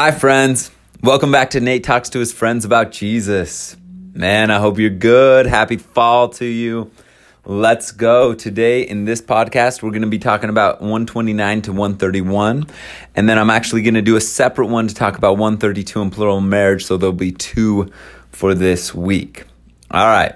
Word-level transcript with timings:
Hi, 0.00 0.12
friends. 0.12 0.70
Welcome 1.02 1.32
back 1.32 1.50
to 1.50 1.60
Nate 1.60 1.82
Talks 1.82 2.08
to 2.10 2.20
His 2.20 2.32
Friends 2.32 2.64
About 2.64 2.92
Jesus. 2.92 3.76
Man, 4.12 4.48
I 4.48 4.60
hope 4.60 4.78
you're 4.78 4.90
good. 4.90 5.44
Happy 5.46 5.76
fall 5.76 6.28
to 6.34 6.44
you. 6.44 6.92
Let's 7.44 7.90
go. 7.90 8.32
Today 8.32 8.82
in 8.82 9.06
this 9.06 9.20
podcast, 9.20 9.82
we're 9.82 9.90
going 9.90 10.02
to 10.02 10.08
be 10.08 10.20
talking 10.20 10.50
about 10.50 10.80
129 10.80 11.62
to 11.62 11.72
131. 11.72 12.68
And 13.16 13.28
then 13.28 13.38
I'm 13.38 13.50
actually 13.50 13.82
going 13.82 13.94
to 13.94 14.00
do 14.00 14.14
a 14.14 14.20
separate 14.20 14.68
one 14.68 14.86
to 14.86 14.94
talk 14.94 15.18
about 15.18 15.32
132 15.32 16.00
and 16.00 16.12
plural 16.12 16.40
marriage. 16.40 16.84
So 16.84 16.96
there'll 16.96 17.12
be 17.12 17.32
two 17.32 17.90
for 18.30 18.54
this 18.54 18.94
week. 18.94 19.46
All 19.90 20.06
right. 20.06 20.32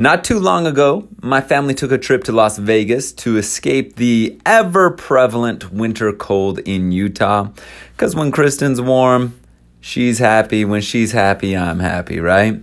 Not 0.00 0.24
too 0.24 0.38
long 0.38 0.66
ago, 0.66 1.06
my 1.20 1.42
family 1.42 1.74
took 1.74 1.92
a 1.92 1.98
trip 1.98 2.24
to 2.24 2.32
Las 2.32 2.56
Vegas 2.56 3.12
to 3.12 3.36
escape 3.36 3.96
the 3.96 4.40
ever 4.46 4.90
prevalent 4.90 5.74
winter 5.74 6.10
cold 6.14 6.58
in 6.60 6.90
Utah. 6.90 7.50
Because 7.92 8.16
when 8.16 8.32
Kristen's 8.32 8.80
warm, 8.80 9.38
she's 9.82 10.18
happy. 10.18 10.64
When 10.64 10.80
she's 10.80 11.12
happy, 11.12 11.54
I'm 11.54 11.80
happy, 11.80 12.18
right? 12.18 12.62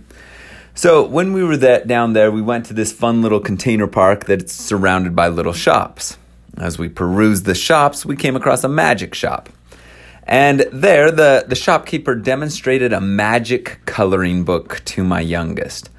So 0.74 1.06
when 1.06 1.32
we 1.32 1.44
were 1.44 1.56
that 1.58 1.86
down 1.86 2.12
there, 2.12 2.32
we 2.32 2.42
went 2.42 2.66
to 2.66 2.74
this 2.74 2.92
fun 2.92 3.22
little 3.22 3.38
container 3.38 3.86
park 3.86 4.24
that's 4.24 4.52
surrounded 4.52 5.14
by 5.14 5.28
little 5.28 5.52
shops. 5.52 6.18
As 6.56 6.76
we 6.76 6.88
perused 6.88 7.44
the 7.44 7.54
shops, 7.54 8.04
we 8.04 8.16
came 8.16 8.34
across 8.34 8.64
a 8.64 8.68
magic 8.68 9.14
shop. 9.14 9.48
And 10.24 10.66
there, 10.72 11.12
the, 11.12 11.44
the 11.46 11.54
shopkeeper 11.54 12.16
demonstrated 12.16 12.92
a 12.92 13.00
magic 13.00 13.78
coloring 13.86 14.42
book 14.42 14.82
to 14.86 15.04
my 15.04 15.20
youngest. 15.20 15.90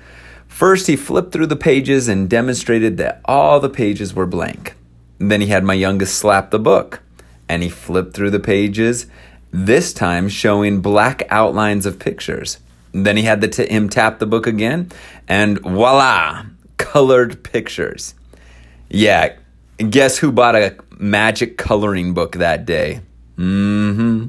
First, 0.60 0.88
he 0.88 0.98
flipped 0.98 1.32
through 1.32 1.48
the 1.48 1.56
pages 1.56 2.10
and 2.10 2.30
demonstrated 2.30 2.98
that 2.98 3.22
all 3.24 3.62
the 3.62 3.70
pages 3.70 4.14
were 4.14 4.26
blank. 4.26 4.76
Then 5.18 5.40
he 5.40 5.48
had 5.48 5.64
my 5.64 5.74
youngest 5.74 6.16
slap 6.16 6.52
the 6.52 6.60
book, 6.60 7.02
and 7.48 7.64
he 7.64 7.70
flipped 7.70 8.14
through 8.14 8.32
the 8.32 8.42
pages, 8.42 9.06
this 9.52 9.94
time 9.94 10.28
showing 10.28 10.82
black 10.82 11.24
outlines 11.30 11.86
of 11.86 11.98
pictures. 11.98 12.58
Then 12.92 13.16
he 13.16 13.24
had 13.24 13.40
the 13.40 13.48
t- 13.48 13.70
him 13.70 13.88
tap 13.88 14.20
the 14.20 14.26
book 14.26 14.48
again, 14.48 14.92
and 15.30 15.62
voila, 15.62 16.44
colored 16.76 17.42
pictures. 17.42 18.14
Yeah, 18.90 19.38
guess 19.78 20.18
who 20.18 20.30
bought 20.30 20.58
a 20.58 20.76
magic 20.98 21.58
coloring 21.58 22.14
book 22.14 22.34
that 22.34 22.66
day? 22.66 23.00
Mm-hmm. 23.38 24.28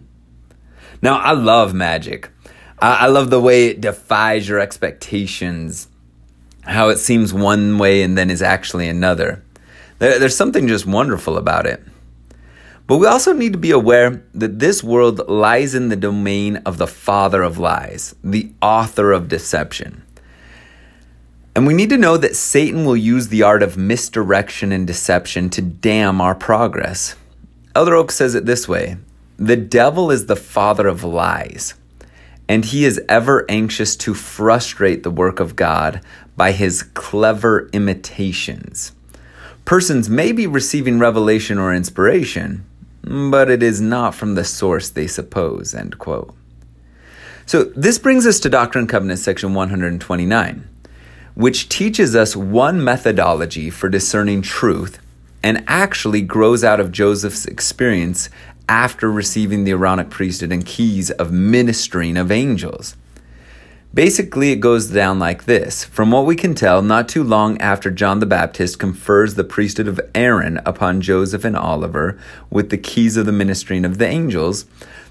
Now, 1.03 1.19
I 1.19 1.33
love 1.33 1.75
magic. 1.75 2.31
I, 2.79 2.93
I 2.93 3.07
love 3.09 3.31
the 3.31 3.41
way 3.41 3.67
it 3.67 3.81
defies 3.81 4.49
your 4.49 4.61
expectations 4.61 5.89
how 6.63 6.89
it 6.89 6.99
seems 6.99 7.33
one 7.33 7.79
way 7.79 8.03
and 8.03 8.17
then 8.17 8.31
is 8.31 8.43
actually 8.43 8.89
another. 8.89 9.43
There, 9.99 10.19
there's 10.19 10.37
something 10.37 10.69
just 10.69 10.87
wonderful 10.87 11.37
about 11.37 11.67
it. 11.67 11.83
But 12.87 12.99
we 12.99 13.07
also 13.07 13.33
need 13.33 13.53
to 13.53 13.59
be 13.59 13.71
aware 13.71 14.25
that 14.35 14.59
this 14.59 14.83
world 14.83 15.29
lies 15.29 15.77
in 15.77 15.91
the 15.91 15.97
domain 15.97 16.57
of 16.67 16.77
the 16.77 16.89
father 16.89 17.43
of 17.43 17.57
lies, 17.57 18.17
the 18.25 18.51
author 18.61 19.13
of 19.13 19.29
deception. 19.29 20.03
And 21.55 21.67
we 21.67 21.75
need 21.75 21.91
to 21.91 21.99
know 21.99 22.17
that 22.17 22.35
Satan 22.35 22.85
will 22.85 22.97
use 22.97 23.29
the 23.29 23.43
art 23.43 23.63
of 23.63 23.77
misdirection 23.77 24.73
and 24.73 24.87
deception 24.87 25.51
to 25.51 25.63
damn 25.63 26.21
our 26.21 26.35
progress. 26.35 27.15
Elder 27.77 27.95
Oaks 27.95 28.17
says 28.17 28.35
it 28.35 28.47
this 28.47 28.67
way 28.67 28.97
The 29.37 29.57
devil 29.57 30.11
is 30.11 30.27
the 30.27 30.35
father 30.35 30.89
of 30.89 31.05
lies, 31.05 31.75
and 32.49 32.65
he 32.65 32.85
is 32.85 33.01
ever 33.09 33.45
anxious 33.49 33.95
to 33.97 34.15
frustrate 34.15 35.05
the 35.05 35.11
work 35.11 35.39
of 35.39 35.55
God 35.55 36.01
by 36.41 36.53
his 36.53 36.83
clever 36.83 37.69
imitations. 37.75 38.93
Persons 39.67 40.09
may 40.09 40.33
be 40.33 40.47
receiving 40.47 40.99
revelation 40.99 41.59
or 41.59 41.75
inspiration, 41.75 42.65
but 43.03 43.51
it 43.51 43.63
is 43.63 43.79
not 43.83 44.15
from 44.15 44.37
the 44.37 44.43
source 44.43 44.89
they 44.89 45.07
suppose. 45.07 45.75
End 45.75 45.99
quote. 45.99 46.35
So 47.45 47.65
this 47.65 47.99
brings 47.99 48.27
us 48.27 48.41
to 48.41 48.49
Doctrine 48.49 48.85
and 48.85 48.89
Covenants, 48.89 49.23
section 49.23 49.53
129, 49.53 50.67
which 51.35 51.69
teaches 51.69 52.17
us 52.17 52.35
one 52.35 52.83
methodology 52.83 53.69
for 53.69 53.91
discerning 53.91 54.41
truth 54.41 54.99
and 55.43 55.63
actually 55.67 56.23
grows 56.23 56.65
out 56.65 56.81
of 56.81 56.91
Joseph's 56.91 57.45
experience 57.45 58.31
after 58.67 59.13
receiving 59.13 59.65
the 59.65 59.73
Aaronic 59.73 60.09
priesthood 60.09 60.53
and 60.53 60.65
keys 60.65 61.11
of 61.11 61.31
ministering 61.31 62.17
of 62.17 62.33
angels. 62.33 62.97
Basically, 63.93 64.53
it 64.53 64.61
goes 64.61 64.87
down 64.87 65.19
like 65.19 65.47
this. 65.47 65.85
From 65.85 66.13
what 66.13 66.25
we 66.25 66.37
can 66.37 66.55
tell, 66.55 66.81
not 66.81 67.09
too 67.09 67.25
long 67.25 67.61
after 67.61 67.91
John 67.91 68.21
the 68.21 68.27
Baptist 68.27 68.79
confers 68.79 69.35
the 69.35 69.43
priesthood 69.43 69.89
of 69.89 70.01
Aaron 70.15 70.61
upon 70.65 71.01
Joseph 71.01 71.45
and 71.45 71.57
Oliver 71.57 72.17
with 72.51 72.71
the 72.71 72.79
keys 72.79 73.17
of 73.17 73.27
the 73.27 73.33
ministering 73.33 73.85
of 73.85 73.99
the 73.99 74.07
angels, 74.07 74.67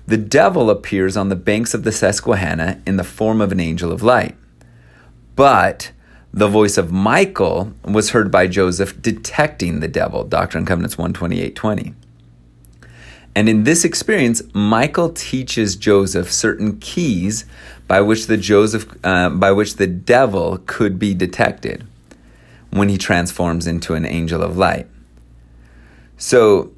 the 0.08 0.16
devil 0.16 0.70
appears 0.70 1.18
on 1.18 1.28
the 1.28 1.36
banks 1.36 1.74
of 1.74 1.84
the 1.84 1.92
Susquehanna 1.92 2.82
in 2.88 2.96
the 2.96 3.04
form 3.04 3.42
of 3.42 3.52
an 3.52 3.60
angel 3.60 3.92
of 3.92 4.02
light. 4.02 4.38
But 5.36 5.92
the 6.34 6.48
voice 6.48 6.78
of 6.78 6.92
Michael 6.92 7.74
was 7.84 8.12
heard 8.12 8.32
by 8.32 8.48
Joseph 8.48 9.02
detecting 9.02 9.82
the 9.82 9.88
devil, 9.90 10.24
Doctrine 10.24 10.62
and 10.62 10.68
Covenants 10.68 10.96
128.20. 10.96 11.96
And 13.36 13.48
in 13.48 13.64
this 13.64 13.86
experience, 13.86 14.42
Michael 14.54 15.12
teaches 15.12 15.76
Joseph 15.76 16.32
certain 16.32 16.80
keys 16.80 17.46
by 17.90 18.00
which 18.02 18.28
the 18.28 18.38
Joseph, 18.38 18.88
uh, 19.04 19.32
by 19.32 19.52
which 19.52 19.78
the 19.78 19.88
devil 19.88 20.60
could 20.68 21.00
be 21.00 21.16
detected 21.16 21.86
when 22.70 22.88
he 22.88 23.00
transforms 23.00 23.66
into 23.66 23.96
an 23.96 24.06
angel 24.06 24.44
of 24.44 24.56
light. 24.56 24.86
So, 26.16 26.72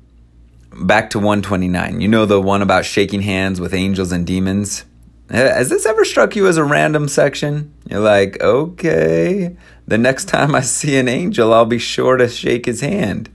back 0.71 1.09
to 1.09 1.19
129. 1.19 1.99
You 1.99 2.07
know 2.07 2.25
the 2.25 2.41
one 2.41 2.61
about 2.61 2.85
shaking 2.85 3.23
hands 3.23 3.59
with 3.59 3.73
angels 3.73 4.13
and 4.13 4.25
demons? 4.25 4.85
Has 5.29 5.69
this 5.69 5.85
ever 5.85 6.05
struck 6.05 6.35
you 6.37 6.47
as 6.47 6.55
a 6.55 6.63
random 6.63 7.09
section? 7.09 7.73
You're 7.89 7.99
like, 7.99 8.41
okay, 8.41 9.57
the 9.85 9.97
next 9.97 10.25
time 10.29 10.55
I 10.55 10.61
see 10.61 10.97
an 10.97 11.09
angel, 11.09 11.53
I'll 11.53 11.65
be 11.65 11.77
sure 11.77 12.15
to 12.15 12.29
shake 12.29 12.65
his 12.65 12.79
hand. 12.79 13.29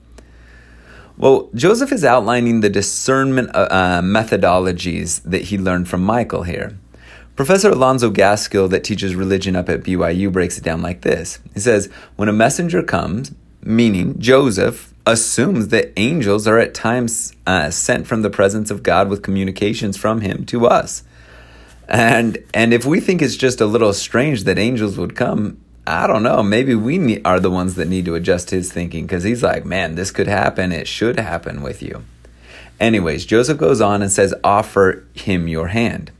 Well, 1.18 1.50
Joseph 1.54 1.92
is 1.92 2.04
outlining 2.04 2.60
the 2.60 2.70
discernment 2.70 3.54
uh, 3.54 3.68
uh, 3.70 4.00
methodologies 4.00 5.22
that 5.24 5.42
he 5.42 5.58
learned 5.58 5.88
from 5.88 6.02
Michael 6.02 6.44
here. 6.44 6.78
Professor 7.36 7.68
Alonzo 7.68 8.10
Gaskill, 8.10 8.70
that 8.70 8.82
teaches 8.82 9.14
religion 9.14 9.56
up 9.56 9.68
at 9.68 9.82
BYU, 9.82 10.32
breaks 10.32 10.56
it 10.56 10.64
down 10.64 10.80
like 10.80 11.02
this. 11.02 11.38
He 11.52 11.60
says, 11.60 11.90
When 12.16 12.30
a 12.30 12.32
messenger 12.32 12.82
comes, 12.82 13.32
meaning 13.62 14.18
Joseph, 14.18 14.94
assumes 15.04 15.68
that 15.68 15.92
angels 15.98 16.48
are 16.48 16.58
at 16.58 16.72
times 16.72 17.34
uh, 17.46 17.70
sent 17.70 18.06
from 18.06 18.22
the 18.22 18.30
presence 18.30 18.70
of 18.70 18.82
God 18.82 19.10
with 19.10 19.22
communications 19.22 19.98
from 19.98 20.22
him 20.22 20.46
to 20.46 20.66
us. 20.66 21.04
And, 21.88 22.38
and 22.54 22.72
if 22.72 22.86
we 22.86 23.00
think 23.00 23.20
it's 23.20 23.36
just 23.36 23.60
a 23.60 23.66
little 23.66 23.92
strange 23.92 24.44
that 24.44 24.58
angels 24.58 24.96
would 24.96 25.14
come, 25.14 25.58
I 25.86 26.06
don't 26.06 26.22
know. 26.22 26.42
Maybe 26.42 26.74
we 26.74 27.22
are 27.22 27.38
the 27.38 27.50
ones 27.50 27.74
that 27.76 27.86
need 27.86 28.06
to 28.06 28.14
adjust 28.16 28.50
his 28.50 28.72
thinking 28.72 29.06
because 29.06 29.24
he's 29.24 29.42
like, 29.42 29.64
man, 29.64 29.94
this 29.94 30.10
could 30.10 30.26
happen. 30.26 30.72
It 30.72 30.88
should 30.88 31.20
happen 31.20 31.62
with 31.62 31.82
you. 31.82 32.02
Anyways, 32.80 33.26
Joseph 33.26 33.58
goes 33.58 33.80
on 33.80 34.02
and 34.02 34.10
says, 34.10 34.34
offer 34.42 35.04
him 35.14 35.48
your 35.48 35.68
hand. 35.68 36.10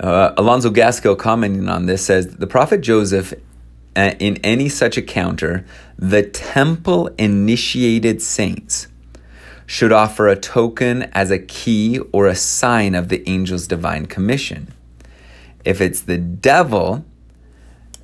Uh, 0.00 0.32
Alonzo 0.38 0.70
Gaskill, 0.70 1.14
commenting 1.14 1.68
on 1.68 1.84
this, 1.84 2.04
says 2.06 2.36
the 2.36 2.46
prophet 2.46 2.80
Joseph, 2.80 3.34
uh, 3.94 4.14
in 4.18 4.38
any 4.38 4.68
such 4.68 4.96
encounter, 4.96 5.66
the 5.98 6.22
temple 6.22 7.08
initiated 7.18 8.22
saints 8.22 8.88
should 9.66 9.92
offer 9.92 10.26
a 10.26 10.36
token 10.36 11.02
as 11.12 11.30
a 11.30 11.38
key 11.38 11.98
or 12.12 12.26
a 12.26 12.34
sign 12.34 12.94
of 12.94 13.08
the 13.08 13.22
angel's 13.28 13.66
divine 13.66 14.06
commission. 14.06 14.72
If 15.64 15.82
it's 15.82 16.00
the 16.00 16.18
devil, 16.18 17.04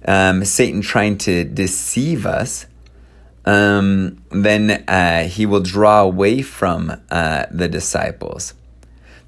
um, 0.06 0.44
Satan 0.44 0.82
trying 0.82 1.16
to 1.18 1.44
deceive 1.44 2.26
us, 2.26 2.66
um, 3.46 4.22
then 4.30 4.84
uh, 4.86 5.24
he 5.24 5.46
will 5.46 5.60
draw 5.60 6.02
away 6.02 6.42
from 6.42 7.00
uh, 7.10 7.46
the 7.50 7.68
disciples. 7.68 8.52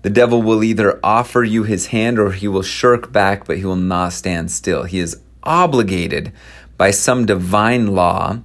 The 0.03 0.11
devil 0.11 0.43
will 0.43 0.63
either 0.63 1.01
offer 1.03 1.43
you 1.43 1.65
his 1.65 1.89
hand 1.89 2.19
or 2.19 2.31
he 2.33 2.47
will 2.49 2.63
shirk 2.63 3.13
back, 3.13 3.47
but 3.47 3.59
he 3.59 3.65
will 3.65 3.77
not 3.77 4.13
stand 4.13 4.51
still. 4.51 4.85
He 4.85 5.01
is 5.01 5.21
obligated 5.43 6.33
by 6.77 6.93
some 6.93 7.27
divine 7.27 7.89
law 7.89 8.41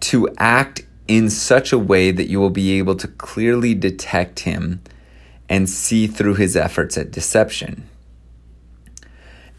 to 0.00 0.28
act 0.38 0.82
in 1.06 1.28
such 1.28 1.72
a 1.72 1.78
way 1.78 2.10
that 2.10 2.28
you 2.28 2.40
will 2.40 2.50
be 2.50 2.78
able 2.78 2.94
to 2.96 3.08
clearly 3.08 3.74
detect 3.74 4.40
him 4.40 4.80
and 5.48 5.68
see 5.68 6.06
through 6.06 6.34
his 6.34 6.56
efforts 6.56 6.96
at 6.96 7.10
deception. 7.10 7.88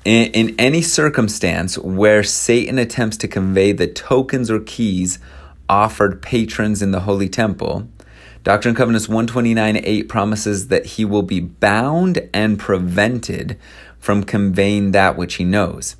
In, 0.03 0.31
in 0.31 0.55
any 0.57 0.81
circumstance 0.81 1.77
where 1.77 2.23
Satan 2.23 2.79
attempts 2.79 3.17
to 3.17 3.27
convey 3.27 3.71
the 3.71 3.85
tokens 3.85 4.49
or 4.49 4.61
keys 4.61 5.19
offered 5.69 6.21
patrons 6.21 6.81
in 6.81 6.91
the 6.91 7.01
Holy 7.01 7.29
Temple, 7.29 7.87
Doctrine 8.43 8.71
and 8.71 8.77
Covenants 8.77 9.07
129 9.07 9.81
8 9.83 10.09
promises 10.09 10.67
that 10.69 10.85
he 10.85 11.05
will 11.05 11.21
be 11.21 11.39
bound 11.39 12.27
and 12.33 12.57
prevented 12.57 13.57
from 13.99 14.23
conveying 14.23 14.91
that 14.91 15.15
which 15.15 15.35
he 15.35 15.43
knows. 15.43 15.95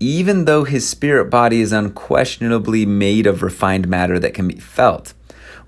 Even 0.00 0.44
though 0.44 0.64
his 0.64 0.88
spirit 0.88 1.26
body 1.26 1.60
is 1.60 1.72
unquestionably 1.72 2.86
made 2.86 3.26
of 3.26 3.42
refined 3.42 3.88
matter 3.88 4.18
that 4.18 4.32
can 4.32 4.48
be 4.48 4.58
felt. 4.58 5.12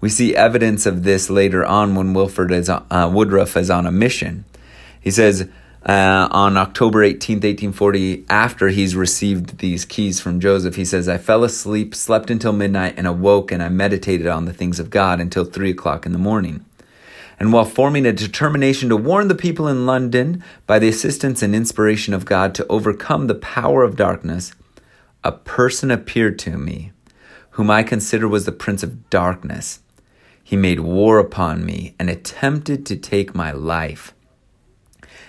We 0.00 0.08
see 0.08 0.34
evidence 0.34 0.86
of 0.86 1.02
this 1.02 1.28
later 1.28 1.64
on 1.64 1.94
when 1.94 2.14
Wilford 2.14 2.50
is, 2.50 2.70
uh, 2.70 3.10
Woodruff 3.12 3.56
is 3.56 3.68
on 3.68 3.86
a 3.86 3.92
mission. 3.92 4.46
He 5.00 5.10
says, 5.10 5.48
uh, 5.86 6.28
on 6.30 6.58
October 6.58 7.00
18th, 7.00 7.42
1840, 7.42 8.26
after 8.28 8.68
he's 8.68 8.94
received 8.94 9.58
these 9.58 9.86
keys 9.86 10.20
from 10.20 10.38
Joseph, 10.38 10.76
he 10.76 10.84
says, 10.84 11.08
I 11.08 11.16
fell 11.16 11.42
asleep, 11.42 11.94
slept 11.94 12.30
until 12.30 12.52
midnight, 12.52 12.94
and 12.98 13.06
awoke, 13.06 13.50
and 13.50 13.62
I 13.62 13.70
meditated 13.70 14.26
on 14.26 14.44
the 14.44 14.52
things 14.52 14.78
of 14.78 14.90
God 14.90 15.20
until 15.20 15.46
3 15.46 15.70
o'clock 15.70 16.04
in 16.04 16.12
the 16.12 16.18
morning. 16.18 16.66
And 17.38 17.50
while 17.50 17.64
forming 17.64 18.04
a 18.04 18.12
determination 18.12 18.90
to 18.90 18.96
warn 18.96 19.28
the 19.28 19.34
people 19.34 19.66
in 19.66 19.86
London 19.86 20.44
by 20.66 20.78
the 20.78 20.88
assistance 20.88 21.42
and 21.42 21.54
inspiration 21.54 22.12
of 22.12 22.26
God 22.26 22.54
to 22.56 22.66
overcome 22.66 23.26
the 23.26 23.34
power 23.34 23.82
of 23.82 23.96
darkness, 23.96 24.52
a 25.24 25.32
person 25.32 25.90
appeared 25.90 26.38
to 26.40 26.58
me, 26.58 26.92
whom 27.52 27.70
I 27.70 27.82
consider 27.82 28.28
was 28.28 28.44
the 28.44 28.52
prince 28.52 28.82
of 28.82 29.08
darkness. 29.08 29.80
He 30.44 30.56
made 30.56 30.80
war 30.80 31.18
upon 31.18 31.64
me 31.64 31.94
and 31.98 32.10
attempted 32.10 32.84
to 32.86 32.96
take 32.96 33.34
my 33.34 33.52
life. 33.52 34.12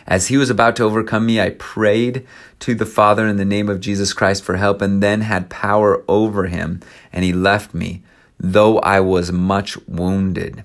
As 0.08 0.28
he 0.28 0.38
was 0.38 0.50
about 0.50 0.76
to 0.78 0.84
overcome 0.84 1.26
me, 1.26 1.40
I 1.40 1.52
prayed 1.52 2.26
to 2.60 2.76
the 2.76 2.86
Father 2.86 3.28
in 3.28 3.38
the 3.38 3.46
name 3.46 3.70
of 3.70 3.80
Jesus 3.80 4.14
Christ 4.14 4.44
for 4.44 4.58
help 4.58 4.82
and 4.82 5.02
then 5.02 5.22
had 5.22 5.50
power 5.50 6.04
over 6.08 6.48
him, 6.48 6.82
and 7.14 7.24
he 7.24 7.34
left 7.34 7.74
me, 7.74 8.02
though 8.40 8.80
I 8.80 9.00
was 9.00 9.32
much 9.32 9.78
wounded. 9.88 10.64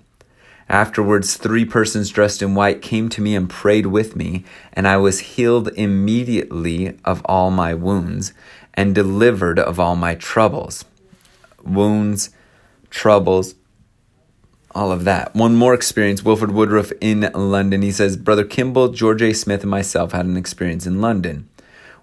Afterwards, 0.69 1.37
three 1.37 1.65
persons 1.65 2.11
dressed 2.11 2.43
in 2.43 2.57
white 2.57 2.83
came 2.83 3.09
to 3.11 3.21
me 3.21 3.37
and 3.37 3.49
prayed 3.49 3.87
with 3.87 4.17
me, 4.17 4.45
and 4.73 4.89
I 4.89 4.97
was 4.97 5.21
healed 5.21 5.69
immediately 5.77 6.99
of 7.05 7.23
all 7.25 7.51
my 7.51 7.73
wounds 7.73 8.33
and 8.75 8.95
delivered 8.95 9.61
of 9.61 9.79
all 9.79 9.95
my 9.95 10.17
troubles. 10.17 10.85
Wounds, 11.63 12.31
troubles, 12.91 13.55
all 14.77 14.93
of 14.93 15.05
that. 15.05 15.35
One 15.35 15.57
more 15.57 15.73
experience 15.73 16.23
Wilford 16.23 16.53
Woodruff 16.53 16.93
in 17.01 17.31
London. 17.35 17.81
He 17.81 17.91
says, 17.91 18.17
Brother 18.17 18.45
Kimball, 18.45 18.91
George 18.91 19.23
A. 19.23 19.33
Smith, 19.33 19.63
and 19.63 19.71
myself 19.71 20.13
had 20.13 20.27
an 20.27 20.37
experience 20.37 20.87
in 20.87 21.01
London 21.01 21.49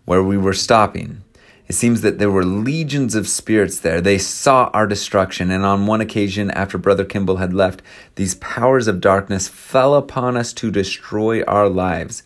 where 0.05 0.23
we 0.23 0.37
were 0.37 0.53
stopping. 0.53 1.23
It 1.67 1.73
seems 1.73 2.01
that 2.01 2.19
there 2.19 2.31
were 2.31 2.43
legions 2.43 3.15
of 3.15 3.27
spirits 3.27 3.79
there. 3.79 4.01
They 4.01 4.17
saw 4.17 4.69
our 4.73 4.85
destruction, 4.85 5.49
and 5.49 5.63
on 5.63 5.87
one 5.87 6.01
occasion, 6.01 6.51
after 6.51 6.77
Brother 6.77 7.05
Kimball 7.05 7.37
had 7.37 7.53
left, 7.53 7.81
these 8.15 8.35
powers 8.35 8.87
of 8.87 8.99
darkness 8.99 9.47
fell 9.47 9.95
upon 9.95 10.35
us 10.35 10.51
to 10.53 10.71
destroy 10.71 11.41
our 11.43 11.69
lives. 11.69 12.23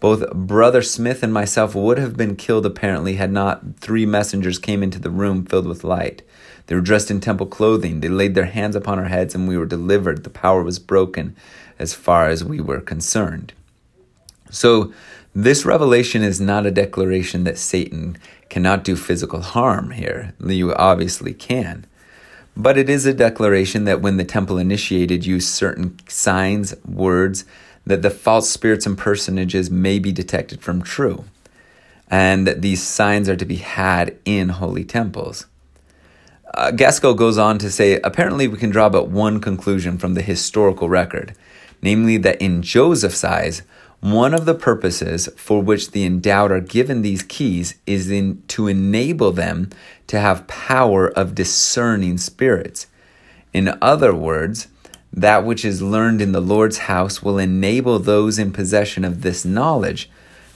Both 0.00 0.32
Brother 0.32 0.80
Smith 0.80 1.22
and 1.22 1.32
myself 1.32 1.74
would 1.74 1.98
have 1.98 2.16
been 2.16 2.36
killed 2.36 2.64
apparently 2.64 3.16
had 3.16 3.30
not 3.30 3.76
three 3.80 4.06
messengers 4.06 4.58
came 4.58 4.82
into 4.82 4.98
the 4.98 5.10
room 5.10 5.44
filled 5.44 5.66
with 5.66 5.84
light. 5.84 6.22
They 6.70 6.76
were 6.76 6.80
dressed 6.80 7.10
in 7.10 7.18
temple 7.18 7.48
clothing. 7.48 7.98
They 7.98 8.08
laid 8.08 8.36
their 8.36 8.44
hands 8.44 8.76
upon 8.76 9.00
our 9.00 9.06
heads, 9.06 9.34
and 9.34 9.48
we 9.48 9.58
were 9.58 9.66
delivered. 9.66 10.22
The 10.22 10.30
power 10.30 10.62
was 10.62 10.78
broken 10.78 11.34
as 11.80 11.94
far 11.94 12.28
as 12.28 12.44
we 12.44 12.60
were 12.60 12.80
concerned. 12.80 13.52
So, 14.52 14.92
this 15.34 15.64
revelation 15.64 16.22
is 16.22 16.40
not 16.40 16.66
a 16.66 16.70
declaration 16.70 17.42
that 17.42 17.58
Satan 17.58 18.16
cannot 18.48 18.84
do 18.84 18.94
physical 18.94 19.40
harm 19.40 19.90
here. 19.90 20.32
You 20.38 20.72
obviously 20.72 21.34
can. 21.34 21.86
But 22.56 22.78
it 22.78 22.88
is 22.88 23.04
a 23.04 23.12
declaration 23.12 23.82
that 23.86 24.00
when 24.00 24.16
the 24.16 24.24
temple 24.24 24.56
initiated 24.56 25.26
used 25.26 25.48
certain 25.48 25.98
signs, 26.06 26.72
words, 26.86 27.44
that 27.84 28.02
the 28.02 28.10
false 28.10 28.48
spirits 28.48 28.86
and 28.86 28.96
personages 28.96 29.72
may 29.72 29.98
be 29.98 30.12
detected 30.12 30.60
from 30.60 30.82
true, 30.82 31.24
and 32.08 32.46
that 32.46 32.62
these 32.62 32.80
signs 32.80 33.28
are 33.28 33.34
to 33.34 33.44
be 33.44 33.56
had 33.56 34.16
in 34.24 34.50
holy 34.50 34.84
temples. 34.84 35.46
Uh, 36.52 36.72
Gaskill 36.72 37.14
goes 37.14 37.38
on 37.38 37.58
to 37.58 37.70
say 37.70 38.00
apparently 38.00 38.48
we 38.48 38.58
can 38.58 38.70
draw 38.70 38.88
but 38.88 39.08
one 39.08 39.40
conclusion 39.40 39.98
from 39.98 40.14
the 40.14 40.22
historical 40.22 40.88
record, 40.88 41.34
namely 41.80 42.16
that 42.18 42.40
in 42.42 42.62
Joseph's 42.62 43.22
eyes, 43.22 43.62
one 44.00 44.34
of 44.34 44.46
the 44.46 44.54
purposes 44.54 45.28
for 45.36 45.62
which 45.62 45.90
the 45.90 46.04
endowed 46.04 46.50
are 46.50 46.60
given 46.60 47.02
these 47.02 47.22
keys 47.22 47.74
is 47.86 48.10
in, 48.10 48.42
to 48.48 48.66
enable 48.66 49.30
them 49.30 49.70
to 50.06 50.18
have 50.18 50.48
power 50.48 51.08
of 51.08 51.34
discerning 51.34 52.18
spirits. 52.18 52.86
In 53.52 53.78
other 53.82 54.14
words, 54.14 54.68
that 55.12 55.44
which 55.44 55.64
is 55.64 55.82
learned 55.82 56.22
in 56.22 56.32
the 56.32 56.40
Lord's 56.40 56.78
house 56.78 57.22
will 57.22 57.38
enable 57.38 57.98
those 57.98 58.38
in 58.38 58.52
possession 58.52 59.04
of 59.04 59.22
this 59.22 59.44
knowledge 59.44 60.10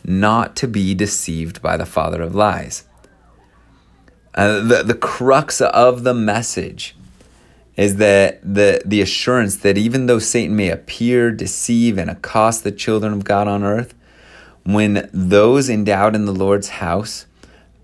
not 0.04 0.56
to 0.56 0.66
be 0.66 0.94
deceived 0.94 1.60
by 1.60 1.76
the 1.76 1.86
father 1.86 2.22
of 2.22 2.34
lies. 2.34 2.84
Uh, 4.34 4.60
the, 4.60 4.82
the 4.82 4.94
crux 4.94 5.60
of 5.60 6.02
the 6.02 6.14
message 6.14 6.96
is 7.76 7.96
that 7.96 8.40
the, 8.42 8.80
the 8.84 9.00
assurance 9.00 9.56
that 9.58 9.76
even 9.78 10.06
though 10.06 10.18
Satan 10.18 10.56
may 10.56 10.70
appear, 10.70 11.30
deceive, 11.30 11.98
and 11.98 12.10
accost 12.10 12.64
the 12.64 12.72
children 12.72 13.12
of 13.12 13.24
God 13.24 13.48
on 13.48 13.64
earth, 13.64 13.94
when 14.64 15.08
those 15.12 15.68
endowed 15.68 16.14
in 16.14 16.24
the 16.24 16.32
Lord's 16.32 16.68
house 16.68 17.26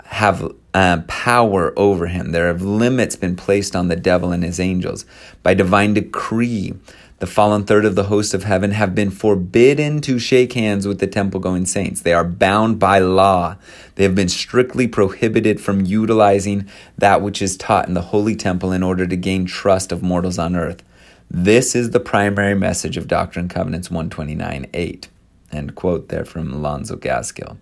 have 0.06 0.52
uh, 0.75 1.02
power 1.06 1.73
over 1.76 2.06
him, 2.06 2.32
there 2.32 2.49
have 2.49 2.62
limits 2.62 3.17
been 3.17 3.37
placed 3.37 3.76
on 3.76 3.88
the 3.88 3.97
devil 3.97 4.32
and 4.32 4.43
his 4.43 4.58
angels 4.58 5.05
by 5.43 5.55
divine 5.55 5.94
decree. 5.94 6.75
The 7.20 7.26
fallen 7.26 7.64
third 7.64 7.84
of 7.84 7.96
the 7.96 8.05
host 8.05 8.32
of 8.32 8.44
heaven 8.44 8.70
have 8.70 8.94
been 8.94 9.11
forbidden 9.11 10.00
to 10.00 10.19
shake 10.19 10.55
hands 10.55 10.88
with 10.88 11.00
the 11.00 11.06
temple 11.06 11.38
going 11.38 11.67
saints. 11.67 12.00
They 12.00 12.14
are 12.14 12.25
bound 12.25 12.78
by 12.78 12.99
law. 12.99 13.56
They 13.96 14.05
have 14.05 14.14
been 14.14 14.31
strictly 14.31 14.88
prohibited 14.88 15.61
from 15.61 15.84
utilizing 15.84 16.67
that 16.96 17.20
which 17.20 17.43
is 17.43 17.58
taught 17.58 17.88
in 17.88 17.93
the 17.93 18.00
holy 18.00 18.34
temple 18.34 18.72
in 18.72 18.82
order 18.82 19.06
to 19.06 19.17
gain 19.17 19.44
trust 19.44 19.93
of 19.93 20.02
mortals 20.02 20.38
on 20.38 20.56
earth. 20.56 20.82
This 21.31 21.75
is 21.75 21.90
the 21.90 22.00
primary 22.00 22.55
message 22.55 22.96
of 22.96 23.06
Doctrine 23.06 23.44
and 23.44 23.50
Covenants 23.50 23.90
129 23.90 24.70
8. 24.73 25.08
End 25.52 25.75
quote 25.75 26.08
there 26.08 26.25
from 26.25 26.50
Alonzo 26.55 26.96
Gaskill. 26.96 27.58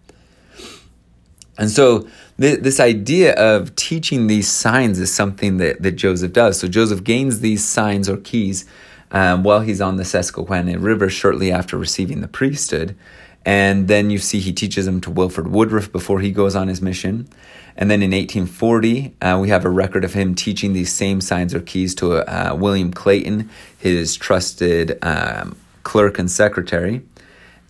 And 1.58 1.68
so 1.68 2.06
th- 2.38 2.60
this 2.60 2.78
idea 2.78 3.34
of 3.34 3.74
teaching 3.74 4.28
these 4.28 4.46
signs 4.46 5.00
is 5.00 5.12
something 5.12 5.56
that, 5.56 5.82
that 5.82 5.96
Joseph 5.96 6.32
does. 6.32 6.60
So 6.60 6.68
Joseph 6.68 7.02
gains 7.02 7.40
these 7.40 7.64
signs 7.64 8.08
or 8.08 8.18
keys 8.18 8.64
um, 9.10 9.42
while 9.42 9.60
he's 9.60 9.80
on 9.80 9.96
the 9.96 10.04
Susquehanna 10.04 10.78
River 10.78 11.08
shortly 11.08 11.50
after 11.50 11.76
receiving 11.76 12.20
the 12.20 12.28
priesthood. 12.28 12.96
And 13.44 13.88
then 13.88 14.10
you 14.10 14.18
see 14.18 14.40
he 14.40 14.52
teaches 14.52 14.84
them 14.86 15.00
to 15.02 15.10
Wilford 15.10 15.48
Woodruff 15.48 15.90
before 15.90 16.20
he 16.20 16.30
goes 16.30 16.54
on 16.54 16.68
his 16.68 16.82
mission. 16.82 17.28
And 17.76 17.90
then 17.90 18.02
in 18.02 18.10
1840, 18.10 19.14
uh, 19.22 19.38
we 19.40 19.48
have 19.50 19.64
a 19.64 19.70
record 19.70 20.04
of 20.04 20.12
him 20.12 20.34
teaching 20.34 20.72
these 20.72 20.92
same 20.92 21.20
signs 21.20 21.54
or 21.54 21.60
keys 21.60 21.94
to 21.96 22.14
uh, 22.14 22.54
William 22.54 22.92
Clayton, 22.92 23.48
his 23.78 24.16
trusted 24.16 24.98
um, 25.02 25.56
clerk 25.84 26.18
and 26.18 26.30
secretary. 26.30 27.02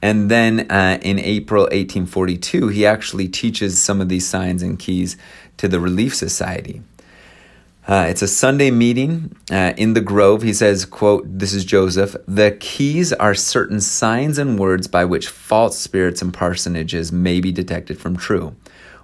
And 0.00 0.30
then 0.30 0.70
uh, 0.70 0.98
in 1.02 1.18
April 1.18 1.64
1842, 1.64 2.68
he 2.68 2.86
actually 2.86 3.28
teaches 3.28 3.80
some 3.80 4.00
of 4.00 4.08
these 4.08 4.26
signs 4.26 4.62
and 4.62 4.78
keys 4.78 5.16
to 5.58 5.68
the 5.68 5.78
Relief 5.78 6.14
Society. 6.14 6.82
Uh, 7.88 8.04
it's 8.06 8.20
a 8.20 8.28
Sunday 8.28 8.70
meeting 8.70 9.34
uh, 9.50 9.72
in 9.78 9.94
the 9.94 10.02
Grove. 10.02 10.42
He 10.42 10.52
says, 10.52 10.84
quote, 10.84 11.24
this 11.26 11.54
is 11.54 11.64
Joseph, 11.64 12.14
the 12.26 12.50
keys 12.50 13.14
are 13.14 13.34
certain 13.34 13.80
signs 13.80 14.36
and 14.36 14.58
words 14.58 14.86
by 14.86 15.06
which 15.06 15.28
false 15.28 15.78
spirits 15.78 16.20
and 16.20 16.30
parsonages 16.30 17.12
may 17.12 17.40
be 17.40 17.50
detected 17.50 17.98
from 17.98 18.14
true, 18.14 18.54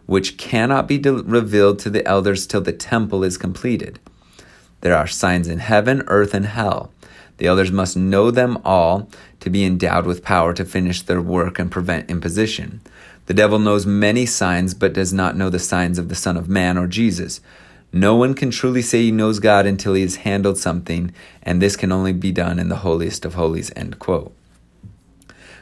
which 0.04 0.36
cannot 0.36 0.86
be 0.86 0.98
de- 0.98 1.14
revealed 1.14 1.78
to 1.78 1.88
the 1.88 2.06
elders 2.06 2.46
till 2.46 2.60
the 2.60 2.74
temple 2.74 3.24
is 3.24 3.38
completed. 3.38 4.00
There 4.82 4.94
are 4.94 5.06
signs 5.06 5.48
in 5.48 5.60
heaven, 5.60 6.02
earth, 6.08 6.34
and 6.34 6.44
hell. 6.44 6.92
The 7.38 7.46
elders 7.46 7.72
must 7.72 7.96
know 7.96 8.30
them 8.30 8.58
all 8.66 9.08
to 9.40 9.48
be 9.48 9.64
endowed 9.64 10.04
with 10.04 10.22
power 10.22 10.52
to 10.52 10.64
finish 10.66 11.00
their 11.00 11.22
work 11.22 11.58
and 11.58 11.70
prevent 11.70 12.10
imposition. 12.10 12.82
The 13.24 13.34
devil 13.34 13.58
knows 13.58 13.86
many 13.86 14.26
signs, 14.26 14.74
but 14.74 14.92
does 14.92 15.14
not 15.14 15.38
know 15.38 15.48
the 15.48 15.58
signs 15.58 15.98
of 15.98 16.10
the 16.10 16.14
Son 16.14 16.36
of 16.36 16.50
Man 16.50 16.76
or 16.76 16.86
Jesus. 16.86 17.40
No 17.94 18.16
one 18.16 18.34
can 18.34 18.50
truly 18.50 18.82
say 18.82 19.02
he 19.02 19.12
knows 19.12 19.38
God 19.38 19.66
until 19.66 19.94
he 19.94 20.02
has 20.02 20.16
handled 20.16 20.58
something, 20.58 21.14
and 21.44 21.62
this 21.62 21.76
can 21.76 21.92
only 21.92 22.12
be 22.12 22.32
done 22.32 22.58
in 22.58 22.68
the 22.68 22.78
holiest 22.78 23.24
of 23.24 23.34
holies. 23.34 23.70
End 23.76 24.00
quote. 24.00 24.34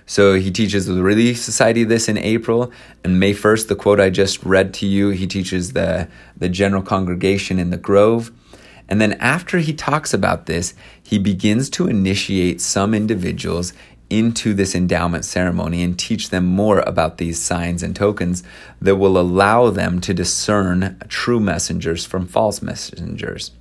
So 0.06 0.36
he 0.36 0.50
teaches 0.50 0.86
the 0.86 1.02
Relief 1.02 1.36
Society 1.36 1.84
this 1.84 2.08
in 2.08 2.16
April, 2.16 2.72
and 3.04 3.20
May 3.20 3.34
1st, 3.34 3.68
the 3.68 3.76
quote 3.76 4.00
I 4.00 4.08
just 4.08 4.42
read 4.44 4.72
to 4.74 4.86
you, 4.86 5.10
he 5.10 5.26
teaches 5.26 5.74
the, 5.74 6.08
the 6.34 6.48
general 6.48 6.80
congregation 6.80 7.58
in 7.58 7.68
the 7.68 7.76
Grove. 7.76 8.32
And 8.88 8.98
then 8.98 9.12
after 9.20 9.58
he 9.58 9.74
talks 9.74 10.14
about 10.14 10.46
this, 10.46 10.72
he 11.02 11.18
begins 11.18 11.68
to 11.70 11.86
initiate 11.86 12.62
some 12.62 12.94
individuals 12.94 13.74
into 14.12 14.52
this 14.54 14.74
endowment 14.74 15.24
ceremony 15.24 15.82
and 15.82 15.98
teach 15.98 16.30
them 16.30 16.44
more 16.44 16.80
about 16.80 17.18
these 17.18 17.40
signs 17.40 17.82
and 17.82 17.96
tokens 17.96 18.42
that 18.80 18.96
will 18.96 19.18
allow 19.18 19.70
them 19.70 20.00
to 20.02 20.12
discern 20.12 20.98
true 21.08 21.40
messengers 21.40 22.04
from 22.04 22.26
false 22.26 22.60
messengers. 22.60 23.52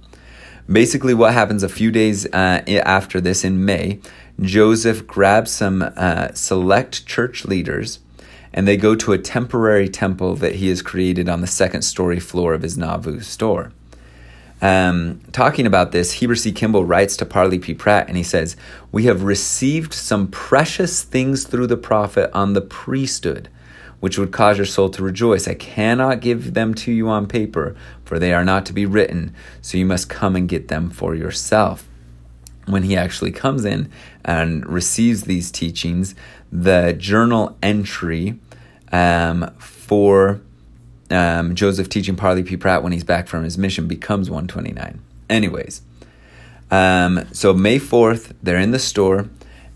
Basically, 0.71 1.13
what 1.13 1.33
happens 1.33 1.63
a 1.63 1.69
few 1.69 1.91
days 1.91 2.25
uh, 2.27 2.63
after 2.67 3.21
this 3.21 3.43
in 3.43 3.65
May, 3.65 3.99
Joseph 4.39 5.07
grabs 5.07 5.51
some 5.51 5.81
uh, 5.81 6.33
select 6.33 7.05
church 7.05 7.45
leaders 7.45 7.99
and 8.53 8.67
they 8.67 8.77
go 8.77 8.95
to 8.95 9.13
a 9.13 9.17
temporary 9.17 9.87
temple 9.87 10.35
that 10.35 10.55
he 10.55 10.67
has 10.67 10.81
created 10.81 11.29
on 11.29 11.41
the 11.41 11.47
second 11.47 11.83
story 11.83 12.19
floor 12.19 12.53
of 12.53 12.63
his 12.63 12.77
Nauvoo 12.77 13.21
store. 13.21 13.71
Um, 14.61 15.21
talking 15.31 15.65
about 15.65 15.91
this, 15.91 16.13
Heber 16.13 16.35
C. 16.35 16.51
Kimball 16.51 16.85
writes 16.85 17.17
to 17.17 17.25
Parley 17.25 17.57
P. 17.57 17.73
Pratt 17.73 18.07
and 18.07 18.15
he 18.15 18.23
says, 18.23 18.55
We 18.91 19.05
have 19.05 19.23
received 19.23 19.93
some 19.93 20.27
precious 20.27 21.01
things 21.01 21.45
through 21.45 21.67
the 21.67 21.77
prophet 21.77 22.29
on 22.31 22.53
the 22.53 22.61
priesthood, 22.61 23.49
which 23.99 24.19
would 24.19 24.31
cause 24.31 24.57
your 24.57 24.67
soul 24.67 24.89
to 24.89 25.03
rejoice. 25.03 25.47
I 25.47 25.55
cannot 25.55 26.21
give 26.21 26.53
them 26.53 26.75
to 26.75 26.91
you 26.91 27.09
on 27.09 27.27
paper, 27.27 27.75
for 28.05 28.19
they 28.19 28.33
are 28.33 28.45
not 28.45 28.67
to 28.67 28.73
be 28.73 28.85
written, 28.85 29.33
so 29.61 29.79
you 29.79 29.85
must 29.85 30.09
come 30.09 30.35
and 30.35 30.47
get 30.47 30.67
them 30.67 30.91
for 30.91 31.15
yourself. 31.15 31.87
When 32.67 32.83
he 32.83 32.95
actually 32.95 33.31
comes 33.31 33.65
in 33.65 33.91
and 34.23 34.65
receives 34.67 35.23
these 35.23 35.51
teachings, 35.51 36.13
the 36.51 36.93
journal 36.93 37.57
entry 37.63 38.39
um, 38.91 39.51
for 39.57 40.41
um, 41.11 41.55
Joseph 41.55 41.89
teaching 41.89 42.15
Parley 42.15 42.43
P. 42.43 42.57
Pratt 42.57 42.83
when 42.83 42.91
he's 42.91 43.03
back 43.03 43.27
from 43.27 43.43
his 43.43 43.57
mission 43.57 43.87
becomes 43.87 44.29
129. 44.29 45.01
Anyways, 45.29 45.81
um, 46.69 47.25
so 47.31 47.53
May 47.53 47.79
4th, 47.79 48.33
they're 48.41 48.59
in 48.59 48.71
the 48.71 48.79
store, 48.79 49.29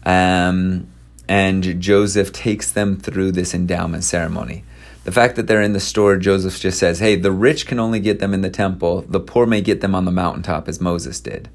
um, 0.05 0.87
and 1.27 1.81
Joseph 1.81 2.31
takes 2.31 2.71
them 2.71 2.97
through 2.97 3.31
this 3.31 3.53
endowment 3.53 4.03
ceremony. 4.03 4.63
The 5.03 5.11
fact 5.11 5.35
that 5.35 5.47
they're 5.47 5.61
in 5.61 5.73
the 5.73 5.79
store, 5.79 6.17
Joseph 6.17 6.59
just 6.59 6.79
says, 6.79 6.99
hey, 6.99 7.15
the 7.15 7.31
rich 7.31 7.67
can 7.67 7.79
only 7.79 7.99
get 7.99 8.19
them 8.19 8.33
in 8.33 8.41
the 8.41 8.49
temple, 8.49 9.01
the 9.07 9.19
poor 9.19 9.45
may 9.45 9.61
get 9.61 9.81
them 9.81 9.93
on 9.93 10.05
the 10.05 10.11
mountaintop, 10.11 10.67
as 10.67 10.81
Moses 10.81 11.19
did. 11.19 11.49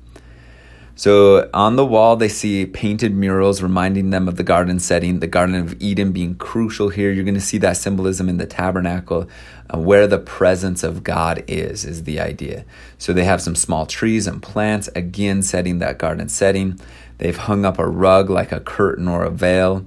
So 0.94 1.48
on 1.54 1.76
the 1.76 1.86
wall, 1.86 2.16
they 2.16 2.28
see 2.28 2.66
painted 2.66 3.14
murals 3.14 3.62
reminding 3.62 4.10
them 4.10 4.28
of 4.28 4.36
the 4.36 4.42
garden 4.42 4.78
setting, 4.78 5.20
the 5.20 5.26
Garden 5.26 5.54
of 5.54 5.80
Eden 5.80 6.12
being 6.12 6.34
crucial 6.34 6.90
here. 6.90 7.10
You're 7.10 7.24
going 7.24 7.34
to 7.34 7.40
see 7.40 7.58
that 7.58 7.78
symbolism 7.78 8.28
in 8.28 8.36
the 8.36 8.46
tabernacle, 8.46 9.26
uh, 9.72 9.78
where 9.78 10.06
the 10.06 10.18
presence 10.18 10.82
of 10.82 11.02
God 11.02 11.42
is, 11.46 11.84
is 11.84 12.04
the 12.04 12.20
idea. 12.20 12.64
So 12.98 13.12
they 13.12 13.24
have 13.24 13.40
some 13.40 13.54
small 13.54 13.86
trees 13.86 14.26
and 14.26 14.42
plants, 14.42 14.88
again, 14.94 15.42
setting 15.42 15.78
that 15.78 15.98
garden 15.98 16.28
setting. 16.28 16.78
They've 17.18 17.36
hung 17.36 17.64
up 17.64 17.78
a 17.78 17.88
rug 17.88 18.28
like 18.28 18.52
a 18.52 18.60
curtain 18.60 19.08
or 19.08 19.24
a 19.24 19.30
veil. 19.30 19.86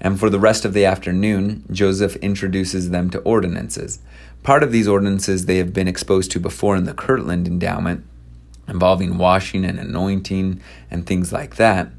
And 0.00 0.18
for 0.18 0.30
the 0.30 0.40
rest 0.40 0.64
of 0.64 0.74
the 0.74 0.84
afternoon, 0.84 1.64
Joseph 1.70 2.16
introduces 2.16 2.90
them 2.90 3.10
to 3.10 3.20
ordinances. 3.20 4.00
Part 4.42 4.62
of 4.64 4.72
these 4.72 4.88
ordinances 4.88 5.46
they 5.46 5.58
have 5.58 5.72
been 5.72 5.86
exposed 5.86 6.32
to 6.32 6.40
before 6.40 6.76
in 6.76 6.84
the 6.84 6.94
Kirtland 6.94 7.46
endowment 7.46 8.04
involving 8.68 9.18
washing 9.18 9.64
and 9.64 9.78
anointing 9.78 10.60
and 10.90 11.06
things 11.06 11.32
like 11.32 11.56
that. 11.56 11.90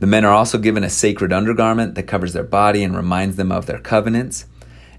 The 0.00 0.06
men 0.06 0.24
are 0.24 0.32
also 0.32 0.58
given 0.58 0.82
a 0.82 0.90
sacred 0.90 1.32
undergarment 1.32 1.94
that 1.94 2.04
covers 2.04 2.32
their 2.32 2.42
body 2.42 2.82
and 2.82 2.96
reminds 2.96 3.36
them 3.36 3.52
of 3.52 3.66
their 3.66 3.78
covenants. 3.78 4.46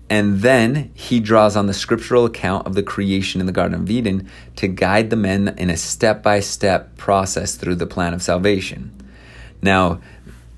And 0.10 0.42
then 0.42 0.92
he 0.94 1.20
draws 1.20 1.56
on 1.56 1.68
the 1.68 1.74
scriptural 1.74 2.26
account 2.26 2.68
of 2.68 2.76
the 2.76 2.84
creation 2.84 3.40
in 3.40 3.48
the 3.48 3.54
Garden 3.54 3.82
of 3.82 3.90
Eden 3.90 4.30
to 4.58 4.68
guide 4.68 5.10
the 5.10 5.16
men 5.16 5.56
in 5.58 5.70
a 5.70 5.78
step 5.78 6.22
by 6.22 6.42
step 6.42 6.98
process 6.98 7.56
through 7.56 7.76
the 7.76 7.88
plan 7.88 8.14
of 8.14 8.22
salvation. 8.22 8.92
Now, 9.62 10.02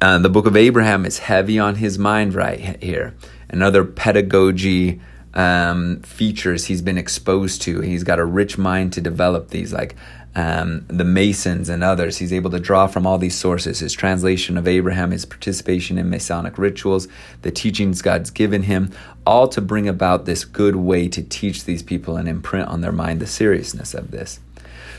uh, 0.01 0.17
the 0.17 0.29
book 0.29 0.47
of 0.47 0.57
Abraham 0.57 1.05
is 1.05 1.19
heavy 1.19 1.59
on 1.59 1.75
his 1.75 1.97
mind 1.97 2.33
right 2.33 2.81
here. 2.83 3.13
Another 3.47 3.85
pedagogy 3.85 4.99
um, 5.33 6.01
features 6.01 6.65
he's 6.65 6.81
been 6.81 6.97
exposed 6.97 7.61
to. 7.61 7.81
He's 7.81 8.03
got 8.03 8.19
a 8.19 8.25
rich 8.25 8.57
mind 8.57 8.91
to 8.93 9.01
develop 9.01 9.49
these, 9.49 9.71
like 9.71 9.95
um, 10.35 10.85
the 10.87 11.03
Masons 11.03 11.69
and 11.69 11.83
others. 11.83 12.17
He's 12.17 12.33
able 12.33 12.51
to 12.51 12.59
draw 12.59 12.87
from 12.87 13.05
all 13.05 13.17
these 13.17 13.35
sources 13.37 13.79
his 13.79 13.93
translation 13.93 14.57
of 14.57 14.67
Abraham, 14.67 15.11
his 15.11 15.25
participation 15.25 15.97
in 15.97 16.09
Masonic 16.09 16.57
rituals, 16.57 17.07
the 17.41 17.51
teachings 17.51 18.01
God's 18.01 18.29
given 18.29 18.63
him, 18.63 18.91
all 19.25 19.47
to 19.49 19.61
bring 19.61 19.87
about 19.87 20.25
this 20.25 20.45
good 20.45 20.75
way 20.75 21.07
to 21.09 21.21
teach 21.21 21.65
these 21.65 21.83
people 21.83 22.17
and 22.17 22.27
imprint 22.27 22.67
on 22.67 22.81
their 22.81 22.91
mind 22.91 23.19
the 23.19 23.27
seriousness 23.27 23.93
of 23.93 24.11
this. 24.11 24.39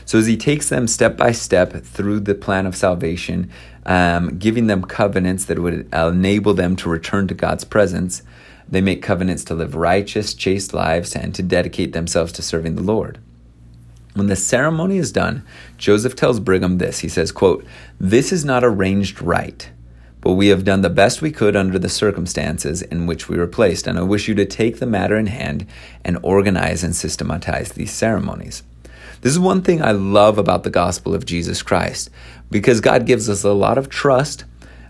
So, 0.05 0.19
as 0.19 0.27
he 0.27 0.37
takes 0.37 0.69
them 0.69 0.87
step 0.87 1.17
by 1.17 1.31
step 1.31 1.73
through 1.73 2.21
the 2.21 2.35
plan 2.35 2.67
of 2.67 2.75
salvation, 2.75 3.49
um, 3.87 4.37
giving 4.37 4.67
them 4.67 4.83
covenants 4.83 5.45
that 5.45 5.59
would 5.59 5.91
enable 5.93 6.53
them 6.53 6.75
to 6.77 6.89
return 6.89 7.27
to 7.27 7.33
God's 7.33 7.63
presence, 7.63 8.21
they 8.67 8.81
make 8.81 9.01
covenants 9.01 9.43
to 9.45 9.55
live 9.55 9.75
righteous, 9.75 10.33
chaste 10.33 10.73
lives 10.73 11.15
and 11.15 11.33
to 11.35 11.43
dedicate 11.43 11.93
themselves 11.93 12.31
to 12.33 12.41
serving 12.41 12.75
the 12.75 12.83
Lord. 12.83 13.19
When 14.15 14.27
the 14.27 14.37
ceremony 14.37 14.97
is 14.97 15.11
done, 15.11 15.43
Joseph 15.77 16.15
tells 16.15 16.39
Brigham 16.39 16.77
this. 16.77 16.99
He 16.99 17.09
says, 17.09 17.33
quote, 17.33 17.65
This 17.99 18.31
is 18.31 18.45
not 18.45 18.63
arranged 18.63 19.21
right, 19.21 19.69
but 20.21 20.33
we 20.33 20.47
have 20.47 20.63
done 20.63 20.81
the 20.81 20.89
best 20.89 21.21
we 21.21 21.33
could 21.33 21.53
under 21.53 21.77
the 21.77 21.89
circumstances 21.89 22.81
in 22.81 23.07
which 23.07 23.27
we 23.27 23.37
were 23.37 23.45
placed, 23.45 23.87
and 23.87 23.99
I 23.99 24.03
wish 24.03 24.29
you 24.29 24.35
to 24.35 24.45
take 24.45 24.79
the 24.79 24.85
matter 24.85 25.17
in 25.17 25.27
hand 25.27 25.67
and 26.05 26.17
organize 26.23 26.81
and 26.81 26.95
systematize 26.95 27.73
these 27.73 27.91
ceremonies. 27.91 28.63
This 29.19 29.33
is 29.33 29.39
one 29.39 29.61
thing 29.61 29.81
I 29.81 29.91
love 29.91 30.37
about 30.37 30.63
the 30.63 30.69
gospel 30.69 31.13
of 31.13 31.25
Jesus 31.25 31.61
Christ, 31.61 32.09
because 32.49 32.79
God 32.79 33.05
gives 33.05 33.29
us 33.29 33.43
a 33.43 33.51
lot 33.51 33.77
of 33.77 33.89
trust, 33.89 34.45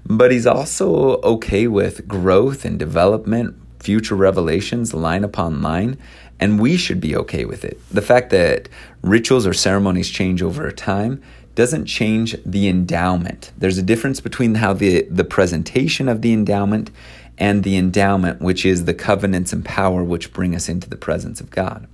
but 0.05 0.31
He's 0.31 0.45
also 0.45 1.19
okay 1.21 1.65
with 1.65 2.07
growth 2.07 2.63
and 2.63 2.77
development, 2.77 3.55
future 3.79 4.15
revelations 4.15 4.93
line 4.93 5.23
upon 5.23 5.63
line, 5.63 5.97
and 6.39 6.59
we 6.59 6.77
should 6.77 6.99
be 6.99 7.15
okay 7.15 7.45
with 7.45 7.63
it. 7.63 7.79
The 7.89 8.01
fact 8.01 8.29
that 8.31 8.69
rituals 9.01 9.47
or 9.47 9.53
ceremonies 9.53 10.09
change 10.09 10.41
over 10.41 10.71
time 10.71 11.21
doesn't 11.55 11.85
change 11.85 12.35
the 12.45 12.67
endowment. 12.67 13.51
There's 13.57 13.77
a 13.77 13.83
difference 13.83 14.19
between 14.19 14.55
how 14.55 14.73
the, 14.73 15.03
the 15.03 15.23
presentation 15.23 16.09
of 16.09 16.21
the 16.21 16.33
endowment 16.33 16.91
and 17.37 17.63
the 17.63 17.77
endowment, 17.77 18.41
which 18.41 18.65
is 18.65 18.85
the 18.85 18.93
covenants 18.93 19.53
and 19.53 19.63
power 19.63 20.03
which 20.03 20.33
bring 20.33 20.55
us 20.55 20.69
into 20.69 20.89
the 20.89 20.97
presence 20.97 21.39
of 21.39 21.51
God. 21.51 21.87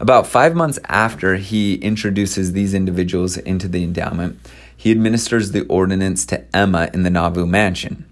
About 0.00 0.26
five 0.26 0.54
months 0.54 0.78
after 0.86 1.36
he 1.36 1.76
introduces 1.76 2.52
these 2.52 2.74
individuals 2.74 3.36
into 3.36 3.68
the 3.68 3.84
endowment, 3.84 4.38
he 4.76 4.90
administers 4.90 5.52
the 5.52 5.64
ordinance 5.66 6.26
to 6.26 6.44
Emma 6.56 6.90
in 6.92 7.02
the 7.02 7.10
Nauvoo 7.10 7.46
mansion. 7.46 8.04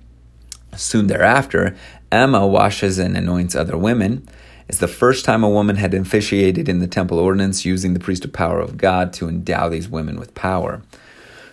Soon 0.77 1.09
thereafter, 1.09 1.77
Emma 2.13 2.47
washes 2.47 2.99
and 2.99 3.17
anoints 3.17 3.57
other 3.57 3.77
women, 3.77 4.29
it's 4.71 4.79
the 4.79 4.87
first 4.87 5.25
time 5.25 5.43
a 5.43 5.51
woman 5.51 5.75
had 5.75 5.93
officiated 5.95 6.69
in 6.69 6.79
the 6.79 6.87
temple 6.87 7.19
ordinance 7.19 7.65
using 7.65 7.93
the 7.93 7.99
priesthood 7.99 8.33
power 8.33 8.61
of 8.61 8.77
God 8.77 9.13
to 9.15 9.29
endow 9.29 9.69
these 9.69 9.89
women 9.89 10.17
with 10.17 10.33
power. 10.37 10.81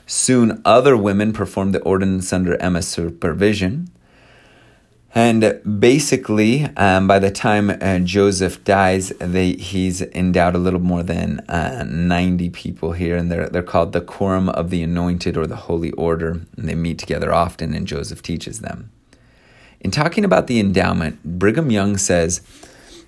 Soon, 0.05 0.61
other 0.63 0.95
women 0.95 1.33
performed 1.33 1.73
the 1.73 1.81
ordinance 1.81 2.31
under 2.31 2.61
Emma's 2.61 2.87
supervision. 2.87 3.89
And 5.15 5.59
basically, 5.79 6.65
um, 6.77 7.07
by 7.07 7.17
the 7.17 7.31
time 7.31 7.71
uh, 7.71 7.97
Joseph 8.03 8.63
dies, 8.63 9.09
they, 9.17 9.53
he's 9.53 10.03
endowed 10.03 10.53
a 10.53 10.59
little 10.59 10.79
more 10.79 11.01
than 11.01 11.39
uh, 11.49 11.85
90 11.89 12.51
people 12.51 12.91
here, 12.91 13.17
and 13.17 13.31
they're, 13.31 13.49
they're 13.49 13.63
called 13.63 13.93
the 13.93 14.01
Quorum 14.01 14.47
of 14.49 14.69
the 14.69 14.83
Anointed 14.83 15.35
or 15.35 15.47
the 15.47 15.55
Holy 15.55 15.89
Order, 15.93 16.41
and 16.55 16.69
they 16.69 16.75
meet 16.75 16.99
together 16.99 17.33
often, 17.33 17.73
and 17.73 17.87
Joseph 17.87 18.21
teaches 18.21 18.59
them. 18.59 18.91
In 19.79 19.89
talking 19.89 20.23
about 20.23 20.45
the 20.45 20.59
endowment, 20.59 21.23
Brigham 21.23 21.71
Young 21.71 21.97
says, 21.97 22.41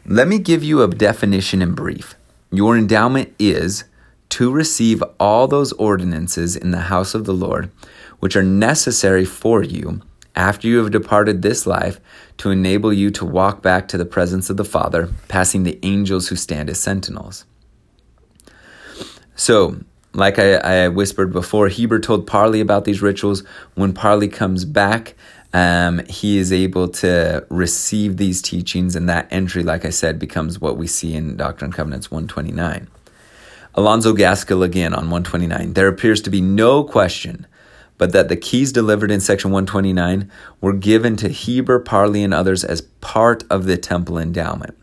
let 0.10 0.28
me 0.28 0.40
give 0.40 0.64
you 0.64 0.82
a 0.82 0.88
definition 0.88 1.62
in 1.62 1.76
brief. 1.76 2.16
Your 2.52 2.76
endowment 2.76 3.32
is 3.38 3.84
to 4.30 4.52
receive 4.52 5.04
all 5.20 5.48
those 5.48 5.72
ordinances 5.74 6.56
in 6.56 6.72
the 6.72 6.80
house 6.80 7.14
of 7.14 7.26
the 7.26 7.34
Lord, 7.34 7.70
which 8.18 8.36
are 8.36 8.42
necessary 8.42 9.24
for 9.24 9.62
you 9.62 10.02
after 10.36 10.68
you 10.68 10.80
have 10.80 10.90
departed 10.90 11.44
this 11.44 11.68
life 11.68 12.00
to 12.38 12.50
enable 12.50 12.92
you 12.92 13.12
to 13.12 13.24
walk 13.24 13.62
back 13.62 13.88
to 13.90 14.00
the 14.00 14.06
presence 14.06 14.50
of 14.50 14.58
the 14.58 14.66
Father, 14.66 15.10
passing 15.28 15.62
the 15.62 15.78
angels 15.84 16.28
who 16.28 16.36
stand 16.36 16.72
as 16.72 16.80
sentinels. 16.80 17.46
So, 19.36 19.80
like 20.14 20.40
I, 20.40 20.56
I 20.56 20.88
whispered 20.88 21.32
before, 21.32 21.68
Heber 21.68 22.00
told 22.00 22.26
Parley 22.26 22.62
about 22.62 22.86
these 22.86 23.04
rituals. 23.04 23.44
When 23.76 23.94
Parley 23.94 24.28
comes 24.28 24.66
back, 24.66 25.14
um, 25.54 26.06
he 26.08 26.38
is 26.38 26.54
able 26.54 26.88
to 26.90 27.46
receive 27.50 28.18
these 28.18 28.42
teachings, 28.42 28.96
and 28.96 29.10
that 29.10 29.28
entry, 29.32 29.64
like 29.64 29.86
I 29.86 29.90
said, 29.90 30.20
becomes 30.20 30.60
what 30.60 30.78
we 30.78 30.88
see 30.88 31.16
in 31.16 31.38
Doctrine 31.38 31.70
and 31.70 31.76
Covenants 31.76 32.12
129. 32.12 32.88
Alonzo 33.76 34.14
Gaskill 34.14 34.64
again 34.64 34.94
on 34.94 35.10
129. 35.10 35.74
There 35.74 35.88
appears 35.88 36.22
to 36.22 36.30
be 36.30 36.42
no 36.42 36.84
question 36.84 37.48
but 38.00 38.14
that 38.14 38.30
the 38.30 38.36
keys 38.38 38.72
delivered 38.72 39.12
in 39.12 39.20
section 39.20 39.52
129 39.52 40.32
were 40.62 40.74
given 40.74 41.16
to 41.18 41.28
Heber, 41.28 41.80
Parley, 41.80 42.24
and 42.24 42.34
others 42.34 42.64
as 42.64 42.82
part 42.82 43.44
of 43.52 43.66
the 43.66 43.78
temple 43.78 44.18
endowment. 44.18 44.76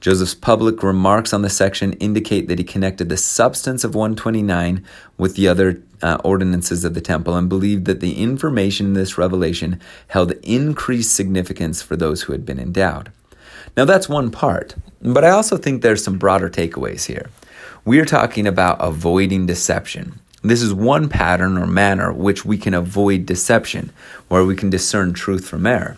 Joseph's 0.00 0.34
public 0.34 0.82
remarks 0.82 1.32
on 1.32 1.42
the 1.42 1.50
section 1.50 1.94
indicate 1.94 2.48
that 2.48 2.58
he 2.58 2.64
connected 2.64 3.08
the 3.08 3.16
substance 3.16 3.82
of 3.82 3.94
129 3.94 4.84
with 5.16 5.36
the 5.36 5.48
other 5.48 5.82
uh, 6.02 6.18
ordinances 6.22 6.84
of 6.84 6.94
the 6.94 7.00
temple 7.00 7.34
and 7.34 7.48
believed 7.48 7.86
that 7.86 8.00
the 8.00 8.22
information 8.22 8.86
in 8.86 8.92
this 8.92 9.18
revelation 9.18 9.80
held 10.08 10.32
increased 10.42 11.14
significance 11.14 11.82
for 11.82 11.96
those 11.96 12.22
who 12.22 12.32
had 12.32 12.44
been 12.44 12.58
endowed. 12.58 13.10
Now, 13.76 13.84
that's 13.84 14.08
one 14.08 14.30
part, 14.30 14.74
but 15.02 15.24
I 15.24 15.30
also 15.30 15.56
think 15.56 15.82
there's 15.82 16.04
some 16.04 16.18
broader 16.18 16.48
takeaways 16.48 17.06
here. 17.06 17.30
We 17.84 17.98
are 17.98 18.04
talking 18.04 18.46
about 18.46 18.78
avoiding 18.80 19.46
deception. 19.46 20.20
This 20.42 20.62
is 20.62 20.72
one 20.72 21.08
pattern 21.08 21.58
or 21.58 21.66
manner 21.66 22.12
which 22.12 22.44
we 22.44 22.58
can 22.58 22.74
avoid 22.74 23.26
deception, 23.26 23.92
where 24.28 24.44
we 24.44 24.56
can 24.56 24.70
discern 24.70 25.12
truth 25.12 25.48
from 25.48 25.66
error. 25.66 25.96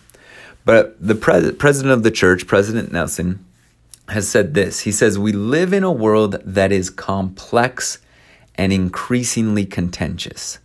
But 0.64 0.96
the 1.00 1.14
pre- 1.14 1.52
president 1.52 1.92
of 1.92 2.02
the 2.02 2.10
church, 2.10 2.46
President 2.46 2.92
Nelson, 2.92 3.44
has 4.08 4.28
said 4.28 4.54
this. 4.54 4.80
He 4.80 4.92
says, 4.92 5.18
We 5.18 5.32
live 5.32 5.72
in 5.72 5.84
a 5.84 5.92
world 5.92 6.40
that 6.44 6.72
is 6.72 6.90
complex 6.90 7.98
and 8.54 8.72
increasingly 8.72 9.64
contentious. 9.64 10.58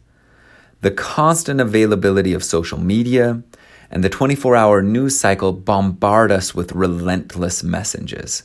The 0.82 0.92
constant 0.92 1.62
availability 1.62 2.34
of 2.34 2.44
social 2.44 2.80
media 2.80 3.44
and 3.92 4.04
the 4.04 4.10
24 4.10 4.56
hour 4.56 4.82
news 4.82 5.18
cycle 5.20 5.54
bombard 5.54 6.32
us 6.32 6.56
with 6.56 6.72
relentless 6.72 7.64
messages. 7.64 8.44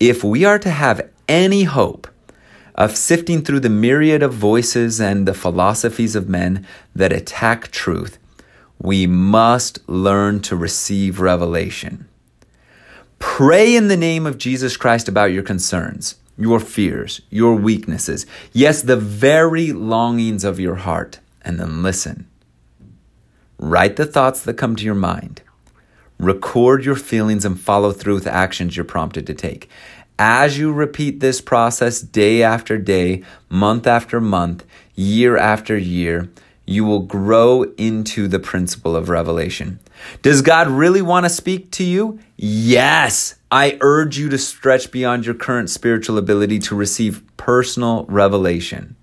If 0.00 0.24
we 0.24 0.44
are 0.44 0.58
to 0.58 0.70
have 0.70 1.10
any 1.28 1.64
hope 1.64 2.08
of 2.74 2.96
sifting 2.96 3.42
through 3.42 3.60
the 3.60 3.68
myriad 3.68 4.22
of 4.22 4.32
voices 4.32 5.00
and 5.00 5.26
the 5.26 5.34
philosophies 5.34 6.14
of 6.14 6.28
men 6.28 6.66
that 6.94 7.12
attack 7.12 7.70
truth, 7.70 8.18
we 8.80 9.06
must 9.06 9.86
learn 9.88 10.40
to 10.40 10.56
receive 10.56 11.20
revelation. 11.20 12.08
Pray 13.18 13.74
in 13.74 13.88
the 13.88 13.96
name 13.96 14.26
of 14.26 14.38
Jesus 14.38 14.76
Christ 14.76 15.08
about 15.08 15.32
your 15.32 15.42
concerns, 15.42 16.16
your 16.36 16.60
fears, 16.60 17.20
your 17.30 17.54
weaknesses, 17.54 18.26
yes, 18.52 18.82
the 18.82 18.96
very 18.96 19.72
longings 19.72 20.44
of 20.44 20.60
your 20.60 20.76
heart, 20.76 21.18
and 21.42 21.58
then 21.58 21.82
listen. 21.82 22.28
Write 23.58 23.96
the 23.96 24.06
thoughts 24.06 24.42
that 24.42 24.54
come 24.54 24.76
to 24.76 24.84
your 24.84 24.94
mind. 24.94 25.42
Record 26.18 26.84
your 26.84 26.96
feelings 26.96 27.44
and 27.44 27.58
follow 27.58 27.92
through 27.92 28.14
with 28.14 28.26
actions 28.26 28.76
you're 28.76 28.84
prompted 28.84 29.26
to 29.26 29.34
take. 29.34 29.68
As 30.18 30.58
you 30.58 30.72
repeat 30.72 31.20
this 31.20 31.40
process 31.40 32.00
day 32.00 32.42
after 32.42 32.76
day, 32.76 33.22
month 33.48 33.86
after 33.86 34.20
month, 34.20 34.64
year 34.94 35.36
after 35.36 35.76
year, 35.76 36.28
you 36.66 36.84
will 36.84 37.00
grow 37.00 37.62
into 37.76 38.28
the 38.28 38.40
principle 38.40 38.96
of 38.96 39.08
revelation. 39.08 39.78
Does 40.22 40.42
God 40.42 40.68
really 40.68 41.02
want 41.02 41.24
to 41.24 41.30
speak 41.30 41.70
to 41.72 41.84
you? 41.84 42.18
Yes. 42.36 43.34
I 43.50 43.78
urge 43.80 44.18
you 44.18 44.28
to 44.28 44.38
stretch 44.38 44.90
beyond 44.90 45.26
your 45.26 45.34
current 45.34 45.70
spiritual 45.70 46.18
ability 46.18 46.58
to 46.60 46.74
receive 46.74 47.22
personal 47.36 48.04
revelation. 48.06 48.96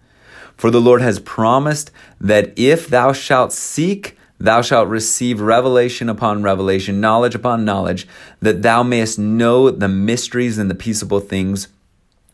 For 0.56 0.72
the 0.72 0.82
Lord 0.82 1.02
has 1.02 1.20
promised 1.20 1.92
that 2.22 2.58
if 2.58 2.88
thou 2.88 3.12
shalt 3.12 3.52
seek, 3.52 4.18
Thou 4.38 4.62
shalt 4.62 4.90
receive 4.90 5.40
revelation 5.40 6.10
upon 6.10 6.44
revelation, 6.44 7.00
knowledge 7.00 7.36
upon 7.36 7.64
knowledge, 7.64 8.06
that 8.42 8.62
thou 8.62 8.84
mayest 8.84 9.18
know 9.18 9.72
the 9.72 9.88
mysteries 9.88 10.58
and 10.58 10.70
the 10.70 10.76
peaceable 10.76 11.22
things 11.22 11.70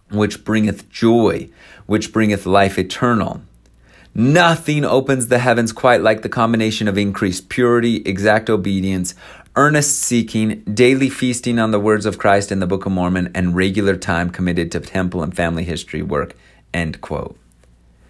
which 0.09 0.43
bringeth 0.43 0.89
joy, 0.89 1.49
which 1.85 2.11
bringeth 2.11 2.45
life 2.45 2.79
eternal. 2.79 3.41
Nothing 4.13 4.83
opens 4.83 5.27
the 5.27 5.39
heavens 5.39 5.71
quite 5.71 6.01
like 6.01 6.21
the 6.21 6.29
combination 6.29 6.89
of 6.89 6.97
increased 6.97 7.47
purity, 7.47 7.97
exact 7.97 8.49
obedience, 8.49 9.15
earnest 9.55 9.99
seeking, 9.99 10.61
daily 10.63 11.09
feasting 11.09 11.57
on 11.57 11.71
the 11.71 11.79
words 11.79 12.05
of 12.05 12.17
Christ 12.17 12.51
in 12.51 12.59
the 12.59 12.67
Book 12.67 12.85
of 12.85 12.91
Mormon, 12.91 13.31
and 13.33 13.55
regular 13.55 13.95
time 13.95 14.29
committed 14.29 14.69
to 14.71 14.81
temple 14.81 15.23
and 15.23 15.33
family 15.33 15.63
history 15.63 16.01
work. 16.01 16.35
End 16.73 16.99
quote. 16.99 17.37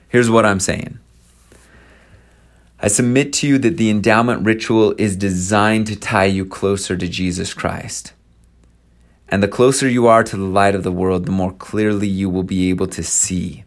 Here's 0.10 0.30
what 0.30 0.46
I'm 0.46 0.60
saying. 0.60 0.98
I 2.80 2.88
submit 2.88 3.32
to 3.34 3.48
you 3.48 3.60
that 3.60 3.78
the 3.78 3.92
endowment 3.92 4.44
ritual 4.44 4.96
is 4.98 5.16
designed 5.16 5.86
to 5.88 5.96
tie 5.96 6.26
you 6.26 6.46
closer 6.48 6.98
to 6.98 7.08
Jesus 7.08 7.54
Christ. 7.54 8.14
And 9.30 9.44
the 9.44 9.48
closer 9.48 9.88
you 9.88 10.08
are 10.08 10.24
to 10.24 10.36
the 10.36 10.44
light 10.44 10.74
of 10.74 10.82
the 10.82 10.92
world, 10.92 11.28
the 11.28 11.32
more 11.32 11.54
clearly 11.54 12.08
you 12.08 12.28
will 12.28 12.44
be 12.44 12.72
able 12.72 12.88
to 12.88 13.04
see. 13.04 13.66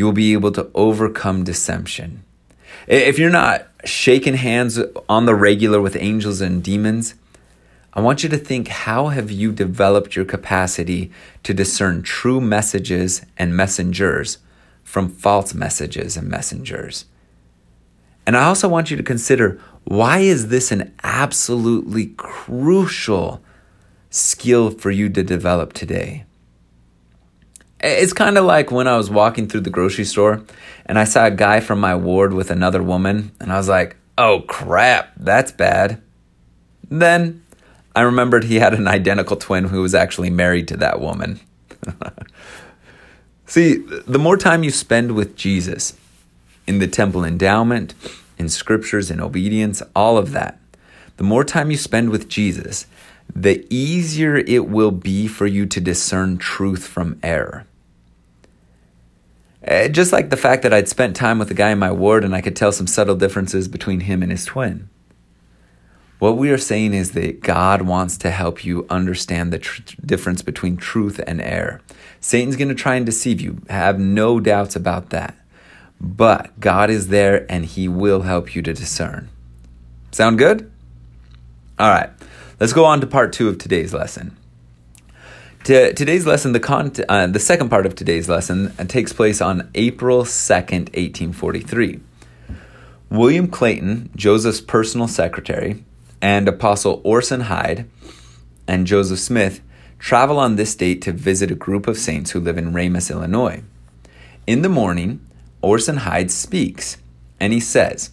You 0.00 0.06
will 0.06 0.12
be 0.12 0.32
able 0.32 0.52
to 0.52 0.70
overcome 0.74 1.44
deception. 1.44 2.24
If 2.86 3.18
you're 3.18 3.28
not 3.28 3.68
shaking 3.84 4.32
hands 4.32 4.80
on 5.10 5.26
the 5.26 5.34
regular 5.34 5.78
with 5.78 5.94
angels 5.94 6.40
and 6.40 6.64
demons, 6.64 7.16
I 7.92 8.00
want 8.00 8.22
you 8.22 8.30
to 8.30 8.38
think 8.38 8.68
how 8.68 9.08
have 9.08 9.30
you 9.30 9.52
developed 9.52 10.16
your 10.16 10.24
capacity 10.24 11.12
to 11.42 11.52
discern 11.52 12.00
true 12.00 12.40
messages 12.40 13.26
and 13.36 13.54
messengers 13.54 14.38
from 14.84 15.10
false 15.10 15.52
messages 15.52 16.16
and 16.16 16.28
messengers? 16.28 17.04
And 18.26 18.38
I 18.38 18.44
also 18.44 18.70
want 18.70 18.90
you 18.90 18.96
to 18.96 19.02
consider 19.02 19.60
why 19.84 20.20
is 20.20 20.48
this 20.48 20.72
an 20.72 20.94
absolutely 21.02 22.06
crucial 22.16 23.42
skill 24.08 24.70
for 24.70 24.90
you 24.90 25.10
to 25.10 25.22
develop 25.22 25.74
today? 25.74 26.24
It's 27.82 28.12
kind 28.12 28.36
of 28.36 28.44
like 28.44 28.70
when 28.70 28.86
I 28.86 28.96
was 28.96 29.10
walking 29.10 29.48
through 29.48 29.62
the 29.62 29.70
grocery 29.70 30.04
store 30.04 30.42
and 30.86 30.98
I 30.98 31.04
saw 31.04 31.26
a 31.26 31.30
guy 31.30 31.60
from 31.60 31.80
my 31.80 31.94
ward 31.94 32.34
with 32.34 32.50
another 32.50 32.82
woman, 32.82 33.32
and 33.40 33.52
I 33.52 33.56
was 33.56 33.68
like, 33.68 33.96
oh 34.18 34.40
crap, 34.40 35.12
that's 35.16 35.52
bad. 35.52 36.02
Then 36.90 37.42
I 37.94 38.02
remembered 38.02 38.44
he 38.44 38.56
had 38.56 38.74
an 38.74 38.88
identical 38.88 39.36
twin 39.36 39.64
who 39.64 39.82
was 39.82 39.94
actually 39.94 40.30
married 40.30 40.68
to 40.68 40.76
that 40.78 41.00
woman. 41.00 41.40
See, 43.46 43.76
the 43.76 44.18
more 44.18 44.36
time 44.36 44.62
you 44.62 44.70
spend 44.70 45.12
with 45.12 45.36
Jesus, 45.36 45.94
in 46.66 46.78
the 46.78 46.86
temple 46.86 47.24
endowment, 47.24 47.94
in 48.38 48.48
scriptures, 48.48 49.10
in 49.10 49.20
obedience, 49.20 49.82
all 49.96 50.16
of 50.16 50.30
that. 50.32 50.58
The 51.16 51.24
more 51.24 51.42
time 51.42 51.70
you 51.70 51.76
spend 51.76 52.10
with 52.10 52.28
Jesus, 52.28 52.86
the 53.34 53.66
easier 53.68 54.36
it 54.36 54.68
will 54.68 54.92
be 54.92 55.26
for 55.26 55.46
you 55.46 55.66
to 55.66 55.80
discern 55.80 56.38
truth 56.38 56.86
from 56.86 57.18
error. 57.22 57.66
Eh, 59.62 59.88
just 59.88 60.12
like 60.12 60.30
the 60.30 60.36
fact 60.36 60.62
that 60.62 60.72
I'd 60.72 60.88
spent 60.88 61.14
time 61.14 61.38
with 61.38 61.50
a 61.50 61.54
guy 61.54 61.70
in 61.70 61.78
my 61.78 61.92
ward 61.92 62.24
and 62.24 62.34
I 62.34 62.40
could 62.40 62.56
tell 62.56 62.72
some 62.72 62.86
subtle 62.86 63.16
differences 63.16 63.68
between 63.68 64.00
him 64.00 64.22
and 64.22 64.32
his 64.32 64.44
twin. 64.44 64.88
What 66.18 66.36
we 66.36 66.50
are 66.50 66.58
saying 66.58 66.92
is 66.92 67.12
that 67.12 67.40
God 67.40 67.82
wants 67.82 68.18
to 68.18 68.30
help 68.30 68.64
you 68.64 68.86
understand 68.90 69.52
the 69.52 69.58
tr- 69.58 69.82
difference 70.04 70.42
between 70.42 70.76
truth 70.76 71.20
and 71.26 71.40
error. 71.40 71.80
Satan's 72.20 72.56
going 72.56 72.68
to 72.68 72.74
try 72.74 72.96
and 72.96 73.06
deceive 73.06 73.40
you. 73.40 73.62
Have 73.70 73.98
no 73.98 74.38
doubts 74.38 74.76
about 74.76 75.10
that. 75.10 75.34
But 75.98 76.58
God 76.60 76.90
is 76.90 77.08
there 77.08 77.50
and 77.50 77.64
He 77.64 77.88
will 77.88 78.22
help 78.22 78.54
you 78.54 78.62
to 78.62 78.72
discern. 78.72 79.30
Sound 80.10 80.38
good? 80.38 80.70
All 81.78 81.88
right, 81.88 82.10
let's 82.58 82.74
go 82.74 82.84
on 82.84 83.00
to 83.00 83.06
part 83.06 83.32
two 83.32 83.48
of 83.48 83.56
today's 83.56 83.94
lesson. 83.94 84.36
To, 85.64 85.92
today's 85.92 86.26
lesson, 86.26 86.52
the, 86.52 86.60
con- 86.60 86.92
uh, 87.06 87.26
the 87.26 87.38
second 87.38 87.68
part 87.68 87.84
of 87.84 87.94
today's 87.94 88.30
lesson 88.30 88.72
uh, 88.78 88.84
takes 88.84 89.12
place 89.12 89.42
on 89.42 89.70
April 89.74 90.24
2nd, 90.24 90.88
1843. 90.96 92.00
William 93.10 93.46
Clayton, 93.46 94.10
Joseph's 94.16 94.62
personal 94.62 95.06
secretary, 95.06 95.84
and 96.22 96.48
Apostle 96.48 97.02
Orson 97.04 97.42
Hyde 97.42 97.90
and 98.66 98.86
Joseph 98.86 99.18
Smith 99.18 99.60
travel 99.98 100.38
on 100.38 100.56
this 100.56 100.74
date 100.74 101.02
to 101.02 101.12
visit 101.12 101.50
a 101.50 101.56
group 101.56 101.86
of 101.86 101.98
saints 101.98 102.30
who 102.30 102.40
live 102.40 102.56
in 102.56 102.72
Ramus, 102.72 103.10
Illinois. 103.10 103.62
In 104.46 104.62
the 104.62 104.70
morning, 104.70 105.20
Orson 105.60 105.98
Hyde 105.98 106.30
speaks 106.30 106.96
and 107.38 107.52
he 107.52 107.60
says, 107.60 108.12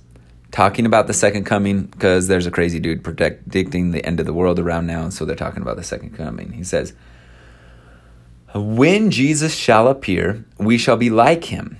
talking 0.51 0.85
about 0.85 1.07
the 1.07 1.13
second 1.13 1.45
coming, 1.45 1.83
because 1.83 2.27
there's 2.27 2.45
a 2.45 2.51
crazy 2.51 2.79
dude 2.79 3.05
predicting 3.05 3.91
the 3.91 4.05
end 4.05 4.19
of 4.19 4.25
the 4.25 4.33
world 4.33 4.59
around 4.59 4.85
now, 4.85 5.03
and 5.03 5.13
so 5.13 5.23
they're 5.23 5.35
talking 5.35 5.61
about 5.61 5.77
the 5.77 5.83
second 5.83 6.15
coming. 6.15 6.51
He 6.51 6.63
says, 6.65 6.93
When 8.53 9.11
Jesus 9.11 9.55
shall 9.55 9.87
appear, 9.87 10.45
we 10.57 10.77
shall 10.77 10.95
be 10.95 11.09
like 11.09 11.45
him. 11.45 11.79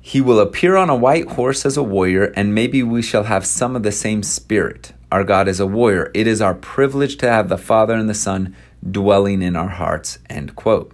He 0.00 0.20
will 0.20 0.40
appear 0.40 0.76
on 0.76 0.88
a 0.88 0.96
white 0.96 1.32
horse 1.32 1.66
as 1.66 1.76
a 1.76 1.82
warrior, 1.82 2.32
and 2.36 2.54
maybe 2.54 2.82
we 2.82 3.02
shall 3.02 3.24
have 3.24 3.46
some 3.46 3.76
of 3.76 3.82
the 3.82 3.92
same 3.92 4.22
spirit. 4.22 4.92
Our 5.12 5.22
God 5.22 5.46
is 5.46 5.60
a 5.60 5.66
warrior. 5.66 6.10
It 6.14 6.26
is 6.26 6.40
our 6.40 6.54
privilege 6.54 7.16
to 7.18 7.28
have 7.28 7.48
the 7.48 7.58
Father 7.58 7.94
and 7.94 8.08
the 8.08 8.14
Son 8.14 8.56
dwelling 8.90 9.42
in 9.42 9.56
our 9.56 9.68
hearts. 9.68 10.18
End 10.28 10.56
quote. 10.56 10.92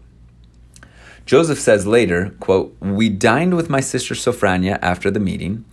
Joseph 1.25 1.61
says 1.61 1.87
later, 1.87 2.35
quote, 2.41 2.77
We 2.81 3.09
dined 3.09 3.55
with 3.55 3.71
my 3.71 3.81
sister 3.81 4.15
Sophronia 4.15 4.79
after 4.83 5.11
the 5.11 5.21
meeting. 5.21 5.65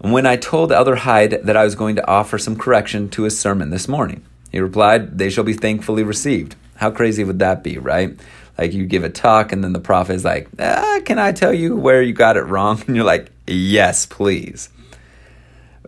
When 0.00 0.26
I 0.26 0.36
told 0.36 0.70
Elder 0.70 0.96
Hyde 0.96 1.40
that 1.42 1.56
I 1.56 1.64
was 1.64 1.74
going 1.74 1.96
to 1.96 2.08
offer 2.08 2.38
some 2.38 2.56
correction 2.56 3.08
to 3.10 3.24
his 3.24 3.38
sermon 3.38 3.70
this 3.70 3.88
morning, 3.88 4.24
he 4.52 4.60
replied, 4.60 5.18
They 5.18 5.30
shall 5.30 5.44
be 5.44 5.54
thankfully 5.54 6.04
received. 6.04 6.54
How 6.76 6.90
crazy 6.90 7.24
would 7.24 7.38
that 7.40 7.62
be, 7.62 7.78
right? 7.78 8.18
Like 8.56 8.72
you 8.72 8.86
give 8.86 9.04
a 9.04 9.10
talk, 9.10 9.52
and 9.52 9.62
then 9.62 9.72
the 9.72 9.80
prophet 9.80 10.14
is 10.14 10.24
like, 10.24 10.48
ah, 10.58 11.00
Can 11.04 11.18
I 11.18 11.32
tell 11.32 11.52
you 11.52 11.76
where 11.76 12.02
you 12.02 12.12
got 12.12 12.36
it 12.36 12.42
wrong? 12.42 12.82
And 12.86 12.96
you're 12.96 13.04
like, 13.04 13.30
Yes, 13.46 14.06
please. 14.06 14.70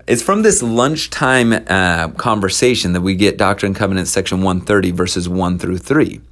It's 0.07 0.22
from 0.22 0.40
this 0.42 0.62
lunchtime 0.62 1.53
uh, 1.53 2.09
conversation 2.16 2.94
that 2.94 3.03
we 3.03 3.14
get 3.14 3.37
Doctrine 3.37 3.70
and 3.70 3.77
Covenants 3.77 4.11
section 4.11 4.38
130, 4.38 4.90
verses 4.92 5.29
1 5.29 5.59
through 5.59 5.79
3. 5.79 6.22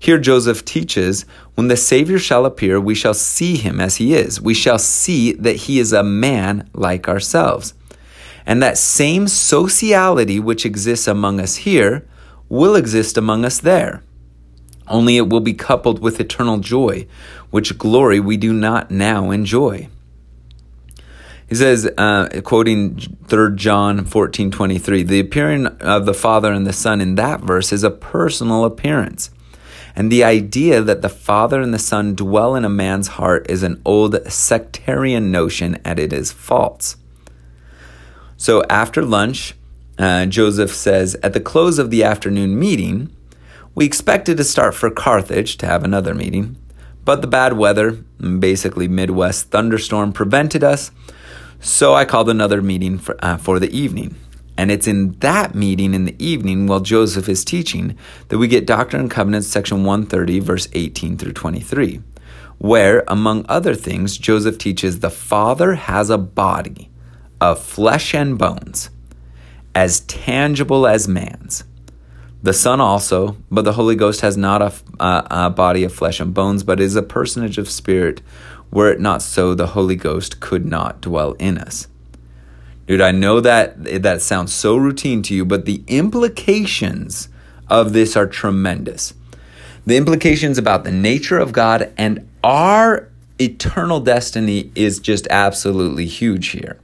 Here, 0.00 0.18
Joseph 0.18 0.64
teaches 0.64 1.24
when 1.54 1.68
the 1.68 1.76
Savior 1.76 2.18
shall 2.18 2.44
appear, 2.44 2.80
we 2.80 2.96
shall 2.96 3.14
see 3.14 3.56
him 3.56 3.80
as 3.80 3.96
he 3.96 4.14
is. 4.14 4.40
We 4.40 4.52
shall 4.52 4.78
see 4.78 5.32
that 5.34 5.56
he 5.56 5.78
is 5.78 5.92
a 5.92 6.02
man 6.02 6.68
like 6.74 7.08
ourselves. 7.08 7.72
And 8.44 8.62
that 8.62 8.76
same 8.76 9.28
sociality 9.28 10.40
which 10.40 10.66
exists 10.66 11.06
among 11.06 11.40
us 11.40 11.56
here 11.56 12.04
will 12.54 12.76
exist 12.76 13.18
among 13.18 13.44
us 13.44 13.58
there. 13.58 14.02
Only 14.86 15.16
it 15.16 15.28
will 15.28 15.40
be 15.40 15.54
coupled 15.54 16.00
with 16.00 16.20
eternal 16.20 16.58
joy, 16.58 17.06
which 17.50 17.78
glory 17.78 18.20
we 18.20 18.36
do 18.36 18.52
not 18.52 18.90
now 18.90 19.30
enjoy. 19.30 19.88
He 21.48 21.54
says, 21.56 21.90
uh, 21.98 22.40
quoting 22.42 22.98
3 23.26 23.56
John 23.56 24.04
14 24.04 24.50
23, 24.50 25.02
the 25.02 25.20
appearing 25.20 25.66
of 25.66 26.06
the 26.06 26.14
Father 26.14 26.52
and 26.52 26.66
the 26.66 26.72
Son 26.72 27.00
in 27.00 27.16
that 27.16 27.40
verse 27.40 27.72
is 27.72 27.82
a 27.82 27.90
personal 27.90 28.64
appearance. 28.64 29.30
And 29.96 30.10
the 30.10 30.24
idea 30.24 30.80
that 30.82 31.02
the 31.02 31.08
Father 31.08 31.60
and 31.60 31.72
the 31.72 31.78
Son 31.78 32.14
dwell 32.14 32.56
in 32.56 32.64
a 32.64 32.70
man's 32.70 33.08
heart 33.08 33.46
is 33.48 33.62
an 33.62 33.80
old 33.84 34.16
sectarian 34.30 35.30
notion, 35.30 35.78
and 35.84 35.98
it 35.98 36.12
is 36.12 36.32
false. 36.32 36.96
So 38.36 38.64
after 38.68 39.02
lunch, 39.02 39.54
uh, 39.98 40.26
Joseph 40.26 40.74
says, 40.74 41.14
At 41.22 41.32
the 41.32 41.40
close 41.40 41.78
of 41.78 41.90
the 41.90 42.04
afternoon 42.04 42.58
meeting, 42.58 43.14
we 43.74 43.84
expected 43.84 44.36
to 44.36 44.44
start 44.44 44.74
for 44.74 44.90
Carthage 44.90 45.56
to 45.58 45.66
have 45.66 45.84
another 45.84 46.14
meeting, 46.14 46.56
but 47.04 47.20
the 47.20 47.26
bad 47.26 47.54
weather, 47.54 47.92
basically 47.92 48.88
Midwest 48.88 49.50
thunderstorm, 49.50 50.12
prevented 50.12 50.64
us. 50.64 50.90
So 51.60 51.94
I 51.94 52.04
called 52.04 52.28
another 52.28 52.62
meeting 52.62 52.98
for, 52.98 53.16
uh, 53.22 53.36
for 53.36 53.58
the 53.58 53.76
evening. 53.76 54.16
And 54.56 54.70
it's 54.70 54.86
in 54.86 55.12
that 55.18 55.54
meeting 55.54 55.94
in 55.94 56.04
the 56.04 56.24
evening 56.24 56.66
while 56.66 56.80
Joseph 56.80 57.28
is 57.28 57.44
teaching 57.44 57.98
that 58.28 58.38
we 58.38 58.46
get 58.46 58.66
Doctrine 58.66 59.02
and 59.02 59.10
Covenants, 59.10 59.48
section 59.48 59.84
130, 59.84 60.38
verse 60.40 60.68
18 60.72 61.16
through 61.16 61.32
23, 61.32 62.00
where, 62.58 63.02
among 63.08 63.44
other 63.48 63.74
things, 63.74 64.16
Joseph 64.16 64.58
teaches 64.58 65.00
the 65.00 65.10
Father 65.10 65.74
has 65.74 66.10
a 66.10 66.18
body 66.18 66.90
of 67.40 67.60
flesh 67.60 68.14
and 68.14 68.38
bones, 68.38 68.90
as 69.74 70.00
tangible 70.00 70.86
as 70.86 71.08
man's. 71.08 71.64
The 72.42 72.52
Son 72.52 72.80
also, 72.80 73.38
but 73.50 73.62
the 73.62 73.72
Holy 73.72 73.96
Ghost 73.96 74.20
has 74.20 74.36
not 74.36 74.60
a, 74.60 74.72
a, 75.00 75.26
a 75.30 75.50
body 75.50 75.82
of 75.82 75.94
flesh 75.94 76.20
and 76.20 76.34
bones, 76.34 76.62
but 76.62 76.78
is 76.78 76.94
a 76.94 77.02
personage 77.02 77.56
of 77.56 77.70
spirit. 77.70 78.20
Were 78.70 78.90
it 78.90 79.00
not 79.00 79.22
so, 79.22 79.54
the 79.54 79.68
Holy 79.68 79.96
Ghost 79.96 80.40
could 80.40 80.66
not 80.66 81.00
dwell 81.00 81.32
in 81.38 81.56
us. 81.56 81.88
Dude, 82.86 83.00
I 83.00 83.12
know 83.12 83.40
that 83.40 84.02
that 84.02 84.20
sounds 84.20 84.52
so 84.52 84.76
routine 84.76 85.22
to 85.22 85.34
you, 85.34 85.46
but 85.46 85.64
the 85.64 85.82
implications 85.86 87.30
of 87.68 87.94
this 87.94 88.14
are 88.14 88.26
tremendous. 88.26 89.14
The 89.86 89.96
implications 89.96 90.58
about 90.58 90.84
the 90.84 90.92
nature 90.92 91.38
of 91.38 91.52
God 91.52 91.92
and 91.96 92.28
our 92.42 93.08
eternal 93.40 94.00
destiny 94.00 94.70
is 94.74 94.98
just 94.98 95.26
absolutely 95.30 96.06
huge 96.06 96.48
here. 96.48 96.78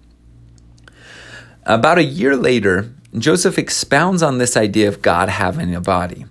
About 1.65 1.99
a 1.99 2.05
year 2.05 2.37
later, 2.37 2.93
Joseph 3.17 3.59
expounds 3.59 4.23
on 4.23 4.39
this 4.39 4.57
idea 4.57 4.89
of 4.89 5.03
God 5.03 5.29
having 5.29 5.75
a 5.75 5.81
body. 5.81 6.27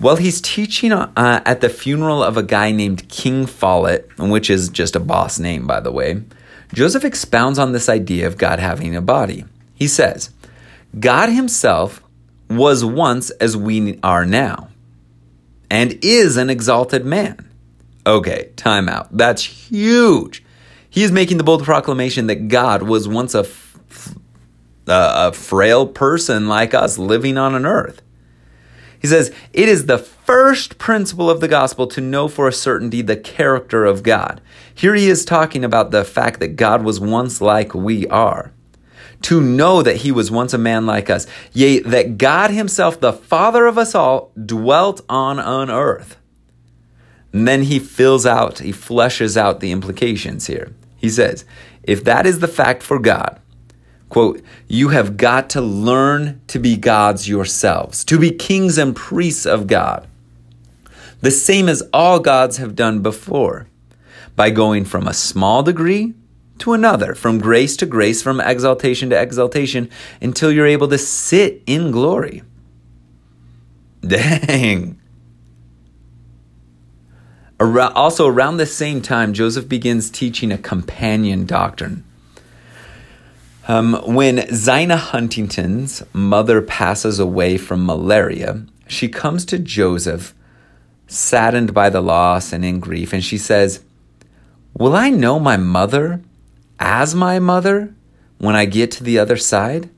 Well, 0.00 0.16
he's 0.16 0.40
teaching 0.40 0.92
uh, 0.92 1.42
at 1.44 1.60
the 1.60 1.68
funeral 1.68 2.22
of 2.22 2.36
a 2.36 2.42
guy 2.42 2.72
named 2.72 3.08
King 3.08 3.46
Follett, 3.46 4.10
which 4.18 4.48
is 4.48 4.70
just 4.70 4.96
a 4.96 5.00
boss 5.00 5.38
name, 5.38 5.66
by 5.66 5.80
the 5.80 5.92
way. 5.92 6.22
Joseph 6.72 7.04
expounds 7.04 7.58
on 7.58 7.72
this 7.72 7.88
idea 7.88 8.26
of 8.26 8.38
God 8.38 8.58
having 8.58 8.96
a 8.96 9.02
body. 9.02 9.44
He 9.74 9.86
says, 9.86 10.30
God 10.98 11.28
himself 11.28 12.02
was 12.48 12.84
once 12.84 13.30
as 13.30 13.56
we 13.56 13.98
are 14.02 14.24
now 14.24 14.68
and 15.70 15.98
is 16.02 16.36
an 16.36 16.50
exalted 16.50 17.04
man. 17.04 17.48
Okay, 18.06 18.50
time 18.56 18.88
out. 18.88 19.14
That's 19.16 19.44
huge. 19.44 20.42
He 20.88 21.02
is 21.02 21.12
making 21.12 21.36
the 21.36 21.44
bold 21.44 21.62
proclamation 21.62 22.26
that 22.26 22.48
God 22.48 22.82
was 22.82 23.06
once 23.06 23.34
a, 23.34 23.40
f- 23.40 24.16
a 24.86 25.32
frail 25.32 25.86
person 25.86 26.48
like 26.48 26.74
us 26.74 26.98
living 26.98 27.38
on 27.38 27.54
an 27.54 27.66
earth. 27.66 28.02
He 29.00 29.06
says, 29.06 29.32
It 29.52 29.68
is 29.68 29.86
the 29.86 29.98
first 29.98 30.78
principle 30.78 31.30
of 31.30 31.40
the 31.40 31.48
gospel 31.48 31.86
to 31.88 32.00
know 32.00 32.28
for 32.28 32.46
a 32.46 32.52
certainty 32.52 33.02
the 33.02 33.16
character 33.16 33.84
of 33.84 34.02
God. 34.02 34.40
Here 34.74 34.94
he 34.94 35.08
is 35.08 35.24
talking 35.24 35.64
about 35.64 35.90
the 35.90 36.04
fact 36.04 36.40
that 36.40 36.56
God 36.56 36.84
was 36.84 37.00
once 37.00 37.40
like 37.40 37.74
we 37.74 38.06
are. 38.08 38.52
To 39.22 39.40
know 39.40 39.82
that 39.82 39.96
he 39.96 40.12
was 40.12 40.30
once 40.30 40.54
a 40.54 40.58
man 40.58 40.86
like 40.86 41.10
us, 41.10 41.26
yea, 41.52 41.80
that 41.80 42.16
God 42.16 42.50
himself, 42.50 43.00
the 43.00 43.12
Father 43.12 43.66
of 43.66 43.76
us 43.76 43.94
all, 43.94 44.32
dwelt 44.42 45.02
on 45.08 45.38
an 45.38 45.70
earth. 45.70 46.16
And 47.32 47.46
then 47.46 47.64
he 47.64 47.78
fills 47.78 48.24
out, 48.24 48.60
he 48.60 48.72
fleshes 48.72 49.36
out 49.36 49.60
the 49.60 49.72
implications 49.72 50.46
here. 50.46 50.72
He 50.96 51.10
says, 51.10 51.44
if 51.82 52.02
that 52.04 52.26
is 52.26 52.40
the 52.40 52.48
fact 52.48 52.82
for 52.82 52.98
God, 52.98 53.40
Quote, 54.10 54.42
you 54.66 54.88
have 54.88 55.16
got 55.16 55.48
to 55.50 55.60
learn 55.60 56.40
to 56.48 56.58
be 56.58 56.76
gods 56.76 57.28
yourselves, 57.28 58.04
to 58.04 58.18
be 58.18 58.32
kings 58.32 58.76
and 58.76 58.94
priests 58.94 59.46
of 59.46 59.68
God. 59.68 60.06
The 61.20 61.30
same 61.30 61.68
as 61.68 61.82
all 61.94 62.18
gods 62.18 62.56
have 62.56 62.74
done 62.74 63.02
before, 63.02 63.68
by 64.34 64.50
going 64.50 64.84
from 64.84 65.06
a 65.06 65.14
small 65.14 65.62
degree 65.62 66.14
to 66.58 66.72
another, 66.72 67.14
from 67.14 67.38
grace 67.38 67.76
to 67.76 67.86
grace, 67.86 68.20
from 68.20 68.40
exaltation 68.40 69.10
to 69.10 69.20
exaltation, 69.20 69.88
until 70.20 70.50
you're 70.50 70.66
able 70.66 70.88
to 70.88 70.98
sit 70.98 71.62
in 71.66 71.92
glory. 71.92 72.42
Dang. 74.04 75.00
Also, 77.60 78.26
around 78.26 78.56
the 78.56 78.66
same 78.66 79.02
time, 79.02 79.34
Joseph 79.34 79.68
begins 79.68 80.10
teaching 80.10 80.50
a 80.50 80.58
companion 80.58 81.46
doctrine 81.46 82.02
um, 83.70 84.02
when 84.04 84.52
Zina 84.52 84.96
Huntington's 84.96 86.02
mother 86.12 86.60
passes 86.60 87.20
away 87.20 87.56
from 87.56 87.86
malaria, 87.86 88.66
she 88.88 89.08
comes 89.08 89.44
to 89.44 89.60
Joseph, 89.60 90.34
saddened 91.06 91.72
by 91.72 91.88
the 91.88 92.00
loss 92.00 92.52
and 92.52 92.64
in 92.64 92.80
grief, 92.80 93.12
and 93.12 93.24
she 93.24 93.38
says, 93.38 93.84
Will 94.76 94.96
I 94.96 95.10
know 95.10 95.38
my 95.38 95.56
mother 95.56 96.20
as 96.80 97.14
my 97.14 97.38
mother 97.38 97.94
when 98.38 98.56
I 98.56 98.64
get 98.64 98.90
to 98.90 99.04
the 99.04 99.20
other 99.20 99.36
side? 99.36 99.88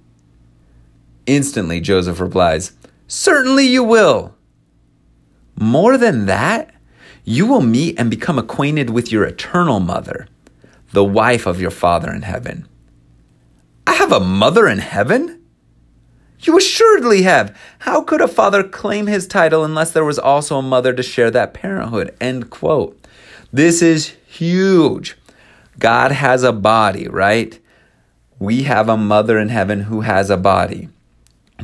Instantly, 1.24 1.80
Joseph 1.80 2.20
replies, 2.20 2.72
Certainly 3.06 3.68
you 3.68 3.82
will. 3.82 4.34
More 5.58 5.96
than 5.96 6.26
that, 6.26 6.74
you 7.24 7.46
will 7.46 7.62
meet 7.62 7.98
and 7.98 8.10
become 8.10 8.38
acquainted 8.38 8.90
with 8.90 9.10
your 9.10 9.24
eternal 9.24 9.80
mother, 9.80 10.28
the 10.92 11.04
wife 11.04 11.46
of 11.46 11.58
your 11.58 11.70
Father 11.70 12.12
in 12.12 12.20
heaven. 12.20 12.68
I 13.86 13.94
have 13.94 14.12
a 14.12 14.20
mother 14.20 14.66
in 14.68 14.78
heaven? 14.78 15.42
You 16.40 16.58
assuredly 16.58 17.22
have. 17.22 17.56
How 17.80 18.02
could 18.02 18.20
a 18.20 18.28
father 18.28 18.62
claim 18.64 19.06
his 19.06 19.26
title 19.26 19.64
unless 19.64 19.92
there 19.92 20.04
was 20.04 20.18
also 20.18 20.58
a 20.58 20.62
mother 20.62 20.92
to 20.92 21.02
share 21.02 21.30
that 21.30 21.54
parenthood? 21.54 22.14
End 22.20 22.50
quote. 22.50 22.98
This 23.52 23.82
is 23.82 24.14
huge. 24.26 25.16
God 25.78 26.12
has 26.12 26.42
a 26.42 26.52
body, 26.52 27.08
right? 27.08 27.58
We 28.38 28.64
have 28.64 28.88
a 28.88 28.96
mother 28.96 29.38
in 29.38 29.50
heaven 29.50 29.82
who 29.82 30.00
has 30.00 30.30
a 30.30 30.36
body. 30.36 30.88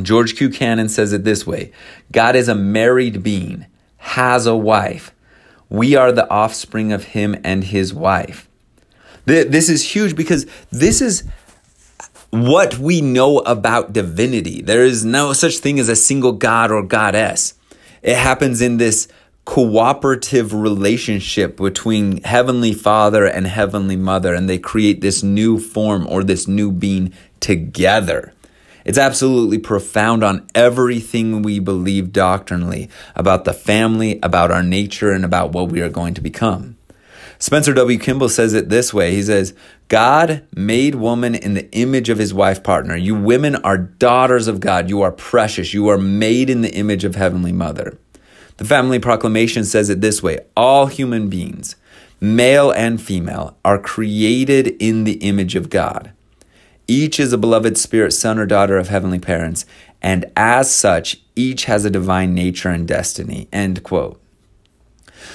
George 0.00 0.36
Q. 0.36 0.48
Cannon 0.50 0.88
says 0.88 1.12
it 1.12 1.24
this 1.24 1.46
way 1.46 1.72
God 2.12 2.36
is 2.36 2.48
a 2.48 2.54
married 2.54 3.22
being, 3.22 3.66
has 3.96 4.46
a 4.46 4.56
wife. 4.56 5.12
We 5.68 5.96
are 5.96 6.12
the 6.12 6.30
offspring 6.30 6.92
of 6.92 7.04
him 7.04 7.36
and 7.44 7.64
his 7.64 7.92
wife. 7.92 8.48
This 9.24 9.68
is 9.68 9.94
huge 9.94 10.16
because 10.16 10.46
this 10.70 11.02
is 11.02 11.24
what 12.30 12.78
we 12.78 13.00
know 13.00 13.38
about 13.40 13.92
divinity. 13.92 14.60
There 14.62 14.84
is 14.84 15.04
no 15.04 15.32
such 15.32 15.58
thing 15.58 15.78
as 15.78 15.88
a 15.88 15.96
single 15.96 16.32
god 16.32 16.70
or 16.70 16.82
goddess. 16.82 17.54
It 18.02 18.16
happens 18.16 18.60
in 18.60 18.76
this 18.76 19.08
cooperative 19.44 20.52
relationship 20.52 21.56
between 21.56 22.22
Heavenly 22.22 22.74
Father 22.74 23.24
and 23.24 23.46
Heavenly 23.46 23.96
Mother, 23.96 24.34
and 24.34 24.48
they 24.48 24.58
create 24.58 25.00
this 25.00 25.22
new 25.22 25.58
form 25.58 26.06
or 26.06 26.22
this 26.22 26.46
new 26.46 26.70
being 26.70 27.14
together. 27.40 28.34
It's 28.84 28.98
absolutely 28.98 29.58
profound 29.58 30.22
on 30.22 30.46
everything 30.54 31.42
we 31.42 31.60
believe 31.60 32.12
doctrinally 32.12 32.90
about 33.14 33.44
the 33.44 33.52
family, 33.54 34.18
about 34.22 34.50
our 34.50 34.62
nature, 34.62 35.12
and 35.12 35.24
about 35.24 35.52
what 35.52 35.70
we 35.70 35.80
are 35.80 35.88
going 35.88 36.14
to 36.14 36.20
become. 36.20 36.76
Spencer 37.38 37.72
W. 37.72 37.98
Kimball 37.98 38.28
says 38.28 38.52
it 38.52 38.68
this 38.68 38.92
way 38.92 39.12
He 39.14 39.22
says, 39.22 39.54
God 39.88 40.46
made 40.54 40.94
woman 40.94 41.34
in 41.34 41.54
the 41.54 41.70
image 41.72 42.10
of 42.10 42.18
his 42.18 42.34
wife 42.34 42.62
partner. 42.62 42.94
You 42.94 43.14
women 43.14 43.56
are 43.56 43.78
daughters 43.78 44.46
of 44.46 44.60
God. 44.60 44.90
You 44.90 45.00
are 45.00 45.12
precious. 45.12 45.72
You 45.72 45.88
are 45.88 45.98
made 45.98 46.50
in 46.50 46.60
the 46.60 46.74
image 46.74 47.04
of 47.04 47.14
Heavenly 47.14 47.52
Mother. 47.52 47.98
The 48.58 48.66
Family 48.66 48.98
Proclamation 48.98 49.64
says 49.64 49.88
it 49.88 50.00
this 50.00 50.22
way 50.22 50.40
All 50.56 50.86
human 50.86 51.30
beings, 51.30 51.76
male 52.20 52.70
and 52.70 53.00
female, 53.00 53.56
are 53.64 53.78
created 53.78 54.68
in 54.78 55.04
the 55.04 55.14
image 55.14 55.54
of 55.54 55.70
God. 55.70 56.12
Each 56.86 57.18
is 57.18 57.32
a 57.32 57.38
beloved 57.38 57.78
spirit, 57.78 58.12
son 58.12 58.38
or 58.38 58.46
daughter 58.46 58.76
of 58.76 58.88
heavenly 58.88 59.18
parents, 59.18 59.64
and 60.02 60.30
as 60.36 60.70
such, 60.70 61.18
each 61.34 61.64
has 61.64 61.84
a 61.84 61.90
divine 61.90 62.34
nature 62.34 62.70
and 62.70 62.86
destiny. 62.86 63.48
End 63.52 63.82
quote. 63.82 64.20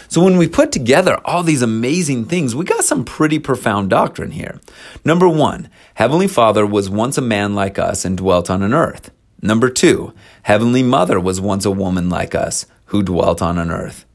So 0.07 0.23
when 0.23 0.37
we 0.37 0.47
put 0.47 0.71
together 0.71 1.19
all 1.25 1.43
these 1.43 1.61
amazing 1.61 2.25
things, 2.25 2.55
we 2.55 2.65
got 2.65 2.83
some 2.83 3.03
pretty 3.05 3.39
profound 3.39 3.89
doctrine 3.89 4.31
here. 4.31 4.59
Number 5.03 5.27
one, 5.27 5.69
Heavenly 5.95 6.27
Father 6.27 6.65
was 6.65 6.89
once 6.89 7.17
a 7.17 7.21
man 7.21 7.55
like 7.55 7.79
us 7.79 8.05
and 8.05 8.17
dwelt 8.17 8.49
on 8.49 8.63
an 8.63 8.73
earth. 8.73 9.11
Number 9.41 9.69
two, 9.69 10.13
Heavenly 10.43 10.83
Mother 10.83 11.19
was 11.19 11.41
once 11.41 11.65
a 11.65 11.71
woman 11.71 12.09
like 12.09 12.33
us 12.33 12.65
who 12.85 13.03
dwelt 13.03 13.41
on 13.41 13.57
an 13.57 13.71
earth. 13.71 14.05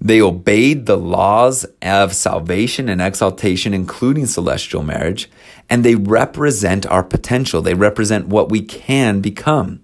They 0.00 0.20
obeyed 0.20 0.84
the 0.84 0.98
laws 0.98 1.64
of 1.80 2.14
salvation 2.14 2.88
and 2.88 3.00
exaltation, 3.00 3.72
including 3.72 4.26
celestial 4.26 4.82
marriage, 4.82 5.30
and 5.70 5.84
they 5.84 5.94
represent 5.94 6.86
our 6.86 7.02
potential. 7.02 7.62
They 7.62 7.74
represent 7.74 8.28
what 8.28 8.50
we 8.50 8.60
can 8.60 9.20
become. 9.20 9.80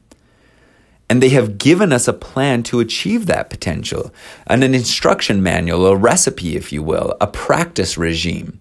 And 1.13 1.23
they 1.23 1.29
have 1.29 1.59
given 1.59 1.93
us 1.93 2.09
a 2.09 2.15
plan 2.15 2.63
to 2.63 2.81
achieve 2.81 3.27
that 3.27 3.51
potential, 3.51 4.15
and 4.47 4.65
an 4.65 4.75
instruction 4.75 5.43
manual, 5.43 5.85
a 5.85 5.95
recipe, 5.95 6.57
if 6.57 6.73
you 6.73 6.83
will, 6.83 7.15
a 7.21 7.27
practice 7.27 7.99
regime. 7.99 8.59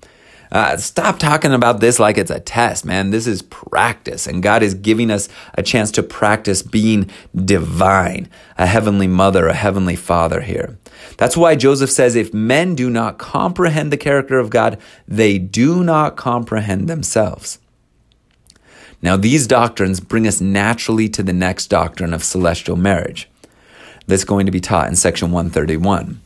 Uh, 0.51 0.75
stop 0.75 1.17
talking 1.17 1.53
about 1.53 1.79
this 1.79 1.97
like 1.97 2.17
it's 2.17 2.29
a 2.29 2.41
test, 2.41 2.83
man. 2.83 3.11
This 3.11 3.25
is 3.25 3.41
practice, 3.41 4.27
and 4.27 4.43
God 4.43 4.63
is 4.63 4.73
giving 4.73 5.09
us 5.09 5.29
a 5.53 5.63
chance 5.63 5.91
to 5.91 6.03
practice 6.03 6.61
being 6.61 7.09
divine, 7.33 8.27
a 8.57 8.65
heavenly 8.65 9.07
mother, 9.07 9.47
a 9.47 9.53
heavenly 9.53 9.95
father 9.95 10.41
here. 10.41 10.77
That's 11.15 11.37
why 11.37 11.55
Joseph 11.55 11.89
says 11.89 12.17
if 12.17 12.33
men 12.33 12.75
do 12.75 12.89
not 12.89 13.17
comprehend 13.17 13.93
the 13.93 13.97
character 13.97 14.39
of 14.39 14.49
God, 14.49 14.77
they 15.07 15.37
do 15.37 15.85
not 15.85 16.17
comprehend 16.17 16.89
themselves. 16.89 17.59
Now, 19.01 19.17
these 19.17 19.47
doctrines 19.47 19.99
bring 19.99 20.27
us 20.27 20.41
naturally 20.41 21.09
to 21.09 21.23
the 21.23 21.33
next 21.33 21.67
doctrine 21.67 22.13
of 22.13 22.23
celestial 22.23 22.75
marriage 22.75 23.29
that's 24.07 24.23
going 24.23 24.45
to 24.45 24.51
be 24.51 24.59
taught 24.59 24.87
in 24.87 24.95
section 24.95 25.31
131. 25.31 26.21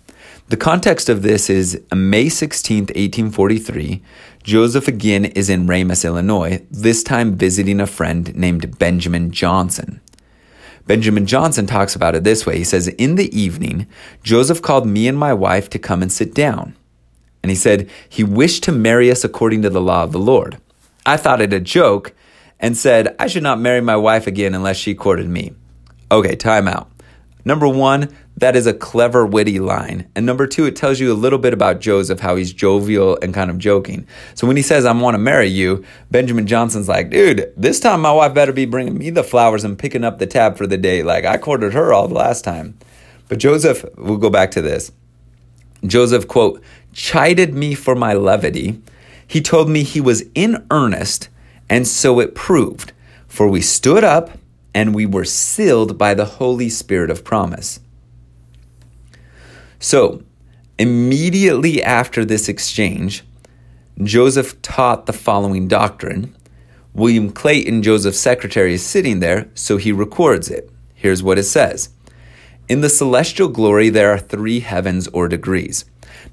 The 0.47 0.57
context 0.57 1.09
of 1.09 1.21
this 1.21 1.49
is 1.49 1.81
May 1.93 2.25
16th, 2.25 2.93
1843. 2.95 4.01
Joseph 4.43 4.87
again 4.87 5.25
is 5.25 5.49
in 5.49 5.65
Ramus, 5.65 6.05
Illinois, 6.05 6.63
this 6.69 7.01
time 7.01 7.35
visiting 7.35 7.79
a 7.79 7.87
friend 7.87 8.35
named 8.35 8.77
Benjamin 8.77 9.31
Johnson. 9.31 10.01
Benjamin 10.85 11.25
Johnson 11.25 11.65
talks 11.65 11.95
about 11.95 12.13
it 12.13 12.23
this 12.23 12.45
way. 12.45 12.59
He 12.59 12.63
says, 12.63 12.89
In 12.89 13.15
the 13.15 13.35
evening, 13.35 13.87
Joseph 14.21 14.61
called 14.61 14.85
me 14.85 15.07
and 15.07 15.17
my 15.17 15.33
wife 15.33 15.67
to 15.71 15.79
come 15.79 16.03
and 16.03 16.11
sit 16.11 16.35
down. 16.35 16.75
And 17.41 17.49
he 17.49 17.55
said, 17.55 17.89
He 18.07 18.23
wished 18.23 18.63
to 18.65 18.71
marry 18.71 19.09
us 19.09 19.23
according 19.23 19.63
to 19.63 19.71
the 19.71 19.81
law 19.81 20.03
of 20.03 20.11
the 20.11 20.19
Lord. 20.19 20.59
I 21.07 21.17
thought 21.17 21.41
it 21.41 21.53
a 21.53 21.59
joke 21.59 22.13
and 22.59 22.77
said, 22.77 23.15
I 23.19 23.27
should 23.27 23.43
not 23.43 23.59
marry 23.59 23.81
my 23.81 23.95
wife 23.95 24.27
again 24.27 24.55
unless 24.55 24.77
she 24.77 24.95
courted 24.95 25.27
me. 25.27 25.53
Okay, 26.11 26.35
time 26.35 26.67
out. 26.67 26.89
Number 27.43 27.67
one, 27.67 28.15
that 28.37 28.55
is 28.55 28.65
a 28.65 28.73
clever, 28.73 29.25
witty 29.25 29.59
line. 29.59 30.09
And 30.15 30.25
number 30.25 30.47
two, 30.47 30.65
it 30.65 30.75
tells 30.75 30.99
you 30.99 31.11
a 31.11 31.13
little 31.13 31.37
bit 31.37 31.53
about 31.53 31.79
Joseph, 31.79 32.19
how 32.19 32.35
he's 32.35 32.51
jovial 32.51 33.19
and 33.21 33.33
kind 33.33 33.51
of 33.51 33.59
joking. 33.59 34.07
So 34.33 34.47
when 34.47 34.57
he 34.57 34.63
says, 34.63 34.83
I 34.83 34.93
want 34.93 35.13
to 35.13 35.19
marry 35.19 35.47
you, 35.47 35.85
Benjamin 36.09 36.47
Johnson's 36.47 36.89
like, 36.89 37.11
dude, 37.11 37.53
this 37.55 37.79
time 37.79 38.01
my 38.01 38.11
wife 38.11 38.33
better 38.33 38.51
be 38.51 38.65
bringing 38.65 38.97
me 38.97 39.11
the 39.11 39.23
flowers 39.23 39.63
and 39.63 39.77
picking 39.77 40.03
up 40.03 40.17
the 40.17 40.25
tab 40.25 40.57
for 40.57 40.65
the 40.65 40.77
day. 40.77 41.03
Like 41.03 41.23
I 41.23 41.37
courted 41.37 41.73
her 41.73 41.93
all 41.93 42.07
the 42.07 42.15
last 42.15 42.43
time. 42.43 42.77
But 43.29 43.37
Joseph, 43.37 43.85
we'll 43.95 44.17
go 44.17 44.29
back 44.29 44.51
to 44.51 44.61
this. 44.61 44.91
Joseph, 45.85 46.27
quote, 46.27 46.63
chided 46.93 47.53
me 47.53 47.75
for 47.75 47.95
my 47.95 48.13
levity. 48.13 48.81
He 49.27 49.41
told 49.41 49.69
me 49.69 49.83
he 49.83 50.01
was 50.01 50.23
in 50.33 50.65
earnest, 50.71 51.29
and 51.69 51.87
so 51.87 52.19
it 52.19 52.35
proved. 52.35 52.93
For 53.27 53.47
we 53.47 53.61
stood 53.61 54.03
up 54.03 54.37
and 54.73 54.93
we 54.93 55.05
were 55.05 55.25
sealed 55.25 55.97
by 55.97 56.13
the 56.13 56.25
Holy 56.25 56.69
Spirit 56.69 57.09
of 57.09 57.23
promise. 57.23 57.79
So, 59.79 60.23
immediately 60.77 61.81
after 61.83 62.25
this 62.25 62.49
exchange, 62.49 63.23
Joseph 64.03 64.61
taught 64.61 65.05
the 65.05 65.13
following 65.13 65.67
doctrine. 65.67 66.35
William 66.93 67.29
Clayton, 67.29 67.83
Joseph's 67.83 68.19
secretary, 68.19 68.73
is 68.73 68.85
sitting 68.85 69.19
there, 69.19 69.49
so 69.53 69.77
he 69.77 69.91
records 69.91 70.49
it. 70.49 70.69
Here's 70.93 71.23
what 71.23 71.37
it 71.37 71.43
says 71.43 71.89
In 72.67 72.81
the 72.81 72.89
celestial 72.89 73.47
glory, 73.47 73.89
there 73.89 74.11
are 74.11 74.19
three 74.19 74.61
heavens 74.61 75.07
or 75.09 75.27
degrees. 75.27 75.85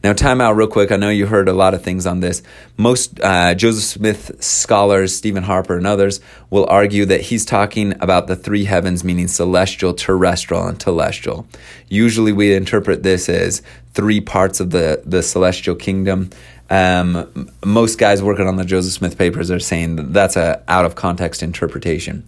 Now, 0.03 0.13
time 0.13 0.41
out 0.41 0.57
real 0.57 0.67
quick. 0.67 0.91
I 0.91 0.97
know 0.97 1.11
you 1.11 1.27
heard 1.27 1.49
a 1.49 1.53
lot 1.53 1.75
of 1.75 1.83
things 1.83 2.07
on 2.07 2.19
this. 2.19 2.43
Most 2.77 3.21
uh, 3.21 3.55
Joseph 3.55 3.85
Smith 3.85 4.43
scholars, 4.43 5.15
Stephen 5.15 5.45
Harper, 5.45 5.77
and 5.77 5.87
others 5.87 6.21
will 6.51 6.67
argue 6.67 7.05
that 7.07 7.21
he's 7.21 7.45
talking 7.45 7.95
about 8.01 8.27
the 8.27 8.35
three 8.35 8.65
heavens, 8.65 9.05
meaning 9.05 9.29
celestial, 9.29 9.95
terrestrial, 9.95 10.67
and 10.67 10.77
telestial. 10.77 11.47
Usually, 11.89 12.33
we 12.33 12.53
interpret 12.53 13.05
this 13.05 13.29
as 13.29 13.63
three 13.95 14.21
parts 14.21 14.59
of 14.59 14.71
the, 14.71 15.03
the 15.07 15.23
celestial 15.23 15.77
kingdom. 15.77 16.31
Um, 16.69 17.51
most 17.65 17.99
guys 17.99 18.23
working 18.23 18.49
on 18.49 18.57
the 18.57 18.65
Joseph 18.65 18.95
Smith 18.95 19.17
papers 19.17 19.53
are 19.53 19.61
saying 19.61 19.97
that 19.97 20.13
that's 20.13 20.35
a 20.35 20.65
out 20.67 20.85
of 20.85 20.97
context 20.97 21.45
interpretation. 21.45 22.25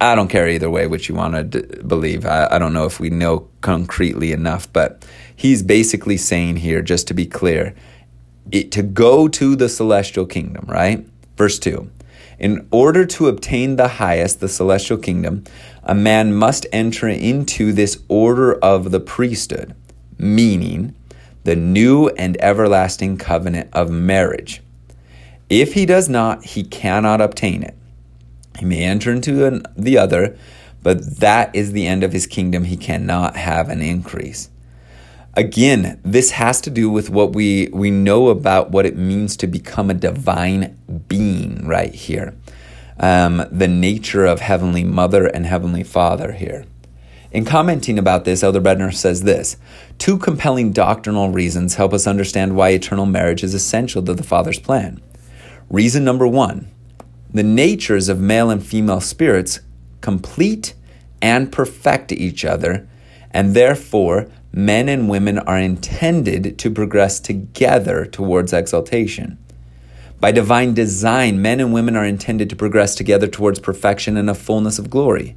I 0.00 0.14
don't 0.14 0.28
care 0.28 0.48
either 0.48 0.70
way 0.70 0.86
which 0.86 1.08
you 1.08 1.14
want 1.14 1.34
to 1.34 1.44
d- 1.44 1.82
believe. 1.82 2.24
I, 2.24 2.46
I 2.52 2.58
don't 2.58 2.72
know 2.72 2.84
if 2.84 3.00
we 3.00 3.10
know 3.10 3.48
concretely 3.62 4.32
enough, 4.32 4.72
but 4.72 5.04
he's 5.34 5.62
basically 5.62 6.16
saying 6.16 6.56
here, 6.56 6.82
just 6.82 7.08
to 7.08 7.14
be 7.14 7.26
clear, 7.26 7.74
it, 8.52 8.70
to 8.72 8.82
go 8.82 9.26
to 9.28 9.56
the 9.56 9.68
celestial 9.68 10.24
kingdom, 10.24 10.64
right? 10.68 11.04
Verse 11.36 11.58
2 11.58 11.90
In 12.38 12.68
order 12.70 13.04
to 13.06 13.26
obtain 13.26 13.74
the 13.74 13.88
highest, 13.88 14.38
the 14.38 14.48
celestial 14.48 14.98
kingdom, 14.98 15.42
a 15.82 15.96
man 15.96 16.32
must 16.32 16.66
enter 16.72 17.08
into 17.08 17.72
this 17.72 18.00
order 18.08 18.54
of 18.54 18.92
the 18.92 19.00
priesthood, 19.00 19.74
meaning 20.16 20.94
the 21.42 21.56
new 21.56 22.08
and 22.10 22.36
everlasting 22.40 23.16
covenant 23.16 23.68
of 23.72 23.90
marriage. 23.90 24.62
If 25.50 25.74
he 25.74 25.86
does 25.86 26.08
not, 26.08 26.44
he 26.44 26.62
cannot 26.62 27.20
obtain 27.20 27.62
it. 27.62 27.77
He 28.58 28.64
may 28.64 28.84
enter 28.84 29.12
into 29.12 29.46
an, 29.46 29.64
the 29.76 29.98
other, 29.98 30.36
but 30.82 31.18
that 31.18 31.54
is 31.54 31.72
the 31.72 31.86
end 31.86 32.02
of 32.02 32.12
his 32.12 32.26
kingdom. 32.26 32.64
He 32.64 32.76
cannot 32.76 33.36
have 33.36 33.68
an 33.68 33.80
increase. 33.80 34.50
Again, 35.34 36.00
this 36.04 36.32
has 36.32 36.60
to 36.62 36.70
do 36.70 36.90
with 36.90 37.10
what 37.10 37.32
we, 37.32 37.68
we 37.72 37.90
know 37.90 38.28
about 38.28 38.70
what 38.70 38.86
it 38.86 38.96
means 38.96 39.36
to 39.36 39.46
become 39.46 39.90
a 39.90 39.94
divine 39.94 40.76
being 41.06 41.66
right 41.66 41.94
here. 41.94 42.34
Um, 42.98 43.46
the 43.52 43.68
nature 43.68 44.26
of 44.26 44.40
Heavenly 44.40 44.82
Mother 44.82 45.26
and 45.26 45.46
Heavenly 45.46 45.84
Father 45.84 46.32
here. 46.32 46.64
In 47.30 47.44
commenting 47.44 47.98
about 47.98 48.24
this, 48.24 48.42
Elder 48.42 48.60
Bednar 48.60 48.92
says 48.92 49.22
this 49.22 49.56
Two 49.98 50.18
compelling 50.18 50.72
doctrinal 50.72 51.30
reasons 51.30 51.76
help 51.76 51.92
us 51.92 52.06
understand 52.06 52.56
why 52.56 52.70
eternal 52.70 53.06
marriage 53.06 53.44
is 53.44 53.54
essential 53.54 54.02
to 54.02 54.14
the 54.14 54.24
Father's 54.24 54.58
plan. 54.58 55.00
Reason 55.70 56.02
number 56.02 56.26
one 56.26 56.68
the 57.32 57.42
natures 57.42 58.08
of 58.08 58.20
male 58.20 58.50
and 58.50 58.64
female 58.64 59.00
spirits 59.00 59.60
complete 60.00 60.74
and 61.20 61.52
perfect 61.52 62.12
each 62.12 62.44
other, 62.44 62.88
and 63.30 63.54
therefore 63.54 64.30
men 64.52 64.88
and 64.88 65.08
women 65.08 65.38
are 65.40 65.58
intended 65.58 66.58
to 66.58 66.70
progress 66.70 67.20
together 67.20 68.06
towards 68.06 68.52
exaltation. 68.52 69.38
By 70.20 70.32
divine 70.32 70.74
design, 70.74 71.42
men 71.42 71.60
and 71.60 71.72
women 71.72 71.96
are 71.96 72.04
intended 72.04 72.50
to 72.50 72.56
progress 72.56 72.94
together 72.94 73.28
towards 73.28 73.60
perfection 73.60 74.16
and 74.16 74.28
a 74.28 74.34
fullness 74.34 74.78
of 74.78 74.90
glory. 74.90 75.36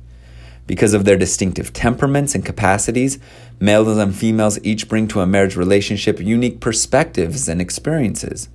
Because 0.65 0.93
of 0.93 1.06
their 1.06 1.17
distinctive 1.17 1.73
temperaments 1.73 2.34
and 2.34 2.45
capacities, 2.45 3.19
males 3.60 3.97
and 3.97 4.15
females 4.15 4.60
each 4.63 4.88
bring 4.88 5.08
to 5.10 5.19
a 5.19 5.27
marriage 5.27 5.56
relationship 5.56 6.19
unique 6.19 6.62
perspectives 6.62 7.49
and 7.49 7.60
experiences. 7.60 8.47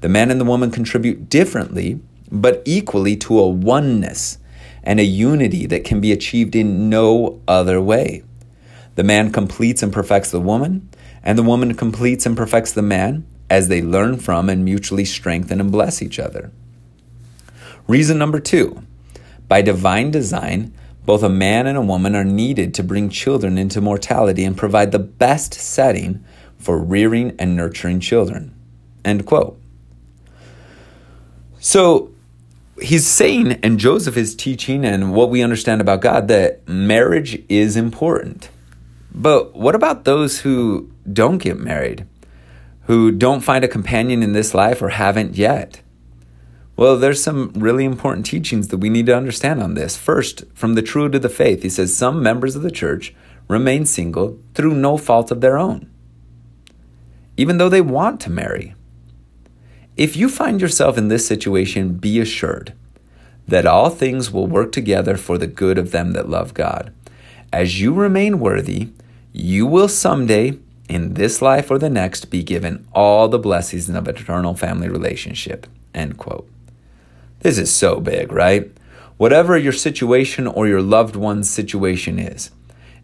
The 0.00 0.08
man 0.08 0.30
and 0.30 0.40
the 0.40 0.44
woman 0.44 0.70
contribute 0.70 1.28
differently 1.30 2.00
but 2.30 2.62
equally 2.64 3.16
to 3.16 3.38
a 3.38 3.48
oneness 3.48 4.38
and 4.82 5.00
a 5.00 5.04
unity 5.04 5.66
that 5.66 5.84
can 5.84 6.00
be 6.00 6.12
achieved 6.12 6.54
in 6.54 6.88
no 6.88 7.40
other 7.48 7.80
way. 7.80 8.22
The 8.94 9.02
man 9.02 9.32
completes 9.32 9.82
and 9.82 9.92
perfects 9.92 10.30
the 10.30 10.40
woman, 10.40 10.88
and 11.22 11.38
the 11.38 11.42
woman 11.42 11.74
completes 11.74 12.26
and 12.26 12.36
perfects 12.36 12.72
the 12.72 12.82
man 12.82 13.26
as 13.50 13.68
they 13.68 13.82
learn 13.82 14.18
from 14.18 14.48
and 14.48 14.64
mutually 14.64 15.04
strengthen 15.04 15.60
and 15.60 15.72
bless 15.72 16.02
each 16.02 16.18
other. 16.18 16.52
Reason 17.86 18.18
number 18.18 18.40
two 18.40 18.82
by 19.48 19.60
divine 19.62 20.10
design, 20.10 20.74
both 21.04 21.22
a 21.22 21.28
man 21.28 21.66
and 21.66 21.76
a 21.76 21.82
woman 21.82 22.16
are 22.16 22.24
needed 22.24 22.72
to 22.74 22.82
bring 22.82 23.10
children 23.10 23.58
into 23.58 23.80
mortality 23.80 24.44
and 24.44 24.56
provide 24.56 24.90
the 24.90 24.98
best 24.98 25.52
setting 25.52 26.24
for 26.58 26.78
rearing 26.78 27.34
and 27.38 27.54
nurturing 27.54 28.00
children. 28.00 28.54
End 29.04 29.26
quote. 29.26 29.60
So, 31.60 32.13
he's 32.80 33.06
saying, 33.06 33.52
and 33.62 33.78
Joseph 33.78 34.16
is 34.16 34.34
teaching, 34.34 34.84
and 34.84 35.14
what 35.14 35.30
we 35.30 35.42
understand 35.42 35.80
about 35.80 36.00
God, 36.00 36.28
that 36.28 36.66
marriage 36.68 37.42
is 37.48 37.76
important. 37.76 38.48
But 39.12 39.54
what 39.54 39.74
about 39.74 40.04
those 40.04 40.40
who 40.40 40.90
don't 41.10 41.38
get 41.38 41.58
married, 41.58 42.06
who 42.86 43.12
don't 43.12 43.40
find 43.40 43.64
a 43.64 43.68
companion 43.68 44.22
in 44.22 44.32
this 44.32 44.54
life 44.54 44.82
or 44.82 44.90
haven't 44.90 45.36
yet? 45.36 45.80
Well, 46.76 46.96
there's 46.96 47.22
some 47.22 47.52
really 47.54 47.84
important 47.84 48.26
teachings 48.26 48.68
that 48.68 48.78
we 48.78 48.88
need 48.88 49.06
to 49.06 49.16
understand 49.16 49.62
on 49.62 49.74
this. 49.74 49.96
First, 49.96 50.42
from 50.54 50.74
the 50.74 50.82
true 50.82 51.08
to 51.08 51.20
the 51.20 51.28
faith, 51.28 51.62
he 51.62 51.68
says 51.68 51.96
some 51.96 52.20
members 52.20 52.56
of 52.56 52.62
the 52.62 52.70
church 52.70 53.14
remain 53.46 53.86
single 53.86 54.38
through 54.54 54.74
no 54.74 54.96
fault 54.96 55.30
of 55.30 55.40
their 55.40 55.56
own, 55.56 55.88
even 57.36 57.58
though 57.58 57.68
they 57.68 57.80
want 57.80 58.20
to 58.22 58.30
marry. 58.30 58.73
If 59.96 60.16
you 60.16 60.28
find 60.28 60.60
yourself 60.60 60.98
in 60.98 61.08
this 61.08 61.26
situation, 61.26 61.94
be 61.94 62.18
assured 62.18 62.72
that 63.46 63.66
all 63.66 63.90
things 63.90 64.30
will 64.30 64.46
work 64.46 64.72
together 64.72 65.16
for 65.16 65.38
the 65.38 65.46
good 65.46 65.78
of 65.78 65.92
them 65.92 66.12
that 66.12 66.28
love 66.28 66.54
God. 66.54 66.92
As 67.52 67.80
you 67.80 67.94
remain 67.94 68.40
worthy, 68.40 68.88
you 69.32 69.66
will 69.66 69.88
someday, 69.88 70.58
in 70.88 71.14
this 71.14 71.40
life 71.40 71.70
or 71.70 71.78
the 71.78 71.90
next 71.90 72.30
be 72.30 72.42
given 72.42 72.86
all 72.92 73.28
the 73.28 73.38
blessings 73.38 73.88
of 73.88 74.08
an 74.08 74.16
eternal 74.16 74.54
family 74.54 74.88
relationship. 74.88 75.66
End 75.94 76.18
quote. 76.18 76.48
This 77.40 77.58
is 77.58 77.72
so 77.72 78.00
big, 78.00 78.32
right? 78.32 78.70
Whatever 79.16 79.56
your 79.56 79.72
situation 79.72 80.46
or 80.46 80.66
your 80.66 80.82
loved 80.82 81.14
one's 81.14 81.48
situation 81.48 82.18
is, 82.18 82.50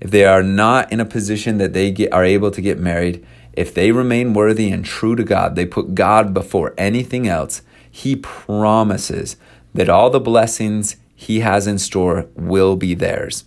if 0.01 0.11
they 0.11 0.25
are 0.25 0.43
not 0.43 0.91
in 0.91 0.99
a 0.99 1.05
position 1.05 1.59
that 1.59 1.73
they 1.73 1.93
get, 1.93 2.13
are 2.13 2.25
able 2.25 2.51
to 2.51 2.61
get 2.61 2.79
married, 2.79 3.25
if 3.53 3.75
they 3.75 3.93
remain 3.93 4.33
worthy 4.33 4.71
and 4.71 4.85
true 4.85 5.17
to 5.17 5.25
God, 5.25 5.57
they 5.57 5.67
put 5.67 5.95
God 5.95 6.33
before 6.33 6.75
anything 6.79 7.27
else, 7.27 7.63
He 7.91 8.17
promises 8.17 9.37
that 9.75 9.89
all 9.89 10.11
the 10.11 10.21
blessings 10.21 10.97
He 11.15 11.41
has 11.41 11.67
in 11.67 11.79
store 11.79 12.29
will 12.35 12.77
be 12.77 12.95
theirs. 12.95 13.45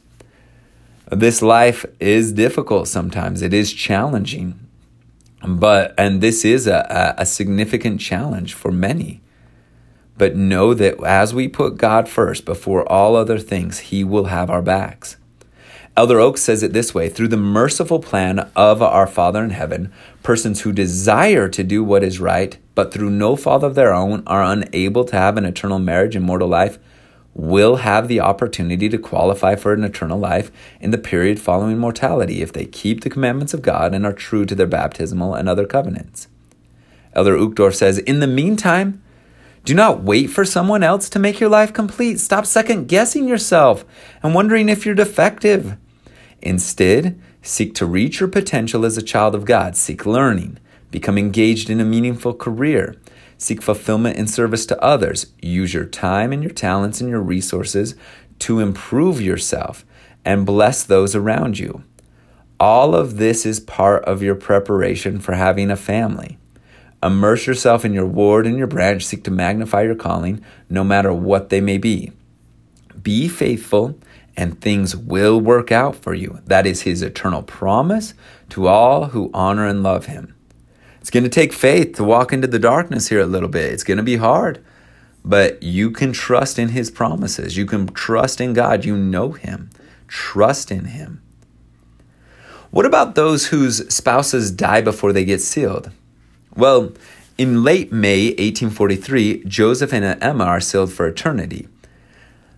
This 1.11 1.41
life 1.41 1.85
is 1.99 2.33
difficult 2.33 2.87
sometimes, 2.87 3.41
it 3.41 3.53
is 3.53 3.73
challenging, 3.73 4.59
but, 5.45 5.93
and 5.97 6.21
this 6.21 6.45
is 6.45 6.67
a, 6.67 7.15
a 7.17 7.25
significant 7.25 7.99
challenge 7.99 8.53
for 8.53 8.71
many. 8.71 9.21
But 10.17 10.35
know 10.35 10.73
that 10.75 11.03
as 11.03 11.33
we 11.33 11.47
put 11.47 11.77
God 11.77 12.07
first 12.07 12.45
before 12.45 12.89
all 12.89 13.15
other 13.15 13.39
things, 13.39 13.79
He 13.79 14.03
will 14.03 14.25
have 14.25 14.49
our 14.49 14.61
backs. 14.61 15.17
Elder 15.95 16.19
Oaks 16.19 16.41
says 16.41 16.63
it 16.63 16.73
this 16.73 16.95
way 16.95 17.07
through 17.07 17.27
the 17.27 17.37
merciful 17.37 17.99
plan 17.99 18.49
of 18.55 18.81
our 18.81 19.05
Father 19.05 19.43
in 19.43 19.51
heaven, 19.51 19.93
persons 20.23 20.61
who 20.61 20.71
desire 20.71 21.47
to 21.47 21.63
do 21.63 21.83
what 21.83 22.01
is 22.03 22.19
right, 22.19 22.57
but 22.73 22.91
through 22.91 23.11
no 23.11 23.35
fault 23.35 23.63
of 23.63 23.75
their 23.75 23.93
own 23.93 24.23
are 24.25 24.41
unable 24.41 25.05
to 25.05 25.15
have 25.15 25.37
an 25.37 25.45
eternal 25.45 25.77
marriage 25.77 26.15
and 26.15 26.25
mortal 26.25 26.47
life, 26.47 26.79
will 27.35 27.77
have 27.77 28.07
the 28.07 28.19
opportunity 28.19 28.89
to 28.89 28.97
qualify 28.97 29.55
for 29.55 29.71
an 29.71 29.83
eternal 29.83 30.17
life 30.17 30.51
in 30.81 30.89
the 30.89 30.97
period 30.97 31.39
following 31.39 31.77
mortality 31.77 32.41
if 32.41 32.51
they 32.51 32.65
keep 32.65 33.01
the 33.01 33.09
commandments 33.09 33.53
of 33.53 33.61
God 33.61 33.93
and 33.93 34.03
are 34.03 34.13
true 34.13 34.45
to 34.47 34.55
their 34.55 34.65
baptismal 34.65 35.35
and 35.35 35.47
other 35.47 35.67
covenants. 35.67 36.27
Elder 37.13 37.37
Uchtdorf 37.37 37.75
says, 37.75 37.99
In 37.99 38.19
the 38.19 38.25
meantime, 38.25 39.03
do 39.63 39.75
not 39.75 40.01
wait 40.01 40.27
for 40.27 40.43
someone 40.43 40.81
else 40.81 41.07
to 41.09 41.19
make 41.19 41.39
your 41.39 41.49
life 41.49 41.71
complete. 41.71 42.19
Stop 42.19 42.47
second 42.47 42.87
guessing 42.87 43.27
yourself 43.27 43.85
and 44.23 44.33
wondering 44.33 44.69
if 44.69 44.85
you're 44.85 44.95
defective. 44.95 45.77
Instead, 46.43 47.17
seek 47.41 47.73
to 47.73 47.85
reach 47.85 48.19
your 48.19 48.27
potential 48.27 48.85
as 48.85 48.97
a 48.97 49.01
child 49.01 49.33
of 49.33 49.45
God. 49.45 49.77
Seek 49.77 50.05
learning. 50.05 50.59
Become 50.91 51.17
engaged 51.17 51.69
in 51.69 51.79
a 51.79 51.85
meaningful 51.85 52.33
career. 52.33 52.99
Seek 53.37 53.61
fulfillment 53.61 54.17
in 54.17 54.27
service 54.27 54.65
to 54.65 54.83
others. 54.83 55.27
Use 55.41 55.73
your 55.73 55.85
time 55.85 56.33
and 56.33 56.43
your 56.43 56.51
talents 56.51 56.99
and 56.99 57.09
your 57.09 57.21
resources 57.21 57.95
to 58.39 58.59
improve 58.59 59.21
yourself 59.21 59.85
and 60.25 60.45
bless 60.45 60.83
those 60.83 61.15
around 61.15 61.59
you. 61.59 61.83
All 62.59 62.93
of 62.93 63.15
this 63.15 63.45
is 63.45 63.61
part 63.61 64.03
of 64.03 64.21
your 64.21 64.35
preparation 64.35 65.19
for 65.19 65.35
having 65.35 65.71
a 65.71 65.77
family. 65.77 66.37
Immerse 67.01 67.47
yourself 67.47 67.85
in 67.85 67.93
your 67.93 68.05
ward 68.05 68.45
and 68.45 68.57
your 68.57 68.67
branch. 68.67 69.05
Seek 69.05 69.23
to 69.23 69.31
magnify 69.31 69.83
your 69.83 69.95
calling, 69.95 70.43
no 70.69 70.83
matter 70.83 71.13
what 71.13 71.49
they 71.49 71.61
may 71.61 71.77
be. 71.77 72.11
Be 73.01 73.29
faithful 73.29 73.97
and 74.35 74.59
things 74.59 74.95
will 74.95 75.39
work 75.39 75.71
out 75.71 75.95
for 75.95 76.13
you. 76.13 76.39
That 76.45 76.65
is 76.65 76.81
his 76.81 77.01
eternal 77.01 77.43
promise 77.43 78.13
to 78.49 78.67
all 78.67 79.05
who 79.07 79.29
honor 79.33 79.67
and 79.67 79.83
love 79.83 80.07
him. 80.07 80.35
It's 80.99 81.09
going 81.09 81.23
to 81.23 81.29
take 81.29 81.53
faith 81.53 81.95
to 81.97 82.03
walk 82.03 82.31
into 82.31 82.47
the 82.47 82.59
darkness 82.59 83.09
here 83.09 83.19
a 83.19 83.25
little 83.25 83.49
bit. 83.49 83.73
It's 83.73 83.83
going 83.83 83.97
to 83.97 84.03
be 84.03 84.15
hard, 84.15 84.63
but 85.23 85.61
you 85.61 85.91
can 85.91 86.13
trust 86.13 86.57
in 86.57 86.69
his 86.69 86.89
promises. 86.89 87.57
You 87.57 87.65
can 87.65 87.87
trust 87.87 88.39
in 88.39 88.53
God. 88.53 88.85
You 88.85 88.95
know 88.95 89.33
him. 89.33 89.69
Trust 90.07 90.71
in 90.71 90.85
him. 90.85 91.21
What 92.71 92.85
about 92.85 93.15
those 93.15 93.47
whose 93.47 93.87
spouses 93.93 94.49
die 94.49 94.81
before 94.81 95.13
they 95.13 95.25
get 95.25 95.41
sealed? 95.41 95.91
Well, 96.55 96.93
in 97.37 97.63
late 97.63 97.91
May 97.91 98.27
1843, 98.29 99.43
Joseph 99.45 99.93
and 99.93 100.23
Emma 100.23 100.45
are 100.45 100.59
sealed 100.59 100.91
for 100.91 101.05
eternity. 101.05 101.67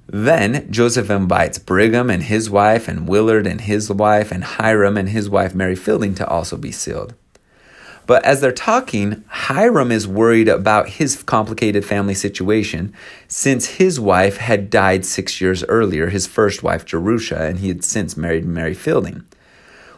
Then 0.07 0.71
Joseph 0.71 1.09
invites 1.09 1.57
Brigham 1.57 2.09
and 2.09 2.23
his 2.23 2.49
wife, 2.49 2.87
and 2.87 3.07
Willard 3.07 3.47
and 3.47 3.61
his 3.61 3.91
wife, 3.91 4.31
and 4.31 4.43
Hyrum 4.43 4.97
and 4.97 5.09
his 5.09 5.29
wife 5.29 5.55
Mary 5.55 5.75
Fielding 5.75 6.13
to 6.15 6.27
also 6.27 6.57
be 6.57 6.71
sealed. 6.71 7.15
But 8.07 8.23
as 8.23 8.39
they're 8.39 8.51
talking, 8.51 9.23
Hyrum 9.27 9.91
is 9.91 10.07
worried 10.07 10.47
about 10.47 10.89
his 10.89 11.23
complicated 11.23 11.83
family 11.83 12.13
situation 12.13 12.93
since 13.27 13.65
his 13.77 13.99
wife 13.99 14.37
had 14.37 14.69
died 14.69 15.05
six 15.05 15.41
years 15.41 15.63
earlier, 15.63 16.09
his 16.09 16.27
first 16.27 16.61
wife, 16.61 16.85
Jerusha, 16.85 17.41
and 17.41 17.59
he 17.59 17.69
had 17.69 17.83
since 17.83 18.15
married 18.15 18.45
Mary 18.45 18.75
Fielding. 18.75 19.25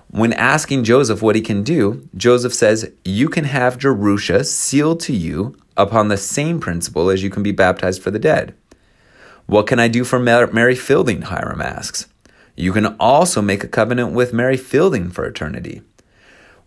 When 0.09 0.31
asking 0.33 0.85
Joseph 0.85 1.21
what 1.21 1.35
he 1.35 1.41
can 1.41 1.63
do, 1.63 2.07
Joseph 2.15 2.53
says, 2.53 2.91
You 3.03 3.27
can 3.27 3.43
have 3.43 3.77
Jerusha 3.77 4.45
sealed 4.45 5.01
to 5.01 5.13
you 5.13 5.57
upon 5.75 6.07
the 6.07 6.15
same 6.17 6.61
principle 6.61 7.09
as 7.09 7.23
you 7.23 7.29
can 7.29 7.43
be 7.43 7.51
baptized 7.51 8.01
for 8.01 8.09
the 8.09 8.19
dead. 8.19 8.55
What 9.47 9.65
can 9.65 9.79
I 9.79 9.87
do 9.87 10.03
for 10.03 10.19
Mary 10.19 10.75
Fielding? 10.75 11.23
Hyrum 11.23 11.61
asks. 11.61 12.07
You 12.57 12.73
can 12.73 12.87
also 12.99 13.41
make 13.41 13.63
a 13.63 13.67
covenant 13.67 14.11
with 14.11 14.33
Mary 14.33 14.57
Fielding 14.57 15.09
for 15.09 15.25
eternity. 15.25 15.81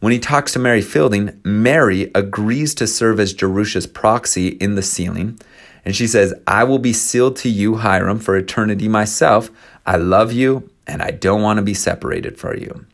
When 0.01 0.13
he 0.15 0.19
talks 0.19 0.53
to 0.55 0.59
Mary 0.59 0.81
Fielding, 0.81 1.39
Mary 1.45 2.11
agrees 2.15 2.75
to 2.77 2.87
serve 2.87 3.21
as 3.21 3.35
Jerusha's 3.35 3.87
proxy 3.87 4.49
in 4.49 4.77
the 4.77 4.83
sealing. 4.83 5.39
And 5.85 5.95
she 5.95 6.07
says, 6.07 6.33
I 6.47 6.65
will 6.65 6.79
be 6.79 6.95
sealed 6.95 7.37
to 7.37 7.51
you, 7.51 7.77
Hyrum, 7.77 8.19
for 8.19 8.35
eternity 8.35 8.89
myself. 8.89 9.51
I 9.85 9.97
love 9.97 10.33
you 10.33 10.71
and 10.87 11.03
I 11.03 11.11
don't 11.11 11.43
want 11.43 11.59
to 11.59 11.63
be 11.63 11.75
separated 11.75 12.39
from 12.39 12.59
you. 12.59 12.87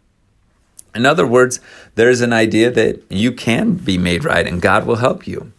In 0.97 1.07
other 1.07 1.27
words, 1.27 1.61
there's 1.95 2.23
an 2.23 2.33
idea 2.33 2.73
that 2.73 3.03
you 3.09 3.31
can 3.31 3.75
be 3.75 3.99
made 3.99 4.25
right 4.25 4.47
and 4.47 4.61
God 4.61 4.85
will 4.85 4.97
help 4.97 5.29
you. 5.29 5.53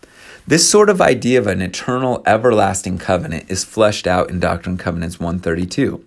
This 0.47 0.69
sort 0.69 0.89
of 0.89 1.01
idea 1.01 1.39
of 1.39 1.47
an 1.47 1.61
eternal, 1.61 2.23
everlasting 2.25 2.99
covenant 2.99 3.47
is 3.49 3.65
fleshed 3.65 4.07
out 4.07 4.29
in 4.29 4.39
Doctrine 4.39 4.75
and 4.75 4.79
Covenants 4.79 5.19
132. 5.19 6.05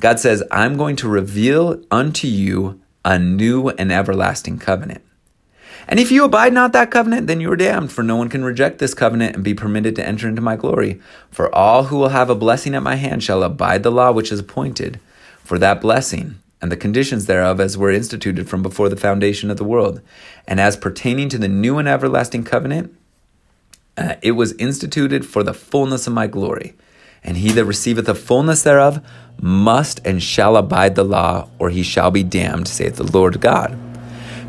God 0.00 0.18
says, 0.18 0.42
I'm 0.50 0.78
going 0.78 0.96
to 0.96 1.08
reveal 1.08 1.82
unto 1.90 2.26
you 2.26 2.80
a 3.04 3.18
new 3.18 3.68
and 3.68 3.92
everlasting 3.92 4.58
covenant. 4.58 5.02
And 5.86 6.00
if 6.00 6.10
you 6.10 6.24
abide 6.24 6.54
not 6.54 6.72
that 6.72 6.90
covenant, 6.90 7.26
then 7.26 7.38
you 7.42 7.52
are 7.52 7.56
damned, 7.56 7.92
for 7.92 8.02
no 8.02 8.16
one 8.16 8.30
can 8.30 8.46
reject 8.46 8.78
this 8.78 8.94
covenant 8.94 9.34
and 9.34 9.44
be 9.44 9.52
permitted 9.52 9.94
to 9.96 10.06
enter 10.06 10.26
into 10.26 10.40
my 10.40 10.56
glory. 10.56 10.98
For 11.30 11.54
all 11.54 11.84
who 11.84 11.98
will 11.98 12.08
have 12.08 12.30
a 12.30 12.34
blessing 12.34 12.74
at 12.74 12.82
my 12.82 12.94
hand 12.96 13.22
shall 13.22 13.42
abide 13.42 13.82
the 13.82 13.92
law 13.92 14.10
which 14.10 14.32
is 14.32 14.40
appointed 14.40 15.00
for 15.44 15.58
that 15.58 15.82
blessing, 15.82 16.36
and 16.62 16.72
the 16.72 16.78
conditions 16.78 17.26
thereof 17.26 17.60
as 17.60 17.76
were 17.76 17.90
instituted 17.90 18.48
from 18.48 18.62
before 18.62 18.88
the 18.88 18.96
foundation 18.96 19.50
of 19.50 19.58
the 19.58 19.64
world. 19.64 20.00
And 20.48 20.60
as 20.60 20.78
pertaining 20.78 21.28
to 21.28 21.36
the 21.36 21.46
new 21.46 21.76
and 21.76 21.86
everlasting 21.86 22.44
covenant, 22.44 22.96
uh, 23.96 24.16
it 24.22 24.32
was 24.32 24.52
instituted 24.54 25.24
for 25.26 25.42
the 25.42 25.54
fullness 25.54 26.06
of 26.06 26.12
my 26.12 26.26
glory. 26.26 26.74
And 27.24 27.38
he 27.38 27.50
that 27.50 27.64
receiveth 27.64 28.06
the 28.06 28.14
fullness 28.14 28.62
thereof 28.62 29.04
must 29.40 30.00
and 30.06 30.22
shall 30.22 30.56
abide 30.56 30.94
the 30.94 31.04
law, 31.04 31.48
or 31.58 31.70
he 31.70 31.82
shall 31.82 32.10
be 32.10 32.22
damned, 32.22 32.68
saith 32.68 32.96
the 32.96 33.10
Lord 33.10 33.40
God. 33.40 33.76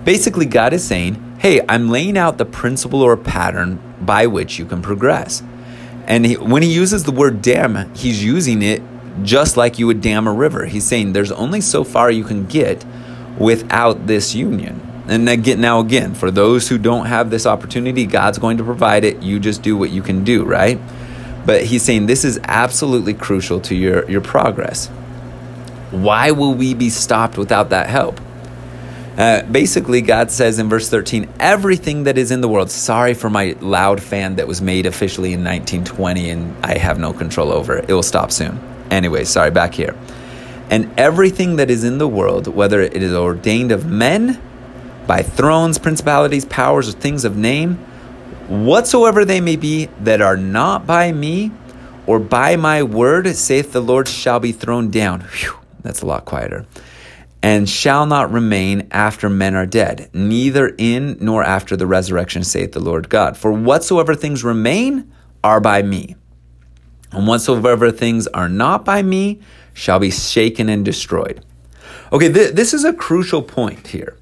Basically, 0.06 0.46
God 0.46 0.74
is 0.74 0.88
saying, 0.88 1.24
Hey, 1.40 1.62
I'm 1.68 1.90
laying 1.90 2.18
out 2.18 2.38
the 2.38 2.46
principle 2.46 3.02
or 3.02 3.18
pattern 3.18 3.80
by 4.02 4.28
which 4.28 4.58
you 4.58 4.66
can 4.66 4.82
progress. 4.82 5.44
And 6.08 6.26
he, 6.26 6.38
when 6.38 6.64
he 6.64 6.74
uses 6.74 7.04
the 7.04 7.12
word 7.12 7.42
dam, 7.42 7.94
he's 7.94 8.24
using 8.24 8.62
it 8.62 8.82
just 9.24 9.58
like 9.58 9.78
you 9.78 9.88
would 9.88 10.02
dam 10.02 10.28
a 10.28 10.32
river. 10.32 10.66
He's 10.66 10.86
saying 10.86 11.14
there's 11.14 11.32
only 11.32 11.62
so 11.62 11.84
far 11.84 12.10
you 12.10 12.24
can 12.24 12.46
get 12.46 12.86
without 13.38 14.08
this 14.08 14.34
union. 14.34 14.87
And 15.08 15.30
again, 15.30 15.62
now 15.62 15.80
again, 15.80 16.14
for 16.14 16.32
those 16.32 16.68
who 16.68 16.78
don't 16.78 17.06
have 17.06 17.30
this 17.30 17.46
opportunity, 17.46 18.06
God's 18.06 18.38
going 18.38 18.58
to 18.58 18.64
provide 18.64 19.06
it. 19.06 19.24
You 19.24 19.40
just 19.40 19.62
do 19.62 19.78
what 19.78 19.90
you 19.90 20.02
can 20.02 20.24
do, 20.24 20.44
right? 20.44 20.80
But 21.46 21.64
he's 21.64 21.84
saying 21.84 22.08
this 22.08 22.26
is 22.26 22.40
absolutely 22.44 23.14
crucial 23.14 23.62
to 23.62 23.76
your, 23.76 24.10
your 24.10 24.22
progress. 24.22 24.88
Why 25.92 26.32
will 26.32 26.54
we 26.54 26.74
be 26.74 26.90
stopped 26.90 27.38
without 27.38 27.70
that 27.70 27.90
help? 27.90 28.20
Uh, 29.18 29.42
basically, 29.44 30.02
God 30.02 30.30
says 30.30 30.60
in 30.60 30.70
verse 30.70 30.90
13, 30.90 31.28
everything 31.40 32.04
that 32.04 32.18
is 32.18 32.30
in 32.30 32.42
the 32.42 32.50
world, 32.50 32.70
sorry 32.70 33.14
for 33.14 33.30
my 33.30 33.56
loud 33.62 34.04
fan 34.04 34.36
that 34.36 34.48
was 34.48 34.62
made 34.62 34.86
officially 34.86 35.34
in 35.34 35.44
1920 35.44 36.30
and 36.30 36.66
I 36.66 36.78
have 36.78 37.00
no 37.00 37.14
control 37.14 37.52
over 37.52 37.78
it. 37.78 37.90
It 37.90 37.94
will 37.94 38.04
stop 38.04 38.32
soon. 38.32 38.60
Anyway, 38.92 39.24
sorry, 39.24 39.50
back 39.50 39.74
here. 39.74 39.96
And 40.70 40.92
everything 41.00 41.56
that 41.56 41.72
is 41.72 41.84
in 41.84 41.98
the 41.98 42.08
world, 42.08 42.48
whether 42.48 42.82
it 42.82 43.02
is 43.02 43.14
ordained 43.14 43.72
of 43.72 43.86
men 43.86 44.40
by 45.08 45.24
thrones, 45.24 45.80
principalities, 45.80 46.46
powers, 46.46 46.90
or 46.90 46.92
things 46.92 47.26
of 47.26 47.38
name, 47.38 47.76
whatsoever 48.48 49.26
they 49.26 49.42
may 49.42 49.56
be, 49.56 49.86
that 50.02 50.22
are 50.22 50.38
not 50.38 50.86
by 50.86 51.12
me 51.12 51.52
or 52.06 52.20
by 52.20 52.56
my 52.56 52.84
word, 52.84 53.28
saith 53.36 53.72
the 53.72 53.82
Lord, 53.82 54.08
shall 54.08 54.40
be 54.40 54.52
thrown 54.52 54.92
down. 54.92 55.22
Whew, 55.22 55.58
that's 55.82 56.02
a 56.02 56.06
lot 56.06 56.26
quieter. 56.26 56.66
And 57.42 57.70
shall 57.70 58.06
not 58.06 58.32
remain 58.32 58.88
after 58.92 59.30
men 59.30 59.56
are 59.56 59.66
dead, 59.66 60.10
neither 60.14 60.74
in 60.78 61.18
nor 61.22 61.44
after 61.44 61.78
the 61.78 61.88
resurrection, 61.88 62.44
saith 62.44 62.72
the 62.74 62.80
Lord 62.80 63.10
God. 63.10 63.38
For 63.38 63.52
whatsoever 63.52 64.16
things 64.16 64.44
remain 64.44 65.12
are 65.44 65.62
by 65.62 65.82
me, 65.82 66.16
and 67.12 67.28
whatsoever 67.28 67.92
things 67.92 68.28
are 68.28 68.50
not 68.50 68.84
by 68.84 69.04
me 69.04 69.40
shall 69.74 70.00
be 70.00 70.12
shaken 70.12 70.68
and 70.68 70.84
destroyed. 70.84 71.44
Okay, 72.12 72.32
th- 72.32 72.54
this 72.54 72.74
is 72.74 72.84
a 72.84 72.94
crucial 72.94 73.42
point 73.42 73.88
here 73.88 74.18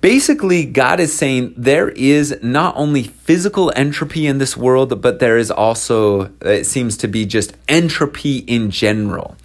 Basically, 0.00 0.64
God 0.64 0.98
is 0.98 1.16
saying 1.16 1.52
there 1.58 1.90
is 1.90 2.38
not 2.42 2.74
only 2.76 3.02
physical 3.02 3.70
entropy 3.76 4.26
in 4.26 4.38
this 4.38 4.56
world, 4.56 5.02
but 5.02 5.18
there 5.18 5.36
is 5.36 5.50
also, 5.50 6.30
it 6.40 6.64
seems 6.64 6.96
to 6.98 7.08
be 7.08 7.26
just 7.26 7.52
entropy 7.68 8.38
in 8.38 8.70
general. 8.70 9.36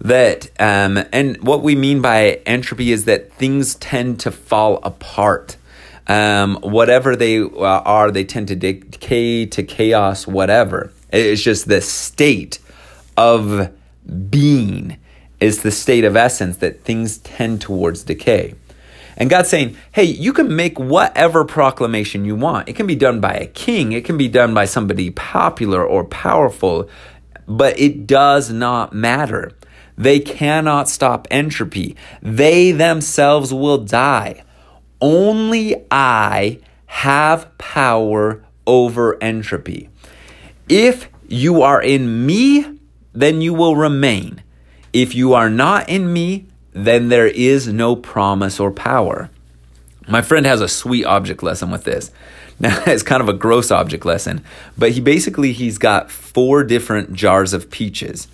That, 0.00 0.50
um, 0.58 0.98
and 1.12 1.40
what 1.44 1.62
we 1.62 1.76
mean 1.76 2.00
by 2.00 2.40
entropy 2.44 2.90
is 2.90 3.04
that 3.04 3.32
things 3.34 3.76
tend 3.76 4.18
to 4.20 4.32
fall 4.32 4.80
apart. 4.82 5.56
Um, 6.08 6.56
whatever 6.56 7.14
they 7.14 7.40
uh, 7.40 7.48
are, 7.48 8.10
they 8.10 8.24
tend 8.24 8.48
to 8.48 8.56
decay 8.56 9.46
to 9.46 9.62
chaos, 9.62 10.26
whatever. 10.26 10.92
It's 11.12 11.42
just 11.42 11.68
the 11.68 11.80
state 11.80 12.58
of 13.16 13.70
being 14.30 14.96
is 15.38 15.62
the 15.62 15.70
state 15.70 16.04
of 16.04 16.16
essence 16.16 16.56
that 16.58 16.82
things 16.82 17.18
tend 17.18 17.60
towards 17.60 18.02
decay. 18.02 18.54
And 19.16 19.30
God's 19.30 19.48
saying, 19.48 19.76
hey, 19.92 20.04
you 20.04 20.32
can 20.32 20.54
make 20.54 20.78
whatever 20.78 21.44
proclamation 21.44 22.24
you 22.24 22.36
want. 22.36 22.68
It 22.68 22.76
can 22.76 22.86
be 22.86 22.94
done 22.94 23.20
by 23.20 23.34
a 23.34 23.46
king, 23.46 23.92
it 23.92 24.04
can 24.04 24.16
be 24.16 24.28
done 24.28 24.54
by 24.54 24.64
somebody 24.64 25.10
popular 25.10 25.84
or 25.84 26.04
powerful, 26.04 26.88
but 27.46 27.78
it 27.78 28.06
does 28.06 28.50
not 28.50 28.92
matter. 28.92 29.52
They 29.96 30.18
cannot 30.18 30.88
stop 30.88 31.28
entropy. 31.30 31.94
They 32.22 32.72
themselves 32.72 33.52
will 33.52 33.78
die. 33.78 34.44
Only 35.00 35.76
I 35.90 36.60
have 36.86 37.56
power 37.58 38.42
over 38.66 39.22
entropy. 39.22 39.90
If 40.68 41.08
you 41.28 41.62
are 41.62 41.82
in 41.82 42.24
me, 42.26 42.78
then 43.12 43.40
you 43.40 43.52
will 43.52 43.76
remain. 43.76 44.42
If 44.92 45.14
you 45.14 45.34
are 45.34 45.50
not 45.50 45.88
in 45.88 46.12
me, 46.12 46.46
then 46.72 47.08
there 47.08 47.26
is 47.26 47.68
no 47.68 47.96
promise 47.96 48.60
or 48.60 48.70
power. 48.70 49.30
My 50.08 50.22
friend 50.22 50.46
has 50.46 50.60
a 50.60 50.68
sweet 50.68 51.04
object 51.04 51.42
lesson 51.42 51.70
with 51.70 51.84
this. 51.84 52.10
Now 52.60 52.82
it's 52.86 53.02
kind 53.02 53.22
of 53.22 53.28
a 53.30 53.32
gross 53.32 53.70
object 53.70 54.04
lesson, 54.04 54.44
but 54.76 54.90
he 54.90 55.00
basically 55.00 55.52
he's 55.52 55.78
got 55.78 56.10
four 56.10 56.62
different 56.62 57.14
jars 57.14 57.54
of 57.54 57.70
peaches, 57.70 58.28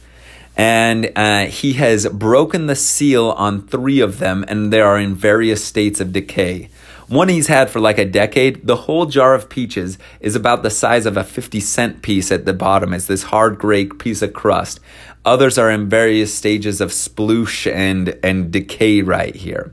and 0.57 1.13
uh, 1.15 1.45
he 1.45 1.75
has 1.75 2.09
broken 2.09 2.67
the 2.67 2.75
seal 2.75 3.31
on 3.31 3.69
three 3.69 4.01
of 4.01 4.19
them, 4.19 4.45
and 4.49 4.73
they 4.73 4.81
are 4.81 4.99
in 4.99 5.15
various 5.15 5.65
states 5.65 6.01
of 6.01 6.13
decay. 6.13 6.71
One 7.09 7.29
he's 7.29 7.47
had 7.47 7.71
for 7.71 7.79
like 7.79 7.99
a 7.99 8.05
decade. 8.05 8.67
The 8.67 8.77
whole 8.77 9.07
jar 9.07 9.35
of 9.35 9.49
peaches 9.49 9.97
is 10.21 10.35
about 10.35 10.63
the 10.63 10.71
size 10.71 11.07
of 11.07 11.17
a 11.17 11.23
50 11.23 11.61
cent 11.61 12.03
piece 12.03 12.33
at 12.33 12.47
the 12.47 12.53
bottom. 12.53 12.93
It's 12.93 13.07
this 13.07 13.25
hard 13.25 13.59
gray 13.59 13.87
piece 13.87 14.23
of 14.23 14.33
crust. 14.33 14.81
Others 15.25 15.57
are 15.57 15.71
in 15.71 15.89
various 15.89 16.35
stages 16.35 16.81
of 16.81 16.91
sploosh 16.91 17.71
and, 17.73 18.19
and 18.25 18.51
decay 18.51 19.03
right 19.03 19.35
here. 19.35 19.73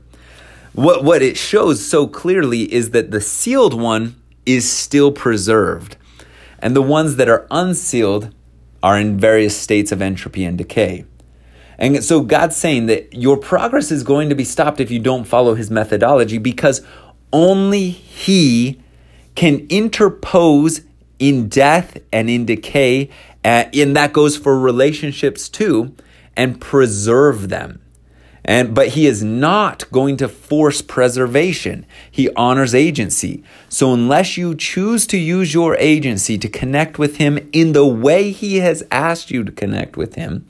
What, 0.74 1.04
what 1.04 1.22
it 1.22 1.36
shows 1.36 1.84
so 1.84 2.06
clearly 2.06 2.72
is 2.72 2.90
that 2.90 3.10
the 3.10 3.20
sealed 3.20 3.74
one 3.74 4.20
is 4.46 4.70
still 4.70 5.12
preserved, 5.12 5.96
and 6.58 6.74
the 6.74 6.82
ones 6.82 7.16
that 7.16 7.28
are 7.28 7.46
unsealed 7.50 8.34
are 8.82 8.98
in 8.98 9.18
various 9.18 9.56
states 9.56 9.92
of 9.92 10.02
entropy 10.02 10.44
and 10.44 10.58
decay. 10.58 11.04
And 11.78 12.02
so 12.04 12.20
God's 12.20 12.56
saying 12.56 12.86
that 12.86 13.14
your 13.14 13.36
progress 13.36 13.90
is 13.90 14.02
going 14.02 14.28
to 14.28 14.34
be 14.34 14.44
stopped 14.44 14.80
if 14.80 14.90
you 14.90 14.98
don't 14.98 15.24
follow 15.24 15.54
his 15.54 15.70
methodology 15.70 16.38
because 16.38 16.84
only 17.34 17.90
he 17.90 18.80
can 19.34 19.66
interpose 19.68 20.80
in 21.18 21.48
death 21.48 21.98
and 22.10 22.30
in 22.30 22.46
decay 22.46 23.10
uh, 23.44 23.66
and 23.74 23.94
that 23.94 24.12
goes 24.12 24.36
for 24.36 24.58
relationships 24.58 25.48
too, 25.48 25.94
and 26.36 26.60
preserve 26.60 27.50
them. 27.50 27.80
And 28.46 28.74
but 28.74 28.88
he 28.88 29.06
is 29.06 29.22
not 29.22 29.90
going 29.90 30.16
to 30.18 30.28
force 30.28 30.82
preservation. 30.82 31.86
He 32.10 32.30
honors 32.34 32.74
agency. 32.74 33.42
So 33.68 33.92
unless 33.94 34.36
you 34.36 34.54
choose 34.54 35.06
to 35.08 35.18
use 35.18 35.54
your 35.54 35.76
agency 35.76 36.36
to 36.38 36.48
connect 36.48 36.98
with 36.98 37.16
him 37.16 37.38
in 37.52 37.72
the 37.72 37.86
way 37.86 38.32
he 38.32 38.56
has 38.56 38.82
asked 38.90 39.30
you 39.30 39.44
to 39.44 39.52
connect 39.52 39.96
with 39.96 40.14
him, 40.16 40.46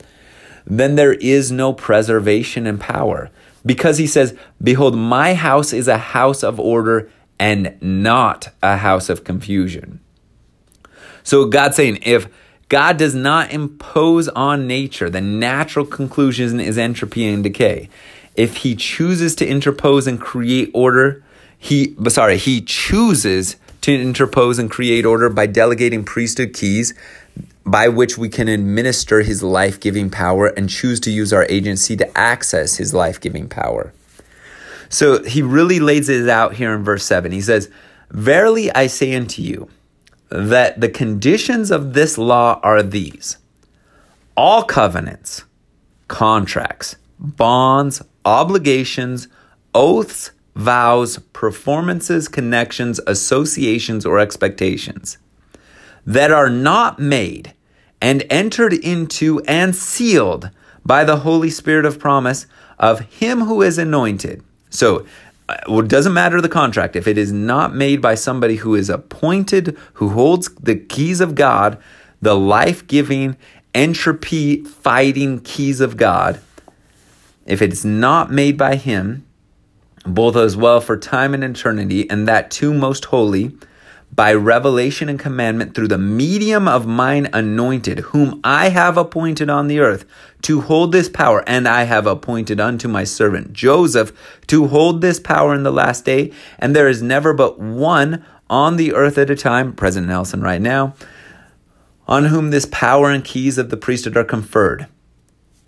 then 0.65 0.95
there 0.95 1.13
is 1.13 1.51
no 1.51 1.71
preservation 1.71 2.67
and 2.67 2.81
power. 2.81 3.29
Because 3.65 3.97
he 3.97 4.07
says, 4.07 4.37
Behold, 4.61 4.95
my 4.95 5.33
house 5.33 5.73
is 5.73 5.87
a 5.87 5.97
house 5.97 6.43
of 6.43 6.59
order 6.59 7.09
and 7.39 7.77
not 7.81 8.49
a 8.61 8.77
house 8.77 9.09
of 9.09 9.23
confusion. 9.23 9.99
So 11.23 11.45
God's 11.45 11.75
saying, 11.75 11.99
if 12.03 12.29
God 12.69 12.97
does 12.97 13.13
not 13.13 13.51
impose 13.51 14.27
on 14.29 14.67
nature. 14.67 15.09
The 15.09 15.21
natural 15.21 15.85
conclusion 15.85 16.59
is 16.59 16.77
entropy 16.77 17.27
and 17.27 17.43
decay. 17.43 17.89
If 18.35 18.57
he 18.57 18.75
chooses 18.75 19.35
to 19.35 19.47
interpose 19.47 20.07
and 20.07 20.19
create 20.19 20.71
order, 20.73 21.23
he 21.57 21.95
sorry, 22.09 22.37
he 22.37 22.61
chooses 22.61 23.55
to 23.81 23.93
interpose 23.93 24.57
and 24.57 24.69
create 24.69 25.05
order 25.05 25.29
by 25.29 25.45
delegating 25.45 26.03
priesthood 26.03 26.53
keys 26.53 26.93
by 27.65 27.87
which 27.87 28.17
we 28.17 28.29
can 28.29 28.47
administer 28.47 29.21
his 29.21 29.41
life-giving 29.41 30.11
power 30.11 30.47
and 30.47 30.69
choose 30.69 30.99
to 31.01 31.11
use 31.11 31.33
our 31.33 31.45
agency 31.49 31.97
to 31.97 32.17
access 32.17 32.77
his 32.77 32.93
life-giving 32.93 33.49
power. 33.49 33.91
So 34.89 35.23
he 35.23 35.41
really 35.41 35.79
lays 35.79 36.09
it 36.09 36.29
out 36.29 36.53
here 36.53 36.73
in 36.73 36.83
verse 36.83 37.03
7. 37.03 37.31
He 37.31 37.41
says, 37.41 37.69
Verily 38.11 38.71
I 38.71 38.87
say 38.87 39.15
unto 39.15 39.41
you, 39.41 39.67
that 40.29 40.79
the 40.79 40.89
conditions 40.89 41.71
of 41.71 41.93
this 41.93 42.17
law 42.17 42.59
are 42.61 42.83
these 42.83 43.37
all 44.37 44.63
covenants, 44.63 45.43
contracts, 46.07 46.97
bonds, 47.19 48.01
obligations, 48.25 49.27
oaths, 49.73 50.31
vows, 50.55 51.19
performances, 51.33 52.27
connections, 52.27 52.99
associations, 53.07 54.05
or 54.05 54.19
expectations 54.19 55.17
that 56.05 56.31
are 56.31 56.49
not 56.49 56.99
made 56.99 57.53
and 58.05 58.23
entered 58.29 58.71
into 58.71 59.41
and 59.47 59.75
sealed 59.75 60.51
by 60.85 61.03
the 61.03 61.17
Holy 61.17 61.49
Spirit 61.49 61.85
of 61.85 61.97
promise 61.97 62.45
of 62.77 62.99
Him 62.99 63.41
who 63.41 63.63
is 63.63 63.79
anointed. 63.79 64.43
So 64.69 65.07
uh, 65.49 65.57
well, 65.67 65.79
it 65.79 65.87
doesn't 65.87 66.13
matter 66.13 66.39
the 66.39 66.47
contract. 66.47 66.95
If 66.95 67.07
it 67.07 67.17
is 67.17 67.31
not 67.31 67.73
made 67.73 68.03
by 68.03 68.13
somebody 68.13 68.57
who 68.57 68.75
is 68.75 68.91
appointed, 68.91 69.75
who 69.93 70.09
holds 70.09 70.53
the 70.53 70.75
keys 70.75 71.19
of 71.19 71.33
God, 71.33 71.81
the 72.21 72.35
life 72.35 72.85
giving, 72.85 73.37
entropy 73.73 74.63
fighting 74.63 75.39
keys 75.39 75.81
of 75.81 75.97
God, 75.97 76.39
if 77.47 77.59
it's 77.59 77.83
not 77.83 78.31
made 78.31 78.55
by 78.55 78.75
Him, 78.75 79.25
both 80.05 80.35
as 80.35 80.55
well 80.55 80.79
for 80.79 80.95
time 80.95 81.33
and 81.33 81.43
eternity, 81.43 82.07
and 82.07 82.27
that 82.27 82.51
too 82.51 82.71
most 82.71 83.05
holy, 83.05 83.57
by 84.15 84.33
revelation 84.33 85.09
and 85.09 85.19
commandment 85.19 85.75
through 85.75 85.89
the 85.89 85.97
medium 85.97 86.67
of 86.67 86.87
mine 86.87 87.27
anointed, 87.33 87.99
whom 87.99 88.39
I 88.43 88.69
have 88.69 88.97
appointed 88.97 89.49
on 89.49 89.67
the 89.67 89.79
earth 89.79 90.05
to 90.43 90.61
hold 90.61 90.91
this 90.91 91.09
power, 91.09 91.43
and 91.45 91.67
I 91.67 91.83
have 91.83 92.07
appointed 92.07 92.59
unto 92.59 92.87
my 92.87 93.03
servant 93.03 93.51
Joseph 93.51 94.13
to 94.47 94.67
hold 94.67 95.01
this 95.01 95.19
power 95.19 95.53
in 95.53 95.63
the 95.63 95.71
last 95.71 96.05
day. 96.05 96.31
And 96.59 96.75
there 96.75 96.87
is 96.87 97.01
never 97.01 97.33
but 97.33 97.59
one 97.59 98.25
on 98.49 98.77
the 98.77 98.93
earth 98.93 99.17
at 99.17 99.29
a 99.29 99.35
time, 99.35 99.73
President 99.73 100.09
Nelson 100.09 100.41
right 100.41 100.61
now, 100.61 100.93
on 102.07 102.25
whom 102.25 102.51
this 102.51 102.67
power 102.67 103.09
and 103.11 103.23
keys 103.23 103.57
of 103.57 103.69
the 103.69 103.77
priesthood 103.77 104.15
are 104.15 104.23
conferred. 104.23 104.87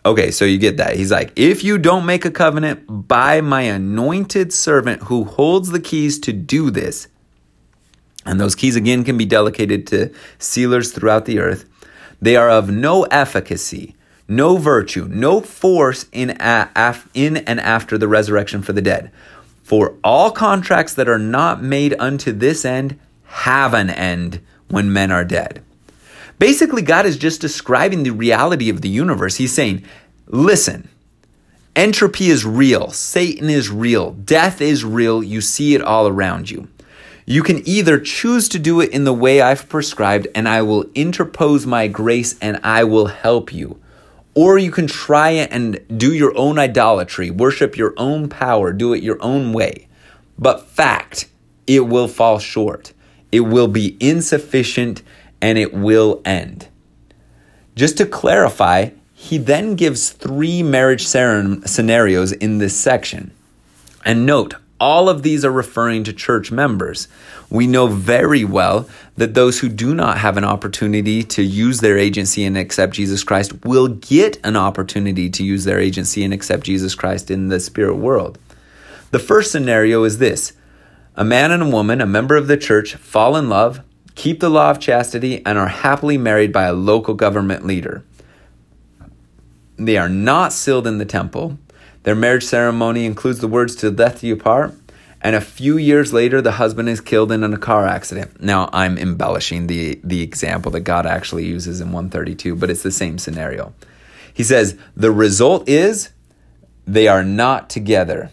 Okay, 0.06 0.32
so 0.32 0.46
you 0.46 0.58
get 0.58 0.78
that. 0.78 0.96
He's 0.96 1.12
like, 1.12 1.34
if 1.36 1.66
you 1.66 1.78
don't 1.78 2.06
make 2.06 2.24
a 2.24 2.32
covenant 2.32 3.08
by 3.10 3.42
my 3.42 3.64
anointed 3.64 4.54
servant 4.54 5.04
who 5.04 5.26
holds 5.26 5.72
the 5.72 5.82
keys 5.82 6.18
to 6.20 6.32
do 6.32 6.72
this, 6.72 7.10
and 8.28 8.40
those 8.40 8.56
keys 8.56 8.76
again 8.76 9.04
can 9.04 9.18
be 9.18 9.26
delegated 9.26 9.88
to 9.88 10.14
sealers 10.38 10.92
throughout 10.92 11.26
the 11.26 11.40
earth. 11.40 11.66
They 12.22 12.36
are 12.36 12.50
of 12.50 12.70
no 12.70 13.04
efficacy, 13.04 13.96
no 14.28 14.58
virtue, 14.58 15.08
no 15.10 15.40
force 15.40 16.06
in, 16.12 16.32
a, 16.32 17.00
in 17.14 17.38
and 17.38 17.60
after 17.60 17.98
the 17.98 18.08
resurrection 18.08 18.62
for 18.62 18.74
the 18.74 18.82
dead. 18.82 19.12
For 19.64 19.96
all 20.04 20.32
contracts 20.32 20.94
that 20.96 21.10
are 21.10 21.20
not 21.20 21.64
made 21.64 21.96
unto 22.00 22.32
this 22.32 22.66
end 22.66 23.00
have 23.24 23.74
an 23.74 23.90
end 23.90 24.42
when 24.70 24.92
men 24.92 25.12
are 25.12 25.26
dead. 25.26 25.64
Basically, 26.40 26.82
God 26.82 27.06
is 27.06 27.18
just 27.18 27.42
describing 27.42 28.04
the 28.04 28.12
reality 28.12 28.70
of 28.70 28.82
the 28.82 28.90
universe. 28.90 29.38
He's 29.38 29.54
saying, 29.54 29.84
listen, 30.28 30.88
entropy 31.76 32.28
is 32.28 32.46
real, 32.46 32.92
Satan 32.92 33.50
is 33.50 33.70
real, 33.70 34.12
death 34.12 34.62
is 34.62 34.86
real, 34.86 35.24
you 35.24 35.42
see 35.42 35.74
it 35.74 35.82
all 35.82 36.08
around 36.08 36.50
you. 36.52 36.68
You 37.30 37.44
can 37.44 37.68
either 37.68 38.00
choose 38.00 38.48
to 38.50 38.58
do 38.58 38.80
it 38.80 38.92
in 38.92 39.04
the 39.04 39.12
way 39.12 39.42
I've 39.42 39.68
prescribed, 39.68 40.30
and 40.34 40.48
I 40.48 40.62
will 40.62 40.86
interpose 40.96 41.66
my 41.66 41.90
grace 41.90 42.40
and 42.42 42.58
I 42.64 42.86
will 42.86 43.08
help 43.08 43.54
you. 43.54 43.82
Or 44.34 44.58
you 44.58 44.72
can 44.72 44.88
try 44.88 45.32
it 45.32 45.52
and 45.52 45.78
do 45.98 46.14
your 46.14 46.36
own 46.38 46.58
idolatry, 46.58 47.30
worship 47.30 47.76
your 47.76 47.94
own 47.98 48.30
power, 48.30 48.72
do 48.72 48.94
it 48.94 49.04
your 49.04 49.22
own 49.22 49.52
way. 49.52 49.90
But 50.40 50.68
fact, 50.68 51.28
it 51.66 51.82
will 51.82 52.08
fall 52.08 52.40
short. 52.40 52.94
It 53.30 53.42
will 53.42 53.68
be 53.68 53.98
insufficient 54.00 55.04
and 55.42 55.58
it 55.58 55.74
will 55.74 56.22
end. 56.24 56.70
Just 57.76 57.98
to 57.98 58.06
clarify, 58.06 58.92
he 59.14 59.38
then 59.38 59.76
gives 59.76 60.12
three 60.12 60.64
marriage 60.64 61.06
scenarios 61.06 62.32
in 62.32 62.60
this 62.60 62.80
section. 62.80 63.32
And 64.06 64.26
note, 64.26 64.54
All 64.80 65.10
of 65.10 65.24
these 65.24 65.44
are 65.44 65.52
referring 65.52 66.04
to 66.04 66.14
church 66.14 66.52
members. 66.52 67.08
We 67.50 67.66
know 67.66 67.88
very 67.88 68.46
well 68.46 68.88
that 69.16 69.34
those 69.34 69.60
who 69.60 69.70
do 69.70 69.96
not 69.96 70.20
have 70.20 70.38
an 70.38 70.44
opportunity 70.44 71.24
to 71.24 71.42
use 71.42 71.80
their 71.80 71.98
agency 71.98 72.46
and 72.46 72.56
accept 72.56 72.94
Jesus 72.94 73.24
Christ 73.24 73.66
will 73.66 73.88
get 73.88 74.38
an 74.44 74.56
opportunity 74.56 75.30
to 75.32 75.44
use 75.44 75.64
their 75.64 75.80
agency 75.80 76.24
and 76.24 76.34
accept 76.34 76.64
Jesus 76.64 76.94
Christ 76.94 77.32
in 77.32 77.48
the 77.48 77.60
spirit 77.60 77.96
world. 77.96 78.38
The 79.10 79.20
first 79.20 79.52
scenario 79.52 80.04
is 80.04 80.20
this 80.20 80.54
a 81.16 81.24
man 81.24 81.52
and 81.52 81.64
a 81.64 81.70
woman, 81.70 82.00
a 82.00 82.06
member 82.06 82.36
of 82.36 82.48
the 82.48 82.58
church, 82.58 82.94
fall 82.96 83.36
in 83.36 83.50
love, 83.50 83.82
keep 84.14 84.40
the 84.40 84.50
law 84.50 84.70
of 84.70 84.80
chastity, 84.80 85.44
and 85.44 85.58
are 85.58 85.68
happily 85.68 86.18
married 86.20 86.54
by 86.54 86.66
a 86.66 86.74
local 86.74 87.16
government 87.16 87.66
leader. 87.66 88.04
They 89.78 89.98
are 89.98 90.10
not 90.10 90.54
sealed 90.54 90.86
in 90.86 91.00
the 91.00 91.06
temple 91.06 91.58
their 92.08 92.16
marriage 92.16 92.46
ceremony 92.46 93.04
includes 93.04 93.40
the 93.40 93.50
words 93.50 93.76
to 93.76 93.92
death 93.92 94.24
you 94.24 94.36
apart, 94.36 94.74
and 95.20 95.36
a 95.36 95.42
few 95.42 95.76
years 95.76 96.14
later, 96.14 96.42
the 96.42 96.54
husband 96.54 96.88
is 96.88 97.02
killed 97.02 97.34
in 97.34 97.44
a 97.44 97.58
car 97.58 97.86
accident. 97.86 98.42
Now, 98.42 98.70
I'm 98.72 98.98
embellishing 98.98 99.68
the, 99.68 100.00
the 100.06 100.22
example 100.22 100.72
that 100.72 100.86
God 100.86 101.06
actually 101.06 101.46
uses 101.46 101.82
in 101.82 101.88
132, 101.88 102.56
but 102.56 102.70
it's 102.70 102.82
the 102.82 102.94
same 102.94 103.18
scenario. 103.18 103.74
He 104.34 104.46
says, 104.46 104.78
The 104.96 105.12
result 105.12 105.68
is 105.68 106.12
they 106.86 107.10
are 107.10 107.26
not 107.26 107.70
together. 107.70 108.32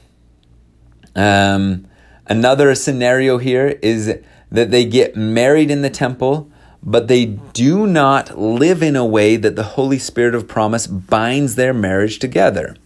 Um, 1.16 1.89
another 2.29 2.77
scenario 2.77 3.39
here 3.39 3.81
is 3.83 4.20
that 4.53 4.70
they 4.70 4.85
get 4.85 5.16
married 5.16 5.72
in 5.72 5.83
the 5.83 5.91
temple, 5.91 6.49
but 6.81 7.09
they 7.09 7.25
do 7.25 7.89
not 7.89 8.39
live 8.39 8.85
in 8.85 8.95
a 8.95 9.05
way 9.05 9.35
that 9.35 9.57
the 9.57 9.64
Holy 9.64 9.99
Spirit 9.99 10.37
of 10.37 10.47
promise 10.47 10.87
binds 10.87 11.57
their 11.57 11.75
marriage 11.75 12.20
together. 12.20 12.77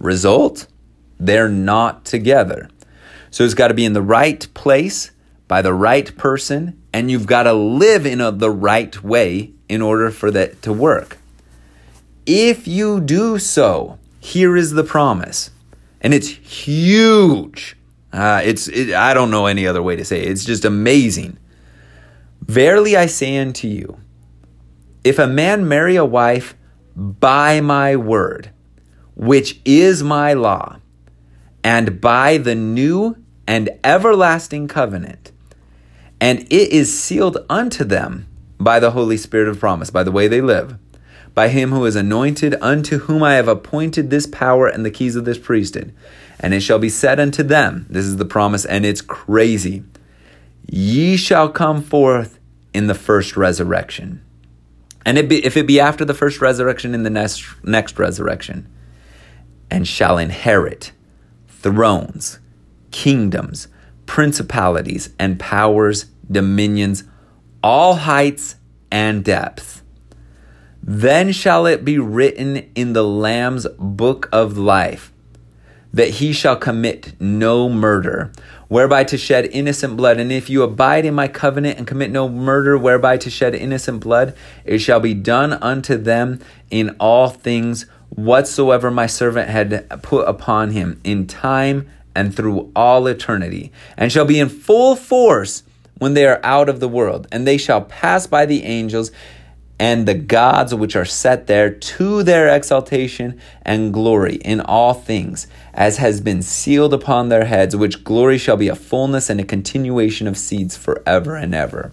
Result? 0.00 0.66
They're 1.18 1.48
not 1.48 2.04
together. 2.04 2.68
So 3.30 3.44
it's 3.44 3.54
got 3.54 3.68
to 3.68 3.74
be 3.74 3.84
in 3.84 3.92
the 3.92 4.02
right 4.02 4.46
place 4.54 5.10
by 5.48 5.62
the 5.62 5.74
right 5.74 6.16
person, 6.16 6.80
and 6.92 7.10
you've 7.10 7.26
got 7.26 7.44
to 7.44 7.52
live 7.52 8.06
in 8.06 8.20
a, 8.20 8.30
the 8.30 8.50
right 8.50 9.02
way 9.02 9.52
in 9.68 9.82
order 9.82 10.10
for 10.10 10.30
that 10.30 10.62
to 10.62 10.72
work. 10.72 11.18
If 12.26 12.68
you 12.68 13.00
do 13.00 13.38
so, 13.38 13.98
here 14.20 14.56
is 14.56 14.72
the 14.72 14.84
promise, 14.84 15.50
and 16.00 16.12
it's 16.12 16.28
huge. 16.28 17.76
Uh, 18.12 18.42
it's 18.44 18.68
it, 18.68 18.94
I 18.94 19.14
don't 19.14 19.30
know 19.30 19.46
any 19.46 19.66
other 19.66 19.82
way 19.82 19.96
to 19.96 20.04
say 20.04 20.20
it. 20.20 20.30
It's 20.30 20.44
just 20.44 20.64
amazing. 20.64 21.38
Verily 22.42 22.96
I 22.96 23.06
say 23.06 23.38
unto 23.38 23.68
you, 23.68 23.98
if 25.04 25.18
a 25.18 25.26
man 25.26 25.68
marry 25.68 25.96
a 25.96 26.04
wife 26.04 26.54
by 26.94 27.60
my 27.60 27.96
word, 27.96 28.50
which 29.18 29.60
is 29.64 30.00
my 30.00 30.32
law, 30.32 30.78
and 31.64 32.00
by 32.00 32.38
the 32.38 32.54
new 32.54 33.16
and 33.48 33.68
everlasting 33.82 34.68
covenant. 34.68 35.32
And 36.20 36.40
it 36.52 36.70
is 36.70 36.96
sealed 36.96 37.38
unto 37.50 37.82
them 37.82 38.28
by 38.58 38.78
the 38.78 38.92
Holy 38.92 39.16
Spirit 39.16 39.48
of 39.48 39.58
promise, 39.58 39.90
by 39.90 40.04
the 40.04 40.12
way 40.12 40.28
they 40.28 40.40
live, 40.40 40.78
by 41.34 41.48
him 41.48 41.72
who 41.72 41.84
is 41.84 41.96
anointed, 41.96 42.54
unto 42.60 42.98
whom 42.98 43.24
I 43.24 43.34
have 43.34 43.48
appointed 43.48 44.08
this 44.08 44.26
power 44.26 44.68
and 44.68 44.86
the 44.86 44.90
keys 44.90 45.16
of 45.16 45.24
this 45.24 45.38
priesthood. 45.38 45.92
And 46.38 46.54
it 46.54 46.60
shall 46.60 46.78
be 46.78 46.88
said 46.88 47.18
unto 47.18 47.42
them, 47.42 47.86
this 47.90 48.04
is 48.04 48.18
the 48.18 48.24
promise, 48.24 48.64
and 48.64 48.86
it's 48.86 49.00
crazy, 49.00 49.82
ye 50.70 51.16
shall 51.16 51.48
come 51.48 51.82
forth 51.82 52.38
in 52.72 52.86
the 52.86 52.94
first 52.94 53.36
resurrection. 53.36 54.24
And 55.04 55.18
it 55.18 55.28
be, 55.28 55.44
if 55.44 55.56
it 55.56 55.66
be 55.66 55.80
after 55.80 56.04
the 56.04 56.14
first 56.14 56.40
resurrection, 56.40 56.94
in 56.94 57.02
the 57.02 57.10
next, 57.10 57.44
next 57.64 57.98
resurrection 57.98 58.68
and 59.70 59.86
shall 59.86 60.18
inherit 60.18 60.92
thrones, 61.48 62.38
kingdoms, 62.90 63.68
principalities, 64.06 65.10
and 65.18 65.38
powers, 65.38 66.06
dominions, 66.30 67.04
all 67.62 67.94
heights 67.94 68.56
and 68.90 69.24
depth. 69.24 69.82
Then 70.82 71.32
shall 71.32 71.66
it 71.66 71.84
be 71.84 71.98
written 71.98 72.70
in 72.74 72.92
the 72.94 73.04
Lamb's 73.04 73.66
book 73.78 74.28
of 74.32 74.56
life 74.56 75.12
that 75.92 76.08
he 76.08 76.32
shall 76.32 76.56
commit 76.56 77.18
no 77.20 77.68
murder, 77.68 78.30
whereby 78.68 79.04
to 79.04 79.16
shed 79.16 79.46
innocent 79.46 79.96
blood. 79.96 80.18
And 80.20 80.30
if 80.30 80.50
you 80.50 80.62
abide 80.62 81.04
in 81.04 81.14
my 81.14 81.28
covenant 81.28 81.78
and 81.78 81.86
commit 81.86 82.10
no 82.10 82.28
murder, 82.28 82.76
whereby 82.78 83.16
to 83.18 83.30
shed 83.30 83.54
innocent 83.54 84.00
blood, 84.00 84.34
it 84.64 84.78
shall 84.78 85.00
be 85.00 85.14
done 85.14 85.54
unto 85.54 85.96
them 85.96 86.40
in 86.70 86.94
all 87.00 87.28
things 87.28 87.86
whatsoever 88.10 88.90
my 88.90 89.06
servant 89.06 89.48
had 89.48 90.02
put 90.02 90.28
upon 90.28 90.70
him 90.70 91.00
in 91.04 91.26
time 91.26 91.88
and 92.14 92.34
through 92.34 92.70
all 92.74 93.06
eternity, 93.06 93.70
and 93.96 94.10
shall 94.10 94.24
be 94.24 94.40
in 94.40 94.48
full 94.48 94.96
force 94.96 95.62
when 95.98 96.14
they 96.14 96.26
are 96.26 96.40
out 96.42 96.68
of 96.68 96.80
the 96.80 96.88
world, 96.88 97.26
and 97.30 97.46
they 97.46 97.58
shall 97.58 97.82
pass 97.82 98.26
by 98.26 98.46
the 98.46 98.64
angels 98.64 99.10
and 99.80 100.06
the 100.06 100.14
gods 100.14 100.74
which 100.74 100.96
are 100.96 101.04
set 101.04 101.46
there 101.46 101.70
to 101.70 102.24
their 102.24 102.48
exaltation 102.48 103.38
and 103.62 103.92
glory 103.92 104.36
in 104.36 104.60
all 104.60 104.92
things, 104.92 105.46
as 105.72 105.98
has 105.98 106.20
been 106.20 106.42
sealed 106.42 106.92
upon 106.92 107.28
their 107.28 107.44
heads, 107.44 107.76
which 107.76 108.02
glory 108.02 108.38
shall 108.38 108.56
be 108.56 108.68
a 108.68 108.74
fullness 108.74 109.30
and 109.30 109.40
a 109.40 109.44
continuation 109.44 110.26
of 110.26 110.36
seeds 110.36 110.76
forever 110.76 111.36
and 111.36 111.54
ever. 111.54 111.92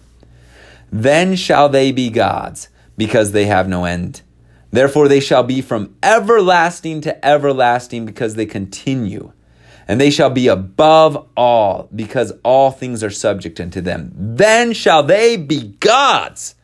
Then 0.92 1.36
shall 1.36 1.70
they 1.70 1.92
be 1.92 2.10
gods, 2.10 2.70
because 2.98 3.32
they 3.32 3.46
have 3.46 3.68
no 3.68 3.86
end 3.86 4.22
Therefore, 4.76 5.08
they 5.08 5.20
shall 5.20 5.44
be 5.44 5.62
from 5.62 5.96
everlasting 6.04 7.02
to 7.02 7.26
everlasting 7.26 8.06
because 8.06 8.36
they 8.36 8.46
continue. 8.46 9.32
And 9.88 10.02
they 10.02 10.10
shall 10.10 10.32
be 10.32 10.48
above 10.48 11.28
all 11.38 11.88
because 11.96 12.34
all 12.44 12.72
things 12.72 13.04
are 13.04 13.12
subject 13.12 13.60
unto 13.60 13.82
them. 13.82 14.12
Then 14.16 14.74
shall 14.74 15.04
they 15.04 15.38
be 15.38 15.76
gods 15.80 16.56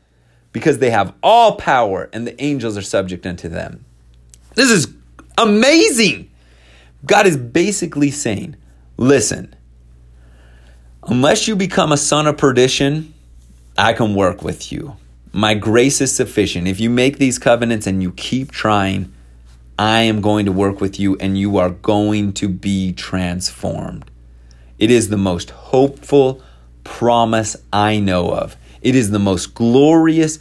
because 0.52 0.80
they 0.80 0.90
have 0.90 1.14
all 1.22 1.56
power 1.56 2.10
and 2.12 2.26
the 2.26 2.42
angels 2.44 2.78
are 2.78 2.82
subject 2.82 3.26
unto 3.26 3.48
them. 3.48 3.86
This 4.56 4.70
is 4.70 4.88
amazing. 5.38 6.30
God 7.06 7.28
is 7.28 7.38
basically 7.38 8.12
saying, 8.12 8.56
listen, 8.98 9.56
unless 11.08 11.48
you 11.48 11.56
become 11.56 11.92
a 11.92 11.98
son 11.98 12.28
of 12.28 12.38
perdition, 12.38 13.14
I 13.78 13.94
can 13.94 14.16
work 14.16 14.44
with 14.44 14.72
you. 14.72 14.98
My 15.34 15.54
grace 15.54 16.02
is 16.02 16.14
sufficient. 16.14 16.68
If 16.68 16.80
you 16.80 16.90
make 16.90 17.18
these 17.18 17.40
covenants 17.40 17.88
and 17.88 18.04
you 18.04 18.12
keep 18.12 18.52
trying, 18.52 19.14
I 19.80 20.02
am 20.02 20.22
going 20.22 20.46
to 20.46 20.52
work 20.52 20.82
with 20.82 21.00
you 21.00 21.16
and 21.18 21.38
you 21.38 21.58
are 21.58 21.70
going 21.70 22.34
to 22.34 22.50
be 22.50 22.92
transformed. 22.94 24.12
It 24.78 24.92
is 24.92 25.10
the 25.10 25.18
most 25.18 25.52
hopeful 25.52 26.42
promise 26.84 27.56
I 27.72 28.00
know 28.00 28.32
of. 28.34 28.58
It 28.82 28.96
is 28.96 29.12
the 29.12 29.20
most 29.20 29.54
glorious 29.54 30.40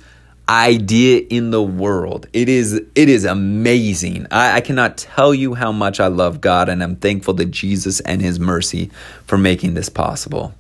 idea 0.49 1.25
in 1.31 1.53
the 1.53 1.63
world. 1.63 2.27
It 2.33 2.49
is 2.49 2.75
it 2.75 3.09
is 3.09 3.25
amazing. 3.25 4.27
I, 4.33 4.57
I, 4.57 4.61
cannot 4.61 4.99
tell 4.99 5.33
you 5.33 5.55
how 5.55 5.71
much 5.71 6.01
I 6.01 6.09
love 6.09 6.41
God 6.41 6.69
and 6.69 6.83
I'm 6.83 6.97
thankful 6.97 7.35
to 7.37 7.45
Jesus 7.45 8.01
and 8.01 8.21
his 8.21 8.41
mercy 8.41 8.91
for 9.27 9.39
making 9.39 9.75
this 9.75 9.89
possible. 9.89 10.53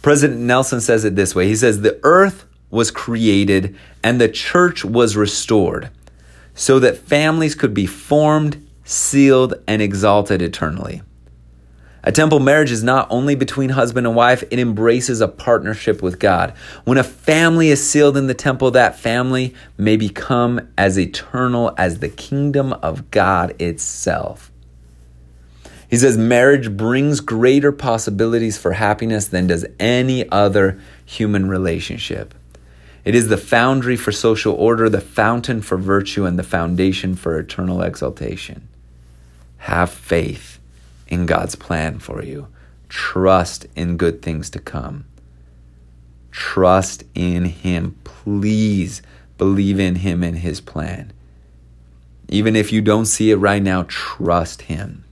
President 0.00 0.40
Nelson 0.40 0.80
says 0.80 1.04
it 1.04 1.14
this 1.14 1.34
way. 1.34 1.46
He 1.46 1.56
says 1.56 1.82
the 1.82 2.00
earth 2.04 2.46
was 2.70 2.90
created 2.90 3.76
and 4.02 4.20
the 4.20 4.28
church 4.28 4.84
was 4.84 5.16
restored 5.16 5.90
so 6.54 6.78
that 6.78 6.98
families 6.98 7.54
could 7.54 7.74
be 7.74 7.86
formed, 7.86 8.66
sealed, 8.84 9.54
and 9.66 9.80
exalted 9.80 10.42
eternally. 10.42 11.02
A 12.02 12.12
temple 12.12 12.40
marriage 12.40 12.70
is 12.70 12.82
not 12.82 13.06
only 13.10 13.34
between 13.34 13.70
husband 13.70 14.06
and 14.06 14.16
wife, 14.16 14.42
it 14.50 14.58
embraces 14.58 15.20
a 15.20 15.28
partnership 15.28 16.02
with 16.02 16.18
God. 16.18 16.54
When 16.84 16.96
a 16.96 17.04
family 17.04 17.68
is 17.68 17.88
sealed 17.88 18.16
in 18.16 18.26
the 18.26 18.34
temple, 18.34 18.70
that 18.70 18.98
family 18.98 19.54
may 19.76 19.98
become 19.98 20.68
as 20.78 20.98
eternal 20.98 21.74
as 21.76 21.98
the 21.98 22.08
kingdom 22.08 22.72
of 22.74 23.10
God 23.10 23.60
itself. 23.60 24.50
He 25.90 25.96
says 25.96 26.16
marriage 26.16 26.74
brings 26.74 27.20
greater 27.20 27.72
possibilities 27.72 28.56
for 28.56 28.72
happiness 28.72 29.26
than 29.26 29.48
does 29.48 29.66
any 29.78 30.26
other 30.30 30.80
human 31.04 31.48
relationship. 31.48 32.32
It 33.04 33.14
is 33.14 33.28
the 33.28 33.36
foundry 33.36 33.96
for 33.96 34.12
social 34.12 34.54
order, 34.54 34.88
the 34.88 35.00
fountain 35.00 35.62
for 35.62 35.78
virtue, 35.78 36.26
and 36.26 36.38
the 36.38 36.42
foundation 36.42 37.14
for 37.14 37.38
eternal 37.38 37.82
exaltation. 37.82 38.68
Have 39.58 39.90
faith 39.90 40.58
in 41.08 41.26
God's 41.26 41.54
plan 41.54 41.98
for 41.98 42.22
you. 42.22 42.48
Trust 42.88 43.66
in 43.74 43.96
good 43.96 44.22
things 44.22 44.50
to 44.50 44.58
come. 44.58 45.04
Trust 46.30 47.04
in 47.14 47.44
Him. 47.46 47.96
Please 48.04 49.02
believe 49.38 49.80
in 49.80 49.96
Him 49.96 50.22
and 50.22 50.38
His 50.38 50.60
plan. 50.60 51.12
Even 52.28 52.54
if 52.54 52.72
you 52.72 52.80
don't 52.80 53.06
see 53.06 53.30
it 53.30 53.36
right 53.36 53.62
now, 53.62 53.84
trust 53.88 54.62
Him. 54.62 55.04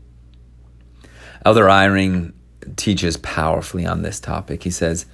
Elder 1.45 1.67
Eyring 1.67 2.33
teaches 2.77 3.17
powerfully 3.17 3.87
on 3.87 4.03
this 4.03 4.21
topic. 4.21 4.65
He 4.65 4.71
says, 4.71 5.07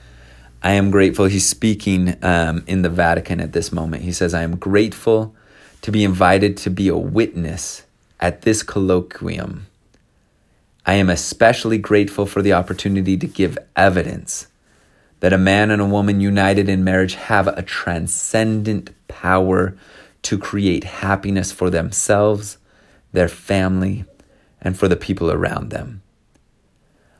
I 0.65 0.73
am 0.73 0.91
grateful. 0.91 1.27
He's 1.27 1.47
speaking 1.47 2.17
um, 2.25 2.65
in 2.67 2.81
the 2.81 2.89
Vatican 2.89 3.39
at 3.39 3.53
this 3.53 3.71
moment. 3.71 4.03
He 4.03 4.13
says, 4.13 4.33
I 4.33 4.43
am 4.43 4.57
grateful 4.57 5.37
to 5.83 5.93
be 5.93 6.03
invited 6.03 6.57
to 6.57 6.71
be 6.71 6.89
a 6.89 6.97
witness 6.97 7.83
at 8.19 8.43
this 8.43 8.63
colloquium. 8.63 9.65
I 10.87 10.95
am 10.95 11.11
especially 11.11 11.77
grateful 11.77 12.25
for 12.25 12.41
the 12.41 12.55
opportunity 12.55 13.19
to 13.19 13.27
give 13.27 13.59
evidence 13.77 14.47
that 15.21 15.35
a 15.35 15.39
man 15.39 15.71
and 15.71 15.83
a 15.83 15.87
woman 15.87 16.23
united 16.23 16.71
in 16.71 16.83
marriage 16.83 17.15
have 17.15 17.47
a 17.47 17.63
transcendent 17.63 18.91
power 19.07 19.77
to 20.23 20.39
create 20.39 20.85
happiness 20.85 21.53
for 21.53 21.69
themselves, 21.69 22.57
their 23.13 23.29
family, 23.29 24.07
and 24.63 24.79
for 24.79 24.89
the 24.89 24.97
people 24.97 25.31
around 25.31 25.69
them. 25.69 26.01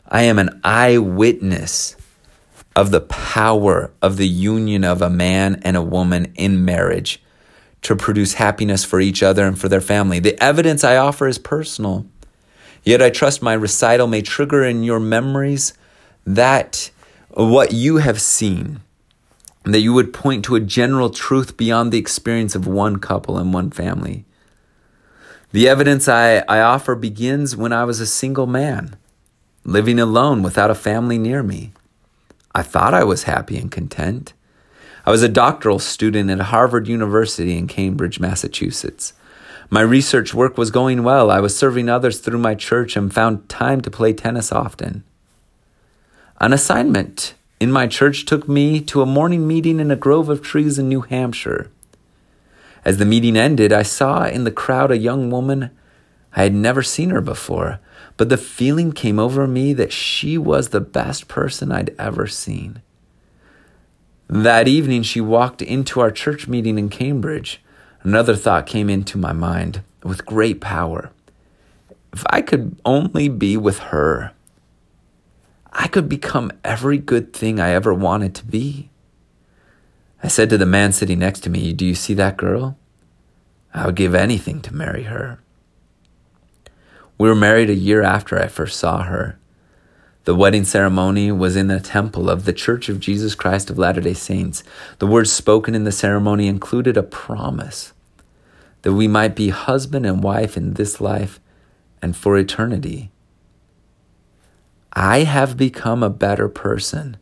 I 0.09 0.23
am 0.23 0.39
an 0.39 0.63
eyewitness 0.65 1.97
of 2.77 2.91
the 2.91 3.01
power 3.01 3.93
of 4.03 4.17
the 4.17 4.29
union 4.29 4.85
of 4.85 5.01
a 5.01 5.11
man 5.11 5.61
and 5.63 5.77
a 5.77 5.83
woman 5.83 6.33
in 6.35 6.65
marriage 6.65 7.23
to 7.83 7.95
produce 7.95 8.35
happiness 8.35 8.85
for 8.85 9.01
each 9.01 9.23
other 9.23 9.47
and 9.47 9.59
for 9.59 9.69
their 9.69 9.81
family. 9.81 10.19
The 10.19 10.43
evidence 10.43 10.83
I 10.83 10.97
offer 10.97 11.29
is 11.29 11.39
personal. 11.39 12.07
Yet 12.83 13.01
I 13.01 13.11
trust 13.11 13.43
my 13.43 13.53
recital 13.53 14.07
may 14.07 14.23
trigger 14.23 14.65
in 14.65 14.83
your 14.83 15.01
memories 15.01 15.75
that 16.27 16.91
what 17.31 17.73
you 17.73 17.99
have 17.99 18.21
seen, 18.21 18.81
that 19.65 19.81
you 19.81 19.93
would 19.93 20.13
point 20.13 20.45
to 20.47 20.55
a 20.55 20.61
general 20.61 21.11
truth 21.11 21.57
beyond 21.57 21.93
the 21.93 21.99
experience 21.99 22.55
of 22.55 22.67
one 22.67 22.99
couple 22.99 23.39
and 23.39 23.55
one 23.55 23.71
family. 23.71 24.25
The 25.53 25.69
evidence 25.69 26.09
I, 26.09 26.39
I 26.49 26.61
offer 26.61 26.95
begins 26.95 27.57
when 27.57 27.73
I 27.73 27.85
was 27.85 28.01
a 28.01 28.07
single 28.07 28.47
man, 28.47 28.97
living 29.65 30.01
alone 30.01 30.43
without 30.43 30.71
a 30.71 30.75
family 30.75 31.19
near 31.19 31.43
me. 31.43 31.73
I 32.55 32.63
thought 32.63 32.95
I 32.95 33.03
was 33.03 33.25
happy 33.25 33.59
and 33.59 33.71
content. 33.71 34.33
I 35.05 35.11
was 35.11 35.23
a 35.23 35.29
doctoral 35.29 35.81
student 35.81 36.31
at 36.31 36.39
Harvard 36.41 36.87
University 36.87 37.59
in 37.59 37.67
Cambridge, 37.67 38.21
Massachusetts. 38.21 39.13
My 39.71 39.81
research 39.81 40.33
work 40.35 40.57
was 40.57 40.71
going 40.71 41.03
well. 41.03 41.31
I 41.31 41.41
was 41.41 41.57
serving 41.57 41.89
others 41.89 42.21
through 42.21 42.39
my 42.39 42.55
church 42.55 42.97
and 42.97 43.13
found 43.13 43.49
time 43.49 43.81
to 43.81 43.91
play 43.91 44.13
tennis 44.13 44.53
often. 44.53 45.03
An 46.41 46.53
assignment 46.53 47.35
in 47.59 47.73
my 47.73 47.87
church 47.87 48.25
took 48.25 48.49
me 48.49 48.81
to 48.83 49.03
a 49.03 49.07
morning 49.07 49.49
meeting 49.49 49.81
in 49.81 49.91
a 49.91 49.97
grove 49.97 50.29
of 50.29 50.43
trees 50.43 50.79
in 50.79 50.89
New 50.89 51.01
Hampshire. 51.01 51.71
As 52.85 52.99
the 52.99 53.07
meeting 53.07 53.37
ended, 53.37 53.73
I 53.73 53.83
saw 53.83 54.27
in 54.27 54.45
the 54.45 54.51
crowd 54.51 54.91
a 54.91 54.99
young 54.99 55.31
woman. 55.31 55.71
I 56.37 56.43
had 56.43 56.55
never 56.55 56.83
seen 56.83 57.11
her 57.11 57.21
before, 57.21 57.81
but 58.17 58.29
the 58.29 58.37
feeling 58.37 58.93
came 58.93 59.19
over 59.19 59.47
me 59.47 59.73
that 59.73 59.93
she 59.93 60.39
was 60.39 60.69
the 60.69 60.81
best 60.81 61.29
person 61.29 61.73
I'd 61.73 61.95
ever 61.99 62.27
seen. 62.27 62.81
That 64.29 64.69
evening, 64.69 65.03
she 65.03 65.21
walked 65.21 65.63
into 65.63 66.01
our 66.01 66.11
church 66.11 66.49
meeting 66.49 66.79
in 66.79 66.89
Cambridge. 66.89 67.61
Another 68.03 68.37
thought 68.37 68.67
came 68.67 68.89
into 68.89 69.19
my 69.19 69.33
mind 69.33 69.83
with 70.03 70.27
great 70.27 70.61
power. 70.61 71.11
If 72.13 72.25
I 72.31 72.41
could 72.41 72.77
only 72.85 73.29
be 73.29 73.57
with 73.57 73.79
her, 73.79 74.33
I 75.73 75.89
could 75.89 76.09
become 76.09 76.53
every 76.63 76.99
good 76.99 77.33
thing 77.33 77.59
I 77.59 77.71
ever 77.71 77.93
wanted 77.93 78.35
to 78.37 78.45
be. 78.45 78.91
I 80.23 80.29
said 80.29 80.49
to 80.51 80.59
the 80.59 80.67
man 80.67 80.93
sitting 80.93 81.19
next 81.19 81.41
to 81.41 81.51
me, 81.51 81.73
Do 81.73 81.85
you 81.85 81.95
see 81.95 82.15
that 82.15 82.37
girl? 82.37 82.79
I 83.75 83.87
would 83.87 83.97
give 83.97 84.15
anything 84.15 84.61
to 84.63 84.75
marry 84.75 85.03
her. 85.05 85.41
We 87.17 87.29
were 87.29 87.35
married 87.35 87.71
a 87.71 87.75
year 87.75 88.03
after 88.03 88.39
I 88.39 88.49
first 88.49 88.79
saw 88.79 89.05
her. 89.05 89.39
The 90.25 90.35
wedding 90.35 90.65
ceremony 90.65 91.31
was 91.31 91.55
in 91.55 91.69
the 91.69 91.81
temple 91.81 92.31
of 92.31 92.45
the 92.45 92.53
Church 92.53 92.89
of 92.89 92.99
Jesus 92.99 93.35
Christ 93.35 93.71
of 93.71 93.79
Latter 93.79 94.01
day 94.01 94.15
Saints. 94.15 94.65
The 94.99 95.07
words 95.07 95.31
spoken 95.31 95.75
in 95.75 95.85
the 95.85 95.93
ceremony 95.93 96.49
included 96.49 96.97
a 96.97 97.03
promise 97.03 97.93
that 98.83 98.95
we 98.95 99.07
might 99.07 99.37
be 99.37 99.51
husband 99.51 100.07
and 100.07 100.23
wife 100.23 100.57
in 100.57 100.75
this 100.75 101.01
life 101.01 101.41
and 102.03 102.17
for 102.17 102.37
eternity. 102.37 103.11
I 104.93 105.21
have 105.21 105.57
become 105.57 106.03
a 106.03 106.11
better 106.11 106.49
person 106.49 107.17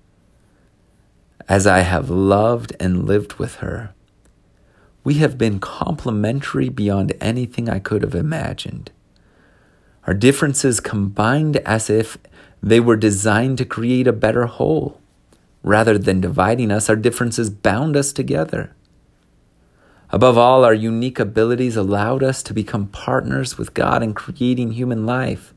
as 1.49 1.67
I 1.67 1.81
have 1.81 2.09
loved 2.09 2.75
and 2.79 3.05
lived 3.05 3.35
with 3.35 3.57
her. 3.57 3.95
We 5.05 5.15
have 5.15 5.37
been 5.37 5.59
complementary 5.59 6.69
beyond 6.69 7.15
anything 7.21 7.69
I 7.69 7.79
could 7.79 8.03
have 8.03 8.15
imagined. 8.15 8.91
Our 10.07 10.15
differences 10.15 10.81
combined 10.81 11.59
as 11.59 11.89
if 11.89 12.19
they 12.63 12.81
were 12.81 12.97
designed 12.97 13.59
to 13.59 13.65
create 13.65 14.07
a 14.07 14.13
better 14.13 14.47
whole. 14.47 15.01
Rather 15.63 15.97
than 15.97 16.21
dividing 16.21 16.71
us, 16.71 16.89
our 16.89 16.97
differences 16.97 17.51
bound 17.51 17.97
us 17.97 18.13
together. 18.13 18.75
Above 20.11 20.37
all, 20.37 20.65
our 20.65 20.75
unique 20.75 21.19
abilities 21.19 21.77
allowed 21.77 22.23
us 22.23 22.43
to 22.43 22.53
become 22.53 22.89
partners 22.89 23.57
with 23.57 23.75
God 23.75 24.03
in 24.03 24.13
creating 24.13 24.73
human 24.73 25.07
life. 25.07 25.55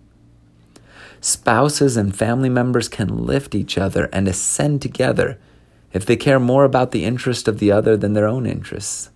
Spouses 1.19 1.97
and 1.97 2.15
family 2.15 2.49
members 2.49 2.87
can 2.87 3.25
lift 3.25 3.55
each 3.55 3.77
other 3.77 4.09
and 4.13 4.27
ascend 4.27 4.81
together 4.81 5.39
if 5.91 6.05
they 6.05 6.15
care 6.15 6.39
more 6.39 6.63
about 6.63 6.91
the 6.91 7.03
interest 7.03 7.47
of 7.47 7.59
the 7.59 7.71
other 7.71 7.97
than 7.97 8.13
their 8.13 8.27
own 8.27 8.45
interests. 8.45 9.09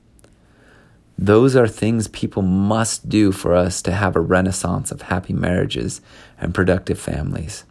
Those 1.21 1.55
are 1.55 1.67
things 1.67 2.07
people 2.07 2.41
must 2.41 3.09
do 3.09 3.33
for 3.33 3.53
us 3.53 3.81
to 3.81 3.91
have 3.91 4.15
a 4.15 4.21
renaissance 4.21 4.89
of 4.91 5.03
happy 5.03 5.33
marriages 5.33 5.99
and 6.39 6.55
productive 6.55 6.99
families 6.99 7.65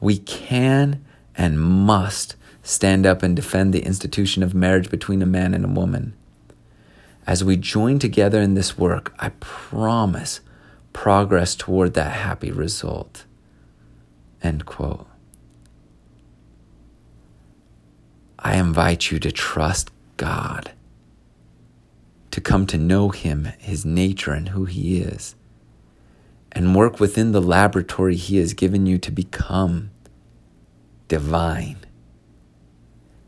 we 0.00 0.18
can 0.18 1.04
and 1.36 1.60
must 1.60 2.36
stand 2.62 3.06
up 3.06 3.22
and 3.22 3.36
defend 3.36 3.72
the 3.72 3.84
institution 3.84 4.42
of 4.42 4.54
marriage 4.54 4.90
between 4.90 5.22
a 5.22 5.26
man 5.26 5.54
and 5.54 5.64
a 5.64 5.68
woman. 5.68 6.14
As 7.26 7.44
we 7.44 7.56
join 7.56 7.98
together 7.98 8.40
in 8.40 8.54
this 8.54 8.78
work, 8.78 9.14
I 9.18 9.30
promise 9.40 10.40
progress 10.92 11.54
toward 11.54 11.94
that 11.94 12.12
happy 12.12 12.50
result. 12.50 13.24
End 14.42 14.66
quote. 14.66 15.06
I 18.38 18.56
invite 18.56 19.10
you 19.10 19.18
to 19.18 19.30
trust 19.30 19.90
God, 20.16 20.72
to 22.30 22.40
come 22.40 22.66
to 22.66 22.78
know 22.78 23.10
Him, 23.10 23.48
His 23.58 23.84
nature, 23.84 24.32
and 24.32 24.50
who 24.50 24.64
He 24.64 25.00
is 25.00 25.34
and 26.52 26.74
work 26.74 26.98
within 26.98 27.32
the 27.32 27.40
laboratory 27.40 28.16
He 28.16 28.38
has 28.38 28.54
given 28.54 28.86
you 28.86 28.98
to 28.98 29.10
become 29.10 29.90
divine. 31.08 31.78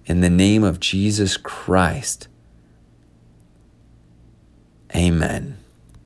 In 0.07 0.21
the 0.21 0.31
name 0.31 0.65
of 0.65 0.81
Jesus 0.81 1.37
Christ, 1.37 2.29
amen. 4.95 5.59